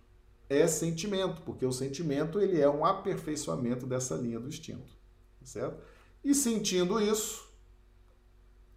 é 0.51 0.67
sentimento, 0.67 1.41
porque 1.43 1.65
o 1.65 1.71
sentimento 1.71 2.37
ele 2.37 2.59
é 2.59 2.69
um 2.69 2.83
aperfeiçoamento 2.83 3.85
dessa 3.87 4.15
linha 4.15 4.37
do 4.37 4.49
instinto, 4.49 4.93
certo? 5.45 5.81
E 6.21 6.35
sentindo 6.35 6.99
isso, 6.99 7.49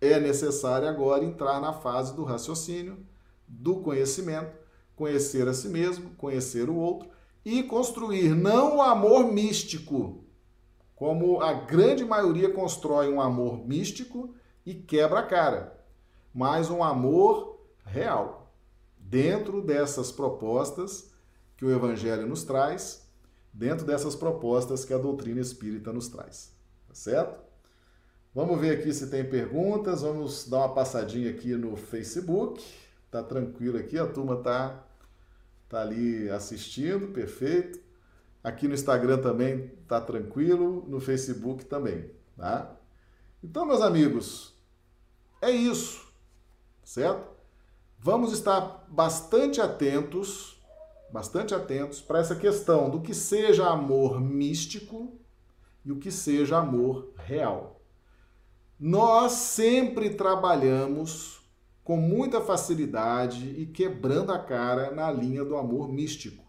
é 0.01 0.21
necessário 0.21 0.87
agora 0.87 1.25
entrar 1.25 1.61
na 1.61 1.73
fase 1.73 2.15
do 2.15 2.23
raciocínio, 2.23 3.05
do 3.49 3.81
conhecimento, 3.81 4.57
conhecer 4.95 5.49
a 5.49 5.53
si 5.53 5.69
mesmo, 5.69 6.11
conhecer 6.11 6.71
o 6.71 6.77
outro 6.77 7.09
e 7.45 7.65
construir 7.65 8.37
não 8.37 8.77
o 8.77 8.83
amor 8.83 9.33
místico, 9.33 10.25
como 10.95 11.41
a 11.41 11.53
grande 11.53 12.05
maioria 12.05 12.53
constrói 12.53 13.13
um 13.13 13.21
amor 13.21 13.67
místico 13.67 14.33
e 14.65 14.75
quebra 14.75 15.19
a 15.19 15.27
cara, 15.27 15.85
mas 16.33 16.71
um 16.71 16.85
amor 16.85 17.59
real, 17.85 18.55
dentro 18.97 19.61
dessas 19.61 20.13
propostas 20.13 21.13
que 21.57 21.65
o 21.65 21.71
Evangelho 21.71 22.27
nos 22.27 22.45
traz, 22.45 23.09
dentro 23.53 23.87
dessas 23.87 24.15
propostas 24.17 24.85
que 24.85 24.93
a 24.93 24.99
doutrina 24.99 25.41
espírita 25.41 25.93
nos 25.93 26.09
traz. 26.09 26.53
Tá 26.89 26.95
certo? 26.95 27.41
Vamos 28.35 28.61
ver 28.61 28.79
aqui 28.79 28.93
se 28.93 29.09
tem 29.09 29.25
perguntas. 29.25 30.03
Vamos 30.03 30.49
dar 30.49 30.59
uma 30.59 30.75
passadinha 30.75 31.31
aqui 31.31 31.55
no 31.55 31.77
Facebook. 31.77 32.63
Tá 33.11 33.23
tranquilo 33.23 33.79
aqui, 33.79 33.97
a 33.97 34.07
turma 34.09 34.37
tá, 34.37 34.85
tá 35.69 35.83
ali 35.83 36.29
assistindo, 36.31 37.13
perfeito. 37.13 37.79
Aqui 38.43 38.67
no 38.67 38.75
Instagram 38.75 39.19
também 39.23 39.69
tá 39.87 40.01
tranquilo, 40.01 40.85
no 40.89 41.01
Facebook 41.01 41.65
também, 41.65 42.11
tá? 42.37 42.77
Então, 43.43 43.65
meus 43.65 43.81
amigos, 43.81 44.53
é 45.41 45.51
isso, 45.51 46.13
certo? 46.83 47.27
Vamos 47.99 48.33
estar 48.33 48.85
bastante 48.89 49.61
atentos, 49.61 50.54
bastante 51.15 51.55
atentos 51.55 52.01
para 52.01 52.19
essa 52.19 52.35
questão 52.35 52.91
do 52.91 53.01
que 53.01 53.15
seja 53.15 53.69
amor 53.69 54.21
místico 54.21 55.17
e 55.85 55.93
o 55.93 55.97
que 56.01 56.11
seja 56.11 56.59
amor 56.59 57.13
real. 57.17 57.81
Nós 58.81 59.31
sempre 59.31 60.11
trabalhamos 60.11 61.41
com 61.85 61.97
muita 61.97 62.41
facilidade 62.41 63.49
e 63.57 63.65
quebrando 63.65 64.33
a 64.33 64.41
cara 64.41 64.91
na 64.91 65.09
linha 65.13 65.45
do 65.45 65.57
amor 65.57 65.89
místico. 65.89 66.43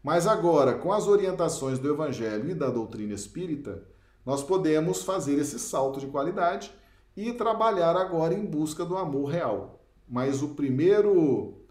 Mas 0.00 0.28
agora, 0.28 0.74
com 0.74 0.92
as 0.92 1.08
orientações 1.08 1.80
do 1.80 1.92
Evangelho 1.92 2.48
e 2.48 2.54
da 2.54 2.70
doutrina 2.70 3.14
espírita, 3.14 3.82
nós 4.24 4.44
podemos 4.44 5.02
fazer 5.02 5.40
esse 5.40 5.58
salto 5.58 5.98
de 5.98 6.06
qualidade 6.06 6.70
e 7.16 7.32
trabalhar 7.32 7.96
agora 7.96 8.32
em 8.32 8.46
busca 8.46 8.84
do 8.84 8.96
amor 8.96 9.24
real. 9.28 9.82
Mas 10.08 10.40
o 10.40 10.50
primeiro 10.50 11.66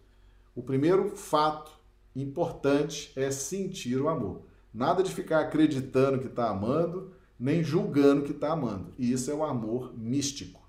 o 0.53 0.61
primeiro 0.61 1.15
fato 1.15 1.76
importante 2.21 3.11
é 3.15 3.29
sentir 3.31 3.99
o 4.01 4.09
amor. 4.09 4.41
Nada 4.73 5.03
de 5.03 5.13
ficar 5.13 5.39
acreditando 5.39 6.19
que 6.19 6.27
está 6.27 6.49
amando, 6.49 7.13
nem 7.39 7.63
julgando 7.63 8.23
que 8.23 8.31
está 8.31 8.53
amando. 8.53 8.93
E 8.97 9.11
isso 9.11 9.29
é 9.29 9.33
o 9.33 9.43
amor 9.43 9.97
místico, 9.97 10.61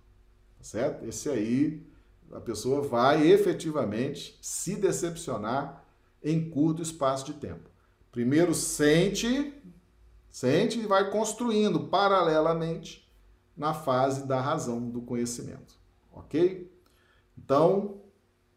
tá 0.58 0.64
certo? 0.64 1.04
Esse 1.06 1.28
aí 1.28 1.86
a 2.32 2.40
pessoa 2.40 2.82
vai 2.82 3.26
efetivamente 3.26 4.38
se 4.42 4.76
decepcionar 4.76 5.84
em 6.22 6.50
curto 6.50 6.82
espaço 6.82 7.26
de 7.26 7.34
tempo. 7.34 7.70
Primeiro 8.12 8.54
sente, 8.54 9.54
sente 10.28 10.78
e 10.78 10.86
vai 10.86 11.10
construindo 11.10 11.80
paralelamente 11.88 13.08
na 13.56 13.74
fase 13.74 14.26
da 14.26 14.40
razão 14.40 14.88
do 14.88 15.00
conhecimento, 15.02 15.74
ok? 16.12 16.70
Então, 17.36 18.00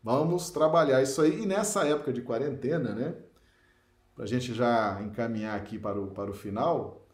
vamos 0.04 0.50
trabalhar 0.50 1.02
isso 1.02 1.22
aí. 1.22 1.42
E 1.42 1.46
nessa 1.46 1.86
época 1.86 2.12
de 2.12 2.22
quarentena, 2.22 2.94
né? 2.94 3.16
Para 4.16 4.26
a 4.26 4.28
gente 4.28 4.54
já 4.54 5.02
encaminhar 5.02 5.56
aqui 5.56 5.80
para 5.80 6.00
o, 6.00 6.08
para 6.08 6.30
o 6.30 6.34
final, 6.34 7.08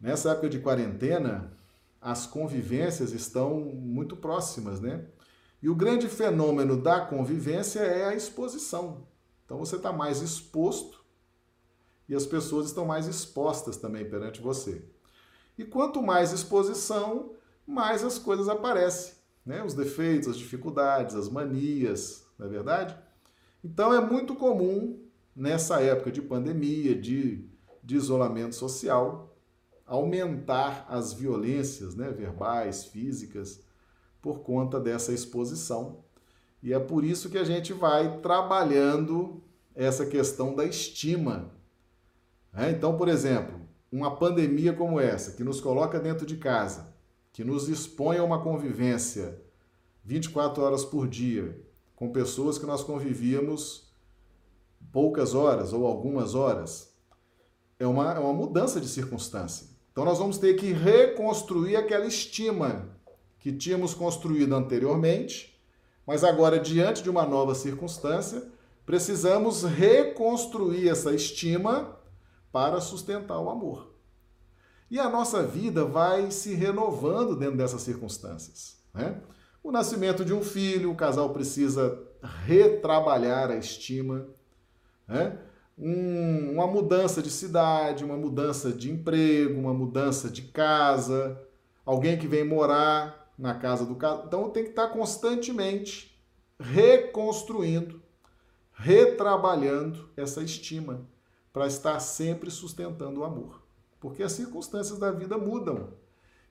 nessa 0.00 0.30
época 0.30 0.48
de 0.48 0.58
quarentena, 0.58 1.56
as 2.00 2.26
convivências 2.26 3.12
estão 3.12 3.60
muito 3.60 4.16
próximas, 4.16 4.80
né? 4.80 5.06
E 5.62 5.68
o 5.68 5.74
grande 5.74 6.08
fenômeno 6.08 6.80
da 6.80 7.00
convivência 7.00 7.80
é 7.80 8.04
a 8.04 8.14
exposição. 8.14 9.06
Então 9.44 9.58
você 9.58 9.76
está 9.76 9.92
mais 9.92 10.20
exposto 10.20 11.04
e 12.08 12.14
as 12.14 12.26
pessoas 12.26 12.66
estão 12.66 12.84
mais 12.84 13.06
expostas 13.06 13.76
também 13.76 14.04
perante 14.08 14.40
você. 14.40 14.84
E 15.56 15.64
quanto 15.64 16.02
mais 16.02 16.32
exposição, 16.32 17.36
mais 17.66 18.02
as 18.02 18.18
coisas 18.18 18.48
aparecem, 18.48 19.14
né? 19.46 19.62
Os 19.62 19.74
defeitos, 19.74 20.28
as 20.28 20.36
dificuldades, 20.36 21.14
as 21.14 21.28
manias, 21.28 22.26
não 22.42 22.48
é 22.48 22.50
verdade? 22.50 22.96
Então 23.62 23.94
é 23.94 24.00
muito 24.00 24.34
comum 24.34 25.00
nessa 25.34 25.80
época 25.80 26.10
de 26.10 26.20
pandemia, 26.20 26.94
de, 26.94 27.48
de 27.82 27.96
isolamento 27.96 28.54
social, 28.56 29.36
aumentar 29.86 30.84
as 30.88 31.12
violências, 31.12 31.94
né, 31.94 32.10
verbais, 32.10 32.84
físicas, 32.84 33.60
por 34.20 34.40
conta 34.40 34.80
dessa 34.80 35.12
exposição. 35.12 36.04
E 36.62 36.72
é 36.72 36.78
por 36.78 37.04
isso 37.04 37.30
que 37.30 37.38
a 37.38 37.44
gente 37.44 37.72
vai 37.72 38.20
trabalhando 38.20 39.42
essa 39.74 40.04
questão 40.06 40.54
da 40.54 40.64
estima. 40.64 41.52
É, 42.54 42.70
então, 42.70 42.96
por 42.96 43.08
exemplo, 43.08 43.60
uma 43.90 44.16
pandemia 44.16 44.72
como 44.72 45.00
essa, 45.00 45.32
que 45.32 45.44
nos 45.44 45.60
coloca 45.60 45.98
dentro 45.98 46.26
de 46.26 46.36
casa, 46.36 46.92
que 47.32 47.44
nos 47.44 47.68
expõe 47.68 48.18
a 48.18 48.24
uma 48.24 48.42
convivência 48.42 49.40
24 50.04 50.62
horas 50.62 50.84
por 50.84 51.08
dia, 51.08 51.58
com 52.02 52.10
pessoas 52.10 52.58
que 52.58 52.66
nós 52.66 52.82
convivíamos 52.82 53.88
poucas 54.90 55.36
horas 55.36 55.72
ou 55.72 55.86
algumas 55.86 56.34
horas, 56.34 56.92
é 57.78 57.86
uma, 57.86 58.12
é 58.12 58.18
uma 58.18 58.32
mudança 58.32 58.80
de 58.80 58.88
circunstância. 58.88 59.68
Então, 59.92 60.04
nós 60.04 60.18
vamos 60.18 60.36
ter 60.36 60.54
que 60.54 60.72
reconstruir 60.72 61.76
aquela 61.76 62.04
estima 62.04 62.88
que 63.38 63.52
tínhamos 63.52 63.94
construído 63.94 64.52
anteriormente, 64.52 65.62
mas 66.04 66.24
agora, 66.24 66.58
diante 66.58 67.04
de 67.04 67.08
uma 67.08 67.24
nova 67.24 67.54
circunstância, 67.54 68.50
precisamos 68.84 69.62
reconstruir 69.62 70.88
essa 70.88 71.14
estima 71.14 72.00
para 72.50 72.80
sustentar 72.80 73.38
o 73.38 73.48
amor. 73.48 73.94
E 74.90 74.98
a 74.98 75.08
nossa 75.08 75.40
vida 75.44 75.84
vai 75.84 76.32
se 76.32 76.52
renovando 76.52 77.36
dentro 77.36 77.58
dessas 77.58 77.82
circunstâncias. 77.82 78.82
Né? 78.92 79.22
O 79.62 79.70
nascimento 79.70 80.24
de 80.24 80.34
um 80.34 80.42
filho, 80.42 80.90
o 80.90 80.96
casal 80.96 81.30
precisa 81.30 82.02
retrabalhar 82.44 83.50
a 83.50 83.56
estima. 83.56 84.26
Né? 85.06 85.38
Um, 85.78 86.54
uma 86.54 86.66
mudança 86.66 87.22
de 87.22 87.30
cidade, 87.30 88.04
uma 88.04 88.16
mudança 88.16 88.72
de 88.72 88.90
emprego, 88.90 89.58
uma 89.58 89.72
mudança 89.72 90.28
de 90.28 90.42
casa, 90.42 91.40
alguém 91.86 92.18
que 92.18 92.26
vem 92.26 92.44
morar 92.44 93.32
na 93.38 93.54
casa 93.54 93.86
do 93.86 93.94
casal. 93.94 94.24
Então 94.26 94.50
tem 94.50 94.64
que 94.64 94.70
estar 94.70 94.88
constantemente 94.88 96.12
reconstruindo, 96.58 98.02
retrabalhando 98.72 100.08
essa 100.16 100.42
estima 100.42 101.06
para 101.52 101.66
estar 101.66 101.98
sempre 102.00 102.50
sustentando 102.50 103.20
o 103.20 103.24
amor. 103.24 103.62
Porque 104.00 104.22
as 104.22 104.32
circunstâncias 104.32 104.98
da 104.98 105.10
vida 105.12 105.38
mudam. 105.38 105.90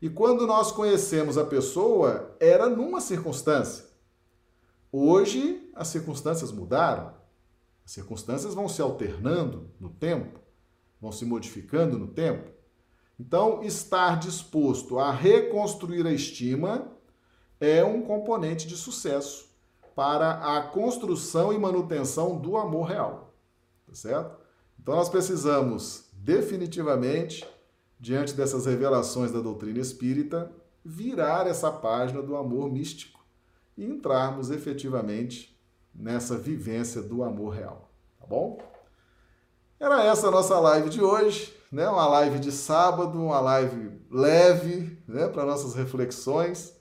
E 0.01 0.09
quando 0.09 0.47
nós 0.47 0.71
conhecemos 0.71 1.37
a 1.37 1.45
pessoa, 1.45 2.35
era 2.39 2.67
numa 2.67 2.99
circunstância. 2.99 3.85
Hoje 4.91 5.69
as 5.75 5.89
circunstâncias 5.89 6.51
mudaram. 6.51 7.13
As 7.85 7.91
circunstâncias 7.91 8.53
vão 8.53 8.67
se 8.67 8.81
alternando 8.81 9.69
no 9.79 9.89
tempo, 9.89 10.39
vão 10.99 11.11
se 11.11 11.25
modificando 11.25 11.97
no 11.97 12.07
tempo. 12.07 12.51
Então, 13.19 13.61
estar 13.61 14.17
disposto 14.19 14.97
a 14.97 15.11
reconstruir 15.11 16.07
a 16.07 16.11
estima 16.11 16.91
é 17.59 17.83
um 17.83 18.01
componente 18.01 18.67
de 18.67 18.75
sucesso 18.75 19.47
para 19.95 20.57
a 20.57 20.63
construção 20.63 21.53
e 21.53 21.59
manutenção 21.59 22.39
do 22.39 22.57
amor 22.57 22.87
real. 22.87 23.35
Tá 23.87 23.93
certo? 23.93 24.39
Então, 24.79 24.95
nós 24.95 25.09
precisamos 25.09 26.09
definitivamente, 26.13 27.47
diante 28.01 28.33
dessas 28.33 28.65
revelações 28.65 29.31
da 29.31 29.39
doutrina 29.39 29.79
espírita, 29.79 30.51
virar 30.83 31.47
essa 31.47 31.71
página 31.71 32.21
do 32.21 32.35
amor 32.35 32.69
místico 32.69 33.23
e 33.77 33.85
entrarmos 33.85 34.51
efetivamente 34.51 35.57
nessa 35.95 36.37
vivência 36.37 37.01
do 37.01 37.23
amor 37.23 37.53
real. 37.53 37.89
Tá 38.19 38.25
bom? 38.25 38.57
Era 39.79 40.03
essa 40.03 40.27
a 40.27 40.31
nossa 40.31 40.59
live 40.59 40.89
de 40.89 41.01
hoje 41.01 41.61
né? 41.71 41.87
Uma 41.87 42.07
live 42.07 42.39
de 42.39 42.51
sábado, 42.51 43.17
uma 43.17 43.39
live 43.39 43.91
leve, 44.11 44.97
né? 45.07 45.27
Para 45.27 45.45
nossas 45.45 45.73
reflexões. 45.73 46.75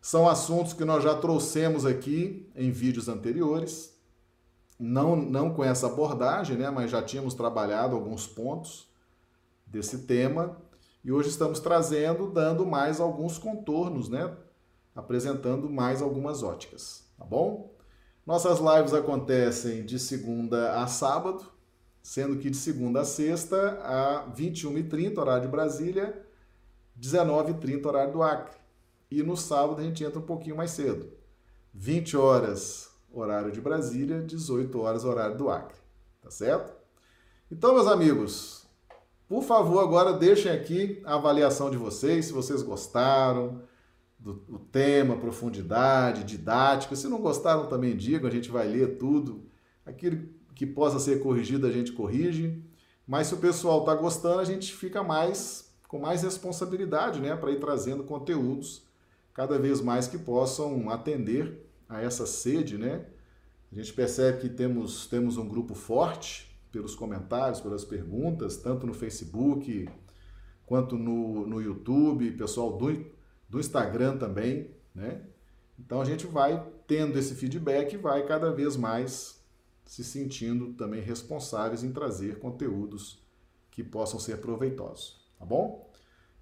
São 0.00 0.28
assuntos 0.28 0.74
que 0.74 0.84
nós 0.84 1.02
já 1.02 1.14
trouxemos 1.14 1.86
aqui 1.86 2.48
em 2.54 2.70
vídeos 2.70 3.08
anteriores. 3.08 3.96
não, 4.78 5.16
não 5.16 5.52
com 5.52 5.64
essa 5.64 5.86
abordagem, 5.88 6.56
né, 6.56 6.70
mas 6.70 6.88
já 6.88 7.02
tínhamos 7.02 7.34
trabalhado 7.34 7.96
alguns 7.96 8.28
pontos 8.28 8.87
desse 9.70 9.98
tema 9.98 10.56
e 11.04 11.12
hoje 11.12 11.28
estamos 11.28 11.60
trazendo, 11.60 12.30
dando 12.30 12.66
mais 12.66 13.00
alguns 13.00 13.38
contornos, 13.38 14.08
né, 14.08 14.36
apresentando 14.94 15.70
mais 15.70 16.02
algumas 16.02 16.42
óticas, 16.42 17.06
tá 17.16 17.24
bom? 17.24 17.74
Nossas 18.26 18.58
lives 18.58 18.92
acontecem 18.92 19.84
de 19.86 19.98
segunda 19.98 20.82
a 20.82 20.86
sábado, 20.86 21.44
sendo 22.02 22.36
que 22.36 22.50
de 22.50 22.56
segunda 22.56 23.00
a 23.00 23.04
sexta 23.04 23.78
a 23.82 24.30
21h30, 24.34 25.18
horário 25.18 25.42
de 25.42 25.48
Brasília, 25.48 26.26
19h30, 27.00 27.86
horário 27.86 28.12
do 28.12 28.22
Acre. 28.22 28.58
E 29.10 29.22
no 29.22 29.36
sábado 29.36 29.80
a 29.80 29.84
gente 29.84 30.04
entra 30.04 30.18
um 30.18 30.26
pouquinho 30.26 30.56
mais 30.56 30.72
cedo, 30.72 31.10
20 31.72 32.16
horas, 32.16 32.90
horário 33.10 33.50
de 33.50 33.60
Brasília, 33.60 34.20
18 34.20 34.78
horas, 34.78 35.04
horário 35.04 35.38
do 35.38 35.48
Acre. 35.48 35.78
Tá 36.20 36.30
certo? 36.30 36.74
Então, 37.50 37.74
meus 37.74 37.86
amigos, 37.86 38.67
por 39.28 39.42
favor, 39.42 39.80
agora 39.80 40.14
deixem 40.14 40.50
aqui 40.50 41.02
a 41.04 41.14
avaliação 41.16 41.70
de 41.70 41.76
vocês, 41.76 42.26
se 42.26 42.32
vocês 42.32 42.62
gostaram 42.62 43.62
do, 44.18 44.32
do 44.32 44.58
tema, 44.58 45.16
profundidade, 45.16 46.24
didática. 46.24 46.96
Se 46.96 47.06
não 47.08 47.20
gostaram, 47.20 47.66
também 47.66 47.94
digam, 47.94 48.28
a 48.28 48.32
gente 48.32 48.50
vai 48.50 48.66
ler 48.66 48.96
tudo. 48.96 49.44
Aquilo 49.84 50.28
que 50.54 50.66
possa 50.66 50.98
ser 50.98 51.20
corrigido, 51.20 51.66
a 51.66 51.70
gente 51.70 51.92
corrige. 51.92 52.62
Mas 53.06 53.26
se 53.26 53.34
o 53.34 53.38
pessoal 53.38 53.80
está 53.80 53.94
gostando, 53.94 54.40
a 54.40 54.44
gente 54.44 54.72
fica 54.72 55.02
mais 55.02 55.68
com 55.86 55.98
mais 55.98 56.22
responsabilidade, 56.22 57.18
né, 57.18 57.34
para 57.34 57.50
ir 57.50 57.58
trazendo 57.58 58.04
conteúdos 58.04 58.82
cada 59.32 59.58
vez 59.58 59.80
mais 59.80 60.06
que 60.06 60.18
possam 60.18 60.90
atender 60.90 61.66
a 61.88 62.02
essa 62.02 62.26
sede, 62.26 62.76
né? 62.76 63.06
A 63.72 63.74
gente 63.74 63.92
percebe 63.92 64.40
que 64.40 64.48
temos, 64.48 65.06
temos 65.06 65.38
um 65.38 65.48
grupo 65.48 65.74
forte 65.74 66.47
pelos 66.70 66.94
comentários, 66.94 67.60
pelas 67.60 67.84
perguntas, 67.84 68.56
tanto 68.56 68.86
no 68.86 68.94
Facebook 68.94 69.88
quanto 70.66 70.96
no, 70.96 71.46
no 71.46 71.60
YouTube, 71.60 72.32
pessoal 72.32 72.76
do, 72.76 73.06
do 73.48 73.58
Instagram 73.58 74.18
também, 74.18 74.70
né? 74.94 75.22
Então 75.78 76.00
a 76.00 76.04
gente 76.04 76.26
vai 76.26 76.66
tendo 76.86 77.18
esse 77.18 77.34
feedback 77.34 77.94
e 77.94 77.96
vai 77.96 78.26
cada 78.26 78.52
vez 78.52 78.76
mais 78.76 79.42
se 79.84 80.04
sentindo 80.04 80.74
também 80.74 81.00
responsáveis 81.00 81.82
em 81.82 81.92
trazer 81.92 82.38
conteúdos 82.38 83.24
que 83.70 83.82
possam 83.82 84.18
ser 84.18 84.38
proveitosos, 84.38 85.30
tá 85.38 85.46
bom? 85.46 85.90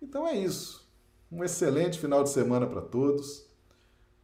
Então 0.02 0.26
é 0.26 0.34
isso. 0.34 0.90
Um 1.30 1.44
excelente 1.44 1.98
final 1.98 2.24
de 2.24 2.30
semana 2.30 2.66
para 2.66 2.80
todos 2.80 3.46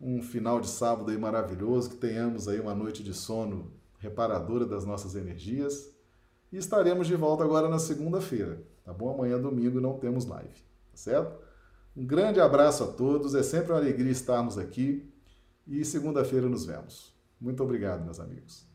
um 0.02 0.20
final 0.20 0.60
de 0.60 0.68
sábado 0.68 1.12
aí 1.12 1.16
maravilhoso, 1.16 1.90
que 1.90 1.96
tenhamos 1.96 2.48
aí 2.48 2.58
uma 2.58 2.74
noite 2.74 3.04
de 3.04 3.14
sono 3.14 3.72
reparadora 3.98 4.66
das 4.66 4.84
nossas 4.84 5.14
energias. 5.14 5.91
E 6.52 6.58
estaremos 6.58 7.06
de 7.06 7.16
volta 7.16 7.42
agora 7.42 7.68
na 7.68 7.78
segunda-feira, 7.78 8.62
tá 8.84 8.92
bom? 8.92 9.12
Amanhã, 9.14 9.40
domingo, 9.40 9.80
não 9.80 9.98
temos 9.98 10.26
live, 10.26 10.60
tá 10.90 10.96
certo? 10.96 11.34
Um 11.96 12.06
grande 12.06 12.40
abraço 12.40 12.84
a 12.84 12.86
todos, 12.88 13.34
é 13.34 13.42
sempre 13.42 13.72
uma 13.72 13.78
alegria 13.78 14.12
estarmos 14.12 14.58
aqui 14.58 15.10
e 15.66 15.84
segunda-feira 15.84 16.48
nos 16.48 16.66
vemos. 16.66 17.14
Muito 17.40 17.62
obrigado, 17.62 18.04
meus 18.04 18.20
amigos. 18.20 18.71